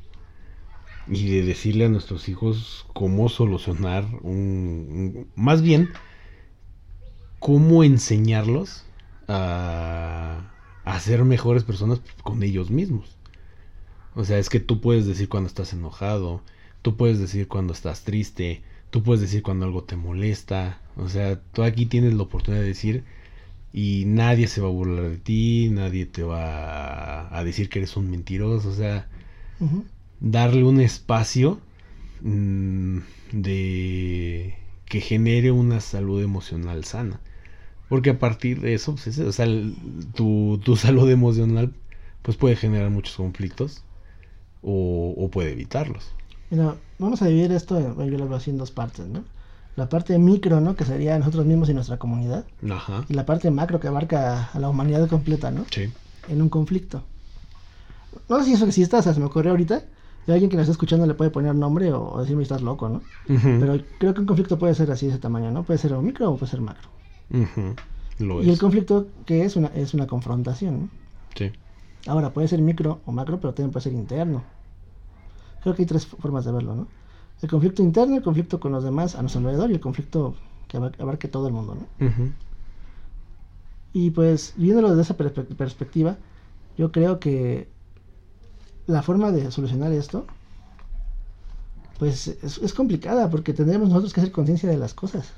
y 1.08 1.30
de 1.30 1.44
decirle 1.44 1.86
a 1.86 1.90
nuestros 1.90 2.30
hijos 2.30 2.86
cómo 2.94 3.28
solucionar 3.30 4.06
un... 4.22 5.28
más 5.36 5.62
bien, 5.62 5.90
cómo 7.40 7.84
enseñarlos 7.84 8.86
a, 9.28 10.54
a 10.86 11.00
ser 11.00 11.26
mejores 11.26 11.64
personas 11.64 12.00
con 12.24 12.44
ellos 12.44 12.70
mismos. 12.70 13.18
O 14.16 14.24
sea, 14.26 14.38
es 14.40 14.50
que 14.50 14.60
tú 14.60 14.82
puedes 14.82 15.06
decir 15.08 15.30
cuando 15.30 15.48
estás 15.48 15.74
enojado, 15.74 16.42
tú 16.82 16.96
puedes 16.98 17.20
decir 17.20 17.48
cuando 17.48 17.74
estás 17.74 18.04
triste, 18.04 18.62
tú 18.92 19.04
puedes 19.04 19.22
decir 19.22 19.42
cuando 19.44 19.66
algo 19.66 19.84
te 19.84 19.96
molesta. 19.96 20.82
O 20.98 21.10
sea, 21.10 21.40
tú 21.54 21.64
aquí 21.64 21.86
tienes 21.88 22.14
la 22.14 22.24
oportunidad 22.24 22.62
de 22.62 22.68
decir 22.70 23.04
y 23.74 24.06
nadie 24.08 24.48
se 24.48 24.62
va 24.62 24.68
a 24.70 24.72
burlar 24.72 25.10
de 25.10 25.18
ti, 25.18 25.70
nadie 25.72 26.06
te 26.06 26.24
va 26.24 27.36
a 27.38 27.44
decir 27.44 27.70
que 27.70 27.80
eres 27.80 27.98
un 27.98 28.10
mentiroso, 28.12 28.70
o 28.70 28.74
sea, 28.74 29.08
darle 30.20 30.64
un 30.64 30.80
espacio 30.80 31.60
mm, 32.22 33.00
de 33.32 34.56
que 34.86 35.02
genere 35.02 35.52
una 35.52 35.82
salud 35.82 36.22
emocional 36.24 36.86
sana. 36.86 37.20
Porque 37.90 38.12
a 38.12 38.20
partir 38.20 38.62
de 38.62 38.74
eso, 38.76 38.94
pues, 38.96 39.08
es- 39.08 39.20
o 39.20 39.32
sea, 39.34 39.48
tu, 40.16 40.60
tu 40.64 40.76
salud 40.78 41.10
emocional 41.12 41.74
pues 42.24 42.38
puede 42.38 42.56
generar 42.56 42.90
muchos 42.92 43.16
conflictos 43.18 43.84
o, 44.64 45.14
o 45.18 45.28
puede 45.30 45.52
evitarlos. 45.52 46.12
Mira, 46.50 46.76
vamos 47.00 47.22
a 47.22 47.28
dividir 47.28 47.52
esto, 47.52 47.76
bueno, 47.76 48.12
yo 48.12 48.18
lo 48.18 48.28
veo 48.28 48.38
así 48.38 48.50
en 48.50 48.58
dos 48.58 48.72
partes, 48.72 49.08
¿no? 49.08 49.24
La 49.76 49.90
parte 49.90 50.18
micro, 50.20 50.62
¿no? 50.62 50.76
Que 50.76 50.86
sería 50.86 51.18
nosotros 51.18 51.46
mismos 51.46 51.70
y 51.70 51.74
nuestra 51.74 51.98
comunidad. 51.98 52.46
Ajá. 52.70 53.06
Y 53.10 53.14
la 53.14 53.26
parte 53.26 53.50
macro 53.50 53.80
que 53.80 53.88
abarca 53.88 54.50
a 54.54 54.60
la 54.60 54.70
humanidad 54.70 55.08
completa, 55.10 55.50
¿no? 55.50 55.66
Sí. 55.72 55.92
En 56.30 56.42
un 56.42 56.50
conflicto. 56.50 57.04
No 58.30 58.40
sé 58.40 58.46
si 58.46 58.54
eso 58.84 58.98
o 58.98 59.02
sea, 59.02 59.14
se 59.14 59.20
me 59.20 59.26
ocurrió 59.26 59.52
ahorita. 59.52 59.84
Y 60.28 60.32
alguien 60.32 60.50
que 60.50 60.56
nos 60.56 60.64
está 60.64 60.72
escuchando 60.74 61.06
le 61.06 61.16
puede 61.16 61.32
poner 61.32 61.56
nombre 61.56 61.92
o, 61.92 62.14
o 62.14 62.22
decirme 62.22 62.44
estás 62.44 62.62
loco, 62.62 62.88
¿no? 62.88 63.02
Ujú. 63.28 63.58
Pero 63.60 63.78
creo 63.98 64.14
que 64.14 64.22
un 64.22 64.28
conflicto 64.28 64.58
puede 64.60 64.76
ser 64.76 64.90
así 64.92 65.08
de 65.08 65.14
ese 65.14 65.22
tamaño, 65.22 65.52
¿no? 65.52 65.64
Puede 65.64 65.80
ser 65.80 65.94
o 65.94 66.02
micro 66.02 66.30
o 66.32 66.38
puede 66.38 66.52
ser 66.52 66.62
macro. 66.62 66.90
Ujú. 67.32 67.76
Lo 68.20 68.44
Y 68.44 68.50
el 68.50 68.60
conflicto 68.60 69.08
que 69.26 69.44
es 69.44 69.56
una, 69.56 69.68
es 69.70 69.94
una 69.94 70.08
confrontación, 70.08 70.82
¿no? 70.82 70.90
Sí. 71.36 71.52
Ahora, 72.08 72.34
puede 72.34 72.48
ser 72.48 72.62
micro 72.62 73.02
o 73.06 73.12
macro, 73.12 73.40
pero 73.40 73.54
también 73.54 73.72
puede 73.72 73.84
ser 73.84 73.94
interno. 73.94 74.44
Creo 75.62 75.76
que 75.76 75.84
hay 75.84 75.86
tres 75.86 76.06
formas 76.06 76.44
de 76.46 76.52
verlo, 76.52 76.76
¿no? 76.76 76.88
El 77.42 77.50
conflicto 77.50 77.82
interno, 77.82 78.16
el 78.18 78.22
conflicto 78.24 78.60
con 78.60 78.72
los 78.72 78.84
demás 78.84 79.16
a 79.16 79.22
nuestro 79.22 79.40
alrededor 79.40 79.72
y 79.72 79.74
el 79.76 79.80
conflicto 79.80 80.36
que 80.68 80.78
abar- 80.78 80.96
abarque 81.00 81.28
todo 81.28 81.48
el 81.48 81.54
mundo, 81.54 81.76
¿no? 81.76 81.88
Y 83.94 84.10
pues, 84.12 84.54
viéndolo 84.58 84.90
desde 84.90 85.04
esa 85.04 85.18
perspe- 85.18 85.56
perspectiva, 85.56 86.18
yo 86.78 86.92
creo 86.92 87.20
que 87.20 87.70
la 88.88 89.02
forma 89.04 89.32
de 89.32 89.52
solucionar 89.52 89.92
esto, 89.94 90.26
pues 92.00 92.28
es, 92.28 92.58
es 92.58 92.74
complicada 92.74 93.30
porque 93.30 93.54
tendremos 93.54 93.88
nosotros 93.90 94.14
que 94.14 94.20
hacer 94.22 94.32
conciencia 94.34 94.70
de 94.70 94.78
las 94.78 94.94
cosas. 94.94 95.32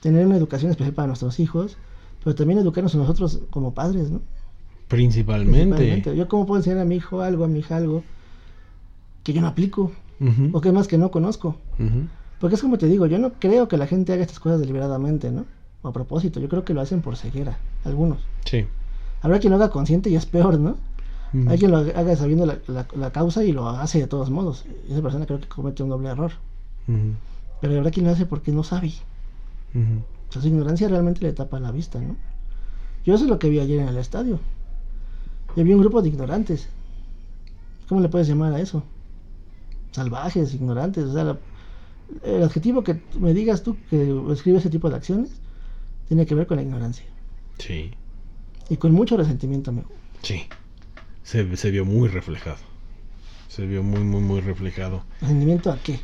Tener 0.00 0.26
una 0.26 0.36
educación 0.36 0.70
especial 0.70 0.94
para 0.94 1.06
nuestros 1.08 1.38
hijos, 1.40 1.76
pero 2.22 2.34
también 2.34 2.58
educarnos 2.58 2.94
a 2.94 2.98
nosotros 2.98 3.40
como 3.50 3.74
padres, 3.74 4.10
¿no? 4.10 4.20
Principalmente. 4.94 5.58
Principalmente. 5.76 6.16
Yo 6.16 6.28
cómo 6.28 6.46
puedo 6.46 6.58
enseñar 6.60 6.78
a 6.80 6.84
mi 6.84 6.96
hijo 6.96 7.20
algo, 7.22 7.44
a 7.44 7.48
mi 7.48 7.58
hija 7.60 7.76
algo 7.76 8.02
que 9.22 9.32
yo 9.32 9.40
no 9.40 9.48
aplico 9.48 9.92
o 10.52 10.60
que 10.60 10.72
más 10.72 10.86
que 10.88 10.98
no 10.98 11.10
conozco. 11.10 11.56
Porque 12.40 12.56
es 12.56 12.62
como 12.62 12.78
te 12.78 12.86
digo, 12.86 13.06
yo 13.06 13.18
no 13.18 13.32
creo 13.34 13.68
que 13.68 13.76
la 13.76 13.86
gente 13.86 14.12
haga 14.12 14.22
estas 14.22 14.40
cosas 14.40 14.60
deliberadamente, 14.60 15.30
¿no? 15.30 15.44
O 15.82 15.88
a 15.88 15.92
propósito, 15.92 16.40
yo 16.40 16.48
creo 16.48 16.64
que 16.64 16.74
lo 16.74 16.80
hacen 16.80 17.00
por 17.00 17.16
ceguera, 17.16 17.58
algunos. 17.84 18.18
Sí. 18.44 18.66
Habrá 19.22 19.38
quien 19.38 19.50
lo 19.50 19.56
haga 19.56 19.70
consciente 19.70 20.10
y 20.10 20.16
es 20.16 20.26
peor, 20.26 20.58
¿no? 20.58 20.76
Hay 21.48 21.58
quien 21.58 21.70
lo 21.72 21.78
haga 21.78 22.14
sabiendo 22.16 22.46
la, 22.46 22.58
la- 22.68 22.86
la 22.94 23.10
causa 23.10 23.42
y 23.44 23.52
lo 23.52 23.68
hace 23.68 23.98
de 23.98 24.06
todos 24.06 24.30
modos. 24.30 24.64
Esa 24.88 25.02
persona 25.02 25.26
creo 25.26 25.40
que 25.40 25.48
comete 25.48 25.82
un 25.82 25.88
doble 25.88 26.08
error. 26.10 26.32
Pero 27.60 27.76
habrá 27.78 27.90
quien 27.90 28.06
lo 28.06 28.12
hace 28.12 28.24
porque 28.26 28.52
no 28.52 28.62
sabe. 28.62 28.92
O 30.28 30.32
sea, 30.32 30.42
su 30.42 30.48
ignorancia 30.48 30.86
realmente 30.88 31.20
le 31.22 31.32
tapa 31.32 31.58
la 31.60 31.70
vista, 31.72 32.00
¿no? 32.00 32.16
Yo 33.04 33.14
eso 33.14 33.24
es 33.24 33.30
lo 33.30 33.38
que 33.38 33.48
vi 33.50 33.58
ayer 33.58 33.80
en 33.80 33.88
el 33.88 33.96
estadio. 33.96 34.38
Yo 35.56 35.64
vi 35.64 35.72
un 35.72 35.80
grupo 35.80 36.02
de 36.02 36.08
ignorantes. 36.08 36.68
¿Cómo 37.88 38.00
le 38.00 38.08
puedes 38.08 38.26
llamar 38.28 38.52
a 38.54 38.60
eso? 38.60 38.82
Salvajes, 39.92 40.54
ignorantes. 40.54 41.04
O 41.04 41.12
sea, 41.12 41.24
la- 41.24 41.38
el 42.24 42.42
adjetivo 42.42 42.82
que 42.82 43.00
me 43.18 43.32
digas 43.34 43.62
tú 43.62 43.76
que 43.88 44.14
escribe 44.32 44.58
ese 44.58 44.70
tipo 44.70 44.90
de 44.90 44.96
acciones 44.96 45.30
tiene 46.08 46.26
que 46.26 46.34
ver 46.34 46.46
con 46.46 46.56
la 46.56 46.62
ignorancia. 46.62 47.04
Sí. 47.58 47.92
Y 48.68 48.76
con 48.76 48.92
mucho 48.92 49.16
resentimiento, 49.16 49.70
amigo. 49.70 49.88
Sí. 50.22 50.42
Se, 51.22 51.56
se 51.56 51.70
vio 51.70 51.84
muy 51.84 52.08
reflejado. 52.08 52.58
Se 53.48 53.66
vio 53.66 53.82
muy, 53.82 54.00
muy, 54.00 54.20
muy 54.20 54.40
reflejado. 54.40 55.04
¿Resentimiento 55.20 55.70
a 55.70 55.78
qué? 55.78 56.00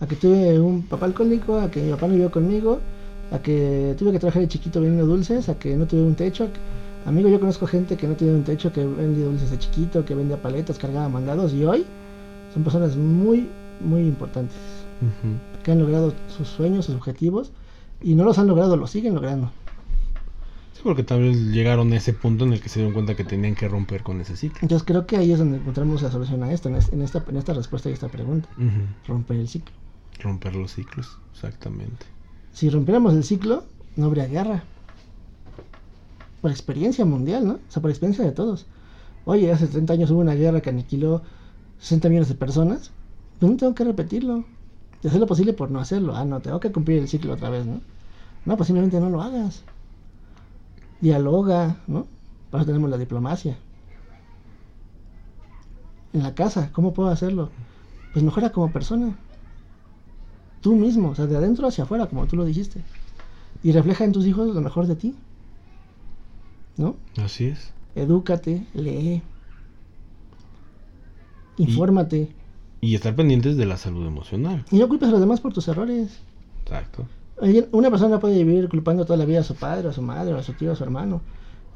A 0.00 0.06
que 0.06 0.14
tuve 0.14 0.60
un 0.60 0.82
papá 0.82 1.06
alcohólico, 1.06 1.58
a 1.58 1.70
que 1.70 1.82
mi 1.82 1.90
papá 1.90 2.06
no 2.06 2.12
vivió 2.14 2.30
conmigo, 2.30 2.84
a 3.30 3.40
que 3.40 3.96
tuve 3.98 4.12
que 4.12 4.20
trabajar 4.20 4.42
de 4.42 4.48
chiquito 4.48 4.80
vendiendo 4.80 5.06
dulces, 5.12 5.48
a 5.48 5.58
que 5.58 5.76
no 5.76 5.86
tuve 5.86 6.02
un 6.02 6.14
techo. 6.14 6.44
a 6.44 6.52
que- 6.52 6.60
Amigo, 7.04 7.28
yo 7.28 7.40
conozco 7.40 7.66
gente 7.66 7.96
que 7.96 8.06
no 8.06 8.16
tiene 8.16 8.34
un 8.34 8.44
techo, 8.44 8.72
que 8.72 8.84
vendía 8.84 9.24
dulces 9.24 9.50
de 9.50 9.58
chiquito, 9.58 10.04
que 10.04 10.14
vendía 10.14 10.42
paletas, 10.42 10.78
cargaba 10.78 11.08
mandados 11.08 11.54
y 11.54 11.64
hoy 11.64 11.86
son 12.52 12.64
personas 12.64 12.96
muy, 12.96 13.52
muy 13.78 14.06
importantes, 14.06 14.58
que 15.62 15.72
han 15.72 15.78
logrado 15.78 16.14
sus 16.26 16.48
sueños, 16.48 16.86
sus 16.86 16.96
objetivos 16.96 17.52
y 18.02 18.14
no 18.14 18.24
los 18.24 18.38
han 18.38 18.46
logrado, 18.46 18.76
los 18.76 18.90
siguen 18.90 19.14
logrando. 19.14 19.50
Sí, 20.74 20.80
porque 20.82 21.02
tal 21.02 21.22
vez 21.22 21.36
llegaron 21.36 21.92
a 21.92 21.96
ese 21.96 22.12
punto 22.12 22.44
en 22.44 22.52
el 22.52 22.60
que 22.60 22.68
se 22.68 22.78
dieron 22.80 22.92
cuenta 22.92 23.16
que 23.16 23.24
tenían 23.24 23.54
que 23.54 23.68
romper 23.68 24.02
con 24.02 24.20
ese 24.20 24.36
ciclo. 24.36 24.58
Entonces 24.62 24.86
creo 24.86 25.06
que 25.06 25.16
ahí 25.16 25.32
es 25.32 25.38
donde 25.38 25.58
encontramos 25.58 26.02
la 26.02 26.10
solución 26.10 26.42
a 26.42 26.52
esto, 26.52 26.68
en 26.68 26.76
es- 26.76 26.92
en 26.92 27.02
esta, 27.02 27.24
en 27.28 27.36
esta 27.36 27.54
respuesta 27.54 27.90
y 27.90 27.92
esta 27.92 28.08
pregunta, 28.08 28.48
romper 29.06 29.38
el 29.38 29.48
ciclo. 29.48 29.72
Romper 30.20 30.54
los 30.56 30.72
ciclos, 30.72 31.16
exactamente. 31.32 32.06
Si 32.52 32.70
rompiéramos 32.70 33.14
el 33.14 33.24
ciclo, 33.24 33.64
no 33.96 34.06
habría 34.06 34.26
guerra. 34.26 34.64
Por 36.40 36.50
experiencia 36.50 37.04
mundial, 37.04 37.46
¿no? 37.46 37.54
O 37.54 37.70
sea, 37.70 37.82
por 37.82 37.90
experiencia 37.90 38.24
de 38.24 38.32
todos. 38.32 38.66
Oye, 39.24 39.50
hace 39.52 39.66
30 39.66 39.92
años 39.92 40.10
hubo 40.10 40.20
una 40.20 40.34
guerra 40.34 40.60
que 40.60 40.70
aniquiló 40.70 41.22
60 41.80 42.08
millones 42.08 42.28
de 42.28 42.34
personas. 42.34 42.90
No 43.40 43.56
tengo 43.56 43.74
que 43.74 43.84
repetirlo. 43.84 44.44
Y 45.02 45.08
hacer 45.08 45.20
lo 45.20 45.26
posible 45.26 45.52
por 45.52 45.70
no 45.70 45.80
hacerlo. 45.80 46.16
Ah, 46.16 46.24
no, 46.24 46.40
tengo 46.40 46.60
que 46.60 46.72
cumplir 46.72 46.98
el 46.98 47.08
ciclo 47.08 47.34
otra 47.34 47.50
vez, 47.50 47.66
¿no? 47.66 47.80
No, 48.44 48.56
pues 48.56 48.70
no 48.70 49.10
lo 49.10 49.22
hagas. 49.22 49.62
Dialoga, 51.00 51.76
¿no? 51.86 52.06
Para 52.50 52.62
eso 52.62 52.68
tenemos 52.68 52.90
la 52.90 52.98
diplomacia. 52.98 53.58
En 56.12 56.22
la 56.22 56.34
casa, 56.34 56.70
¿cómo 56.72 56.94
puedo 56.94 57.10
hacerlo? 57.10 57.50
Pues 58.12 58.24
mejora 58.24 58.50
como 58.50 58.72
persona 58.72 59.16
tú 60.60 60.74
mismo, 60.74 61.10
o 61.10 61.14
sea, 61.14 61.26
de 61.26 61.36
adentro 61.36 61.68
hacia 61.68 61.84
afuera, 61.84 62.06
como 62.06 62.26
tú 62.26 62.36
lo 62.36 62.44
dijiste. 62.44 62.82
Y 63.62 63.72
refleja 63.72 64.04
en 64.04 64.12
tus 64.12 64.26
hijos 64.26 64.54
lo 64.54 64.60
mejor 64.60 64.86
de 64.86 64.96
ti. 64.96 65.14
¿No? 66.78 66.96
Así 67.22 67.46
es. 67.46 67.72
Edúcate, 67.94 68.64
lee. 68.72 69.20
Infórmate. 71.58 72.28
Y 72.80 72.94
estar 72.94 73.14
pendientes 73.16 73.56
de 73.56 73.66
la 73.66 73.76
salud 73.76 74.06
emocional. 74.06 74.64
Y 74.70 74.78
no 74.78 74.88
culpes 74.88 75.08
a 75.08 75.12
los 75.12 75.20
demás 75.20 75.40
por 75.40 75.52
tus 75.52 75.66
errores. 75.68 76.20
Exacto. 76.62 77.06
Una 77.72 77.90
persona 77.90 78.20
puede 78.20 78.42
vivir 78.42 78.68
culpando 78.68 79.04
toda 79.04 79.16
la 79.16 79.24
vida 79.24 79.40
a 79.40 79.44
su 79.44 79.56
padre, 79.56 79.88
a 79.88 79.92
su 79.92 80.02
madre, 80.02 80.32
a 80.38 80.42
su 80.42 80.52
tío, 80.52 80.72
a 80.72 80.76
su 80.76 80.84
hermano. 80.84 81.20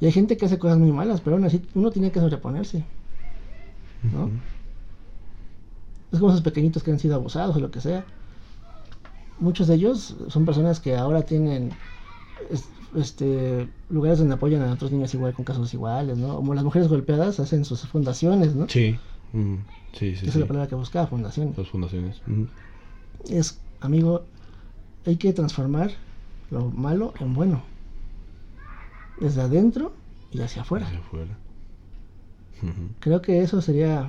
Y 0.01 0.07
hay 0.07 0.13
gente 0.13 0.37
que 0.37 0.47
hace 0.47 0.59
cosas 0.59 0.79
muy 0.79 0.93
malas, 0.93 1.21
pero 1.21 1.37
aún 1.37 1.45
así 1.45 1.63
uno 1.75 1.91
tiene 1.91 2.11
que 2.11 2.21
sobreponerse. 2.21 2.85
¿no? 4.13 4.31
Es 6.13 6.19
como 6.19 6.31
esos 6.31 6.43
pequeñitos 6.43 6.83
que 6.83 6.91
han 6.91 6.99
sido 6.99 7.15
abusados 7.15 7.57
o 7.57 7.61
lo 7.61 7.71
que 7.71 7.81
sea. 7.81 8.05
Muchos 9.39 9.67
de 9.67 9.75
ellos 9.75 10.17
son 10.29 10.45
personas 10.45 10.79
que 10.79 10.97
ahora 10.97 11.23
tienen 11.23 11.73
este 12.97 13.69
lugares 13.89 14.19
donde 14.19 14.35
apoyan 14.35 14.63
a 14.63 14.73
otros 14.73 14.93
niños 14.93 15.13
igual 15.15 15.33
con 15.33 15.45
casos 15.45 15.73
iguales, 15.75 16.19
¿no? 16.19 16.37
Como 16.37 16.55
las 16.55 16.65
mujeres 16.65 16.89
golpeadas 16.89 17.41
hacen 17.41 17.65
sus 17.65 17.81
fundaciones, 17.87 18.55
¿no? 18.55 18.69
Sí. 18.69 18.99
Mm, 19.33 19.57
Sí, 19.93 20.17
sí, 20.17 20.21
Esa 20.23 20.27
es 20.27 20.33
sí. 20.35 20.41
la 20.41 20.47
palabra 20.47 20.69
que 20.69 20.75
buscaba, 20.75 21.07
fundaciones. 21.07 21.57
Las 21.59 21.69
fundaciones. 21.69 22.21
Ujú. 22.27 22.47
Es, 23.29 23.59
amigo, 23.81 24.25
hay 25.05 25.17
que 25.17 25.33
transformar 25.35 25.91
lo 26.51 26.71
malo 26.71 27.13
en 27.21 27.35
bueno. 27.35 27.63
Desde 29.21 29.43
adentro 29.43 29.93
y 30.31 30.41
hacia 30.41 30.63
afuera. 30.63 30.87
Hacia 30.87 30.99
afuera. 30.99 31.37
Creo 33.01 33.21
que 33.21 33.43
eso 33.43 33.61
sería 33.61 34.09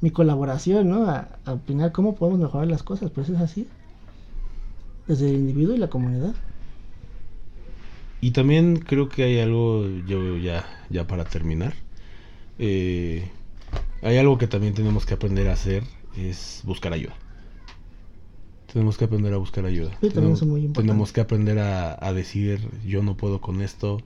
mi 0.00 0.10
colaboración, 0.10 0.88
¿no? 0.88 1.08
A, 1.08 1.28
a 1.44 1.52
opinar 1.52 1.92
cómo 1.92 2.14
podemos 2.14 2.40
mejorar 2.40 2.66
las 2.68 2.82
cosas, 2.82 3.10
pues 3.10 3.28
es 3.28 3.38
así. 3.40 3.68
Desde 5.06 5.28
el 5.30 5.36
individuo 5.36 5.74
y 5.74 5.78
la 5.78 5.88
comunidad. 5.88 6.34
Y 8.20 8.32
también 8.32 8.78
creo 8.80 9.08
que 9.08 9.22
hay 9.24 9.38
algo, 9.38 9.86
yo 10.06 10.36
ya, 10.36 10.66
ya 10.90 11.06
para 11.06 11.24
terminar, 11.24 11.74
eh, 12.58 13.30
hay 14.02 14.16
algo 14.16 14.38
que 14.38 14.46
también 14.48 14.74
tenemos 14.74 15.06
que 15.06 15.14
aprender 15.14 15.48
a 15.48 15.52
hacer, 15.52 15.84
es 16.16 16.62
buscar 16.64 16.92
ayuda. 16.92 17.14
Tenemos 18.72 18.98
que 18.98 19.04
aprender 19.04 19.32
a 19.32 19.38
buscar 19.38 19.64
ayuda. 19.64 19.96
Sí, 20.00 20.10
muy 20.44 20.68
tenemos 20.68 21.12
que 21.12 21.20
aprender 21.20 21.58
a, 21.58 21.96
a 22.04 22.12
decir, 22.12 22.60
yo 22.86 23.02
no 23.02 23.16
puedo 23.16 23.40
con 23.40 23.62
esto, 23.62 23.98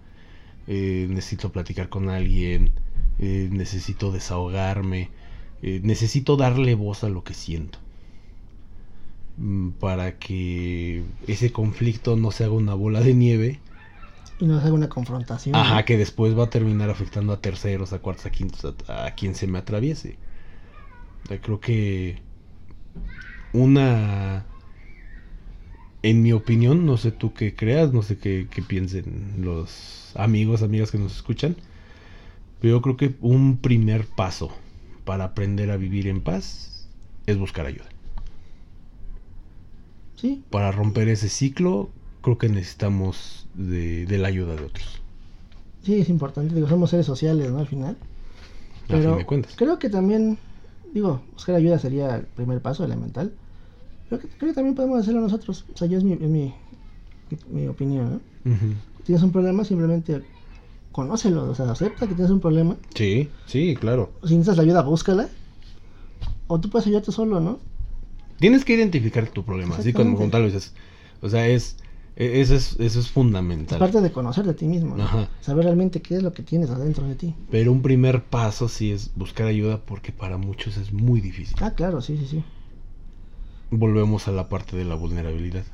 eh, 0.69 1.07
necesito 1.11 1.53
platicar 1.53 1.89
con 1.89 2.09
alguien, 2.09 2.71
eh, 3.19 3.49
necesito 3.51 4.13
desahogarme, 4.13 5.11
eh, 5.63 5.81
necesito 5.83 6.37
darle 6.37 6.75
voz 6.75 7.03
a 7.05 7.09
lo 7.09 7.25
que 7.25 7.35
siento. 7.35 7.79
Mm, 9.37 9.71
Para 9.81 10.19
que 10.19 11.05
ese 11.27 11.53
conflicto 11.53 12.17
no 12.17 12.31
se 12.31 12.45
haga 12.45 12.53
una 12.55 12.75
bola 12.75 13.01
de 13.01 13.15
nieve 13.15 13.61
Y 14.43 14.47
no 14.47 14.57
hacer 14.57 14.72
una 14.72 14.88
confrontación. 14.88 15.55
Ajá, 15.55 15.76
¿no? 15.76 15.84
que 15.84 15.97
después 15.97 16.36
va 16.36 16.45
a 16.45 16.51
terminar 16.51 16.90
afectando 16.90 17.32
a 17.32 17.40
terceros, 17.40 17.93
a 17.93 18.01
cuartos, 18.01 18.26
a 18.26 18.30
quintos, 18.30 18.74
a, 18.88 19.07
a 19.07 19.14
quien 19.14 19.36
se 19.36 19.47
me 19.47 19.59
atraviese. 19.59 20.16
O 21.24 21.28
sea, 21.28 21.40
creo 21.40 21.61
que 21.61 22.18
una 23.53 24.45
en 26.03 26.22
mi 26.22 26.32
opinión, 26.32 26.84
no 26.84 26.97
sé 26.97 27.12
tú 27.12 27.32
qué 27.32 27.55
creas, 27.55 27.93
no 27.93 28.03
sé 28.03 28.18
qué, 28.18 28.49
qué 28.51 28.62
piensen 28.62 29.34
los 29.38 30.12
amigos, 30.16 30.62
amigas 30.62 30.90
que 30.90 30.99
nos 30.99 31.14
escuchan, 31.14 31.55
pero 32.61 32.76
yo 32.76 32.82
creo 32.82 32.97
que 32.97 33.14
un 33.20 33.59
primer 33.59 34.07
paso 34.07 34.53
para 35.05 35.24
aprender 35.24 35.70
a 35.70 35.76
vivir 35.76 36.09
en 36.09 36.20
paz 36.20 36.88
es 37.26 37.38
buscar 37.38 37.66
ayuda. 37.66 37.86
Sí, 40.16 40.43
Para 40.51 40.72
romper 40.72 41.09
ese 41.09 41.28
ciclo, 41.28 41.90
creo 42.23 42.39
que 42.39 42.49
necesitamos 42.49 43.47
de, 43.55 44.07
de 44.07 44.18
la 44.18 44.29
ayuda 44.29 44.55
de 44.55 44.64
otros. 44.64 45.03
sí, 45.83 46.01
es 46.01 46.09
importante. 46.09 46.55
Digo, 46.55 46.68
somos 46.68 46.91
seres 46.91 47.05
sociales, 47.05 47.51
¿no? 47.51 47.59
Al 47.59 47.66
final. 47.66 47.97
A 48.85 48.87
fin 48.87 49.01
Pero 49.01 49.16
de 49.16 49.27
cuentas. 49.27 49.55
creo 49.57 49.79
que 49.79 49.91
también, 49.91 50.39
digo, 50.95 51.20
buscar 51.33 51.57
ayuda 51.57 51.79
sería 51.79 52.16
el 52.16 52.23
primer 52.23 52.61
paso 52.61 52.85
elemental. 52.85 53.33
Creo 54.09 54.20
que, 54.20 54.29
creo 54.29 54.51
que 54.51 54.55
también 54.55 54.75
podemos 54.75 55.01
hacerlo 55.01 55.20
nosotros. 55.20 55.64
O 55.75 55.77
sea, 55.77 55.89
yo 55.89 55.99
es 55.99 56.05
mi, 56.05 56.12
es 56.12 56.20
mi, 56.20 56.55
mi, 57.51 57.66
opinión, 57.66 58.23
¿no? 58.45 58.53
Ujú. 58.53 58.75
Tienes 59.05 59.23
un 59.23 59.33
problema, 59.33 59.64
simplemente 59.64 60.23
conócelo, 60.93 61.51
o 61.51 61.55
sea, 61.55 61.70
acepta 61.70 62.07
que 62.07 62.14
tienes 62.14 62.31
un 62.31 62.41
problema. 62.41 62.77
Sí, 62.95 63.31
sí, 63.47 63.77
claro. 63.77 64.12
Si 64.23 64.35
necesitas 64.35 64.59
la 64.59 64.62
ayuda, 64.62 64.83
búscala. 64.83 65.29
O 66.47 66.61
tú 66.61 66.68
puedes 66.68 66.87
ayudarte 66.87 67.11
solo, 67.11 67.41
¿no? 67.41 67.59
Tienes 68.39 68.64
que 68.64 68.75
identificar 68.75 69.27
tu 69.29 69.45
problema, 69.45 69.77
así 69.77 69.93
como, 69.93 70.16
como 70.16 70.31
tal 70.31 70.43
lo 70.43 70.49
dices. 70.49 70.75
O 71.23 71.29
sea, 71.29 71.49
es, 71.49 71.77
eso 72.17 72.55
es, 72.55 72.73
eso 72.79 73.01
es 73.01 73.07
Es 73.07 73.11
fundamental. 73.11 73.79
parte 73.79 74.01
de 74.01 74.13
conocer 74.13 74.45
de 74.45 74.55
ti 74.55 74.67
mismo, 74.67 74.97
¿no? 74.97 75.05
Ajá. 75.05 75.29
Saber 75.41 75.65
realmente 75.65 76.03
qué 76.03 76.17
es 76.17 76.23
lo 76.23 76.33
que 76.33 76.43
tienes 76.43 76.71
adentro 76.71 77.07
de 77.07 77.15
ti. 77.15 77.35
Pero 77.51 77.73
un 77.73 77.83
primer 77.83 78.23
paso 78.23 78.69
sí 78.69 78.93
es 78.93 79.11
buscar 79.17 79.47
ayuda 79.47 79.79
porque 79.79 80.13
para 80.13 80.37
muchos 80.37 80.77
es 80.77 80.93
muy 80.93 81.21
difícil. 81.21 81.57
Ah, 81.61 81.73
claro, 81.75 82.01
sí, 82.03 82.17
sí, 82.19 82.27
sí. 82.27 82.45
Volvemos 83.71 84.29
a 84.29 84.33
la 84.33 84.49
parte 84.49 84.77
de 84.77 84.85
la 84.85 84.95
vulnerabilidad. 84.95 85.65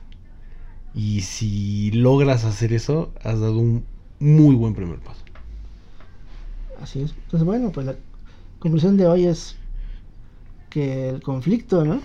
Y 0.95 1.23
si 1.23 1.91
logras 1.91 2.45
hacer 2.45 2.73
eso, 2.73 3.13
has 3.23 3.41
dado 3.41 3.59
un 3.59 3.85
muy 4.21 4.55
buen 4.55 4.75
primer 4.75 4.99
paso. 5.01 5.21
Así 6.81 7.01
es. 7.03 7.11
Entonces, 7.25 7.45
bueno, 7.45 7.71
pues 7.73 7.87
la 7.87 7.97
conclusión 8.61 8.97
de 8.97 9.07
hoy 9.07 9.27
es 9.27 9.57
que 10.71 11.09
el 11.09 11.23
conflicto, 11.23 11.85
¿no? 11.85 12.01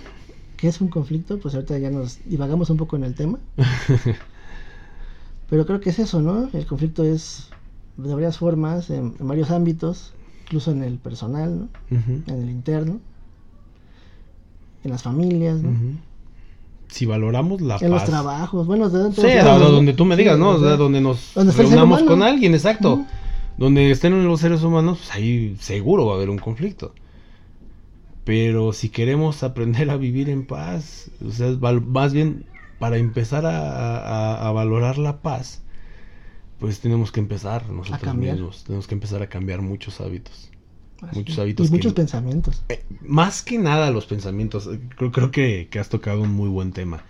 ¿Qué 0.64 0.70
es 0.70 0.80
un 0.80 0.88
conflicto? 0.88 1.40
Pues 1.40 1.56
ahorita 1.56 1.78
ya 1.78 1.90
nos 1.90 2.20
divagamos 2.24 2.70
un 2.70 2.78
poco 2.78 2.96
en 2.96 3.04
el 3.04 3.16
tema. 3.16 3.38
Pero 5.50 5.66
creo 5.66 5.82
que 5.82 5.90
es 5.90 6.00
eso, 6.00 6.22
¿no? 6.22 6.48
El 6.54 6.66
conflicto 6.66 7.04
es 7.04 7.50
de 7.98 8.14
varias 8.14 8.38
formas, 8.38 8.90
en, 8.90 9.14
en 9.20 9.28
varios 9.28 9.52
ámbitos, 9.52 10.14
incluso 10.46 10.72
en 10.72 10.84
el 10.84 11.00
personal, 11.00 11.60
¿no? 11.60 11.68
En 11.92 12.42
el 12.42 12.50
interno, 12.50 13.02
en 14.86 14.92
las 14.92 15.04
familias, 15.04 15.62
¿no? 15.62 15.98
Si 16.88 17.06
valoramos 17.06 17.60
la 17.60 17.76
En 17.82 17.92
los 17.92 18.06
trabajos, 18.06 18.66
bueno, 18.66 18.90
de 18.90 19.00
donde, 19.00 19.22
Sí, 19.22 19.38
donde 19.46 19.92
tú 19.92 20.06
me 20.06 20.16
digas, 20.16 20.40
¿no? 20.40 20.52
O 20.52 20.60
sea, 20.62 20.78
donde 20.78 21.02
nos 21.02 21.34
donde 21.34 21.52
reunamos 21.52 22.04
con 22.04 22.24
alguien, 22.24 22.54
exacto. 22.54 23.04
Donde 23.58 23.92
estén 23.92 24.26
los 24.26 24.40
seres 24.40 24.64
humanos, 24.64 25.00
pues 25.00 25.14
ahí 25.14 25.58
seguro 25.60 26.06
va 26.06 26.14
a 26.14 26.16
haber 26.16 26.30
un 26.30 26.40
conflicto. 26.40 26.94
Pero 28.26 28.72
si 28.74 28.90
queremos 28.90 29.44
aprender 29.44 29.90
a 29.90 29.98
vivir 29.98 30.30
en 30.30 30.46
paz, 30.46 31.12
o 31.26 31.32
sea, 31.32 31.50
más 31.82 32.14
bien 32.14 32.46
para 32.80 32.98
empezar 32.98 33.46
a, 33.46 33.98
a- 33.98 34.48
a 34.48 34.52
valorar 34.52 34.98
la 34.98 35.22
paz, 35.22 35.62
pues 36.60 36.80
tenemos 36.80 37.12
que 37.12 37.20
empezar 37.20 37.70
nosotros 37.70 38.16
mismos. 38.16 38.64
Tenemos 38.64 38.88
que 38.88 38.96
empezar 38.96 39.22
a 39.22 39.28
cambiar 39.28 39.62
muchos 39.62 40.00
hábitos. 40.00 40.50
Así. 41.02 41.18
muchos 41.20 41.38
hábitos 41.40 41.68
Y 41.68 41.72
muchos 41.72 41.92
que- 41.92 41.98
pensamientos. 41.98 42.64
Eh, 42.70 42.82
más 43.02 43.42
que 43.42 43.58
nada 43.58 43.92
los 43.92 44.06
pensamientos. 44.06 44.68
eh, 44.68 44.80
Creo, 44.96 45.12
creo 45.12 45.32
que, 45.32 45.68
que 45.70 45.80
has 45.80 45.90
tocado 45.90 46.22
un 46.22 46.32
muy 46.32 46.48
buen 46.48 46.72
tema. 46.72 47.04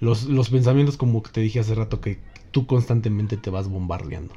Los, 0.00 0.24
los 0.24 0.48
pensamientos, 0.48 0.96
como 0.96 1.20
te 1.20 1.42
dije 1.42 1.60
hace 1.60 1.74
rato, 1.74 2.00
que 2.00 2.18
tú 2.50 2.66
constantemente 2.66 3.36
te 3.36 3.50
vas 3.50 3.68
bombardeando. 3.68 4.34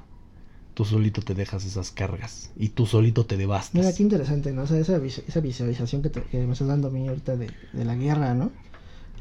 Tú 0.80 0.86
solito 0.86 1.22
te 1.22 1.36
dejas 1.36 1.66
esas 1.66 1.92
cargas 1.92 2.52
y 2.56 2.70
tú 2.70 2.86
solito 2.86 3.26
te 3.26 3.36
devastas. 3.36 3.74
Mira, 3.76 3.94
qué 3.94 4.02
interesante, 4.02 4.54
¿no? 4.54 4.62
O 4.62 4.66
sea, 4.66 4.78
esa, 4.78 4.96
esa 4.96 5.42
visualización 5.42 6.02
que, 6.02 6.10
te- 6.10 6.22
que 6.24 6.38
me 6.48 6.54
estás 6.54 6.70
dando 6.70 6.88
a 6.88 6.92
mí 6.92 7.06
ahorita 7.06 7.36
de, 7.36 7.52
de 7.74 7.84
la 7.84 7.96
guerra, 7.96 8.34
¿no? 8.34 8.50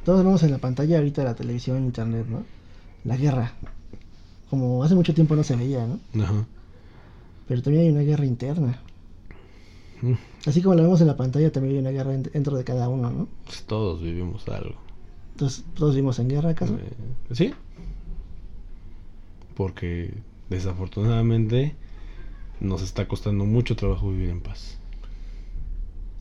Todos 0.04 0.22
vemos 0.24 0.40
en 0.44 0.52
la 0.52 0.58
pantalla 0.58 0.98
ahorita 0.98 1.22
de 1.22 1.26
la 1.26 1.34
televisión, 1.34 1.78
internet, 1.82 2.26
¿no? 2.28 2.44
La 3.02 3.16
guerra. 3.16 3.54
Como 4.50 4.84
hace 4.84 4.94
mucho 4.94 5.12
tiempo 5.14 5.34
no 5.34 5.42
se 5.42 5.56
veía, 5.56 5.84
¿no? 5.84 5.98
Ajá. 6.22 6.46
Pero 7.48 7.60
también 7.60 7.86
hay 7.86 7.90
una 7.90 8.02
guerra 8.02 8.24
interna. 8.24 8.80
Mm, 10.02 10.12
Así 10.46 10.62
como 10.62 10.76
la 10.76 10.82
vemos 10.82 11.00
en 11.00 11.08
la 11.08 11.16
pantalla, 11.16 11.50
también 11.50 11.74
hay 11.74 11.80
una 11.80 11.90
guerra 11.90 12.14
en- 12.14 12.22
dentro 12.22 12.56
de 12.56 12.62
cada 12.62 12.88
uno, 12.88 13.10
¿no? 13.10 13.26
pues 13.46 13.64
todos 13.64 14.00
vivimos 14.00 14.46
algo. 14.48 14.76
Entonces, 15.32 15.64
¿todos 15.74 15.96
vivimos 15.96 16.20
en 16.20 16.28
guerra 16.28 16.50
acaso? 16.50 16.76
Eh, 16.76 17.34
sí. 17.34 17.52
Porque 19.56 20.14
desafortunadamente 20.50 21.76
nos 22.60 22.82
está 22.82 23.06
costando 23.06 23.44
mucho 23.44 23.76
trabajo 23.76 24.10
vivir 24.10 24.30
en 24.30 24.40
paz. 24.40 24.78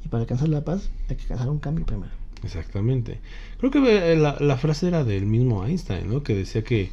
Y 0.05 0.09
para 0.09 0.21
alcanzar 0.21 0.49
la 0.49 0.63
paz 0.63 0.89
hay 1.09 1.15
que 1.15 1.23
alcanzar 1.23 1.49
un 1.49 1.59
cambio 1.59 1.86
primero. 1.86 2.11
Exactamente. 2.43 3.19
Creo 3.57 3.71
que 3.71 4.13
eh, 4.13 4.15
la, 4.15 4.38
la 4.39 4.57
frase 4.57 4.88
era 4.88 5.03
del 5.03 5.25
mismo 5.25 5.65
Einstein, 5.65 6.07
¿no? 6.09 6.23
Que 6.23 6.36
decía 6.36 6.63
que 6.63 6.91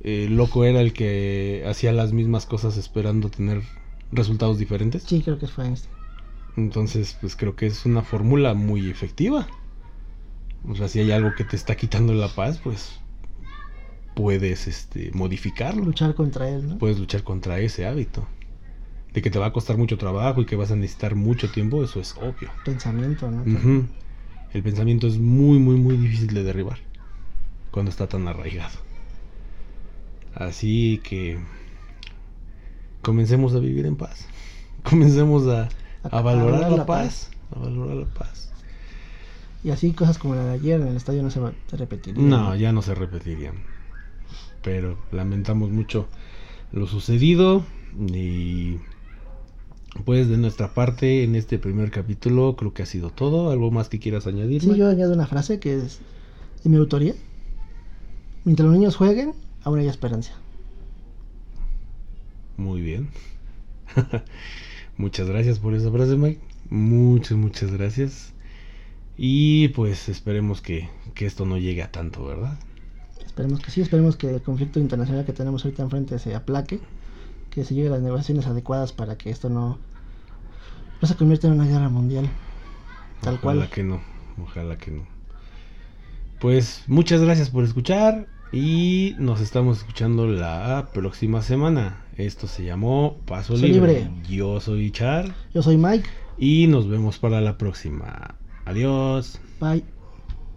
eh, 0.00 0.28
loco 0.30 0.64
era 0.64 0.80
el 0.80 0.92
que 0.92 1.64
hacía 1.66 1.92
las 1.92 2.12
mismas 2.12 2.46
cosas 2.46 2.76
esperando 2.76 3.30
tener 3.30 3.62
resultados 4.12 4.58
diferentes. 4.58 5.02
Sí, 5.02 5.22
creo 5.22 5.38
que 5.38 5.46
fue 5.46 5.66
Einstein. 5.66 5.94
Entonces, 6.56 7.16
pues 7.20 7.36
creo 7.36 7.54
que 7.54 7.66
es 7.66 7.84
una 7.84 8.02
fórmula 8.02 8.54
muy 8.54 8.88
efectiva. 8.90 9.46
O 10.68 10.74
sea, 10.74 10.88
si 10.88 11.00
hay 11.00 11.12
algo 11.12 11.34
que 11.36 11.44
te 11.44 11.56
está 11.56 11.76
quitando 11.76 12.14
la 12.14 12.28
paz, 12.28 12.58
pues 12.62 13.00
puedes 14.18 14.66
este, 14.66 15.12
modificarlo. 15.14 15.84
Luchar 15.84 16.16
contra 16.16 16.48
él, 16.48 16.70
¿no? 16.70 16.78
Puedes 16.78 16.98
luchar 16.98 17.22
contra 17.22 17.60
ese 17.60 17.86
hábito. 17.86 18.26
De 19.14 19.22
que 19.22 19.30
te 19.30 19.38
va 19.38 19.46
a 19.46 19.52
costar 19.52 19.76
mucho 19.76 19.96
trabajo 19.96 20.40
y 20.40 20.44
que 20.44 20.56
vas 20.56 20.72
a 20.72 20.76
necesitar 20.76 21.14
mucho 21.14 21.52
tiempo, 21.52 21.84
eso 21.84 22.00
es 22.00 22.16
obvio. 22.16 22.50
Pensamiento, 22.64 23.30
¿no? 23.30 23.44
El 24.52 24.62
pensamiento 24.64 25.06
es 25.06 25.18
muy, 25.18 25.60
muy, 25.60 25.76
muy 25.76 25.96
difícil 25.96 26.34
de 26.34 26.42
derribar 26.42 26.78
cuando 27.70 27.92
está 27.92 28.08
tan 28.08 28.26
arraigado. 28.26 28.76
Así 30.34 31.00
que 31.04 31.38
comencemos 33.02 33.54
a 33.54 33.60
vivir 33.60 33.86
en 33.86 33.94
paz. 33.94 34.26
Comencemos 34.82 35.46
a, 35.46 35.68
a 36.02 36.20
valorar 36.22 36.72
la, 36.72 36.86
paz, 36.86 37.30
A 37.54 37.60
valorar 37.60 37.96
la 37.96 38.06
paz. 38.06 38.50
Y 39.62 39.70
así 39.70 39.92
cosas 39.92 40.18
como 40.18 40.34
la 40.34 40.44
de 40.44 40.54
ayer 40.54 40.80
en 40.80 40.88
el 40.88 40.96
estadio 40.96 41.22
no 41.22 41.30
se 41.30 41.38
va 41.38 41.50
a 41.50 41.76
repetir. 41.76 42.18
No, 42.18 42.56
ya 42.56 42.72
no 42.72 42.82
se 42.82 42.96
repetirían. 42.96 43.77
Pero 44.62 44.98
lamentamos 45.12 45.70
mucho 45.70 46.08
lo 46.72 46.86
sucedido 46.86 47.64
y 48.12 48.76
pues 50.04 50.28
de 50.28 50.36
nuestra 50.36 50.74
parte 50.74 51.24
en 51.24 51.34
este 51.34 51.58
primer 51.58 51.90
capítulo 51.90 52.56
creo 52.56 52.74
que 52.74 52.82
ha 52.82 52.86
sido 52.86 53.10
todo. 53.10 53.50
¿Algo 53.50 53.70
más 53.70 53.88
que 53.88 53.98
quieras 53.98 54.26
añadir? 54.26 54.62
Sí, 54.62 54.76
yo 54.76 54.88
añado 54.88 55.14
una 55.14 55.26
frase 55.26 55.58
que 55.58 55.76
es 55.76 56.00
de 56.64 56.70
mi 56.70 56.76
autoría. 56.76 57.14
Mientras 58.44 58.68
los 58.68 58.78
niños 58.78 58.96
jueguen, 58.96 59.34
aún 59.62 59.78
hay 59.78 59.88
esperanza. 59.88 60.32
Muy 62.56 62.80
bien. 62.80 63.08
muchas 64.96 65.28
gracias 65.28 65.58
por 65.58 65.74
esa 65.74 65.90
frase, 65.90 66.16
Mike. 66.16 66.40
Muchas, 66.70 67.36
muchas 67.36 67.72
gracias. 67.72 68.32
Y 69.16 69.68
pues 69.68 70.08
esperemos 70.08 70.60
que, 70.60 70.88
que 71.14 71.26
esto 71.26 71.44
no 71.44 71.58
llegue 71.58 71.82
a 71.82 71.90
tanto, 71.90 72.24
¿verdad? 72.24 72.58
Esperemos 73.38 73.60
que 73.64 73.70
sí, 73.70 73.80
esperemos 73.82 74.16
que 74.16 74.34
el 74.34 74.42
conflicto 74.42 74.80
internacional 74.80 75.24
que 75.24 75.32
tenemos 75.32 75.64
ahorita 75.64 75.84
enfrente 75.84 76.18
se 76.18 76.34
aplaque, 76.34 76.80
que 77.50 77.62
se 77.62 77.72
lleguen 77.72 77.92
las 77.92 78.02
negociaciones 78.02 78.48
adecuadas 78.48 78.92
para 78.92 79.16
que 79.16 79.30
esto 79.30 79.48
no, 79.48 79.78
no 81.00 81.06
se 81.06 81.14
convierta 81.14 81.46
en 81.46 81.52
una 81.52 81.64
guerra 81.64 81.88
mundial. 81.88 82.28
Tal 83.20 83.34
Ojalá 83.36 83.60
cual. 83.60 83.70
que 83.70 83.84
no, 83.84 84.00
ojalá 84.42 84.76
que 84.76 84.90
no. 84.90 85.06
Pues 86.40 86.82
muchas 86.88 87.20
gracias 87.20 87.50
por 87.50 87.62
escuchar 87.62 88.26
y 88.50 89.14
nos 89.20 89.40
estamos 89.40 89.78
escuchando 89.78 90.26
la 90.26 90.88
próxima 90.92 91.40
semana. 91.40 92.02
Esto 92.16 92.48
se 92.48 92.64
llamó 92.64 93.18
Paso 93.24 93.54
Libre. 93.54 93.70
libre. 93.70 94.10
Yo 94.28 94.58
soy 94.58 94.90
Char 94.90 95.32
Yo 95.54 95.62
soy 95.62 95.76
Mike. 95.76 96.08
y 96.38 96.66
nos 96.66 96.88
vemos 96.88 97.20
para 97.20 97.40
la 97.40 97.56
próxima. 97.56 98.34
Adiós. 98.64 99.40
Bye. 99.60 99.97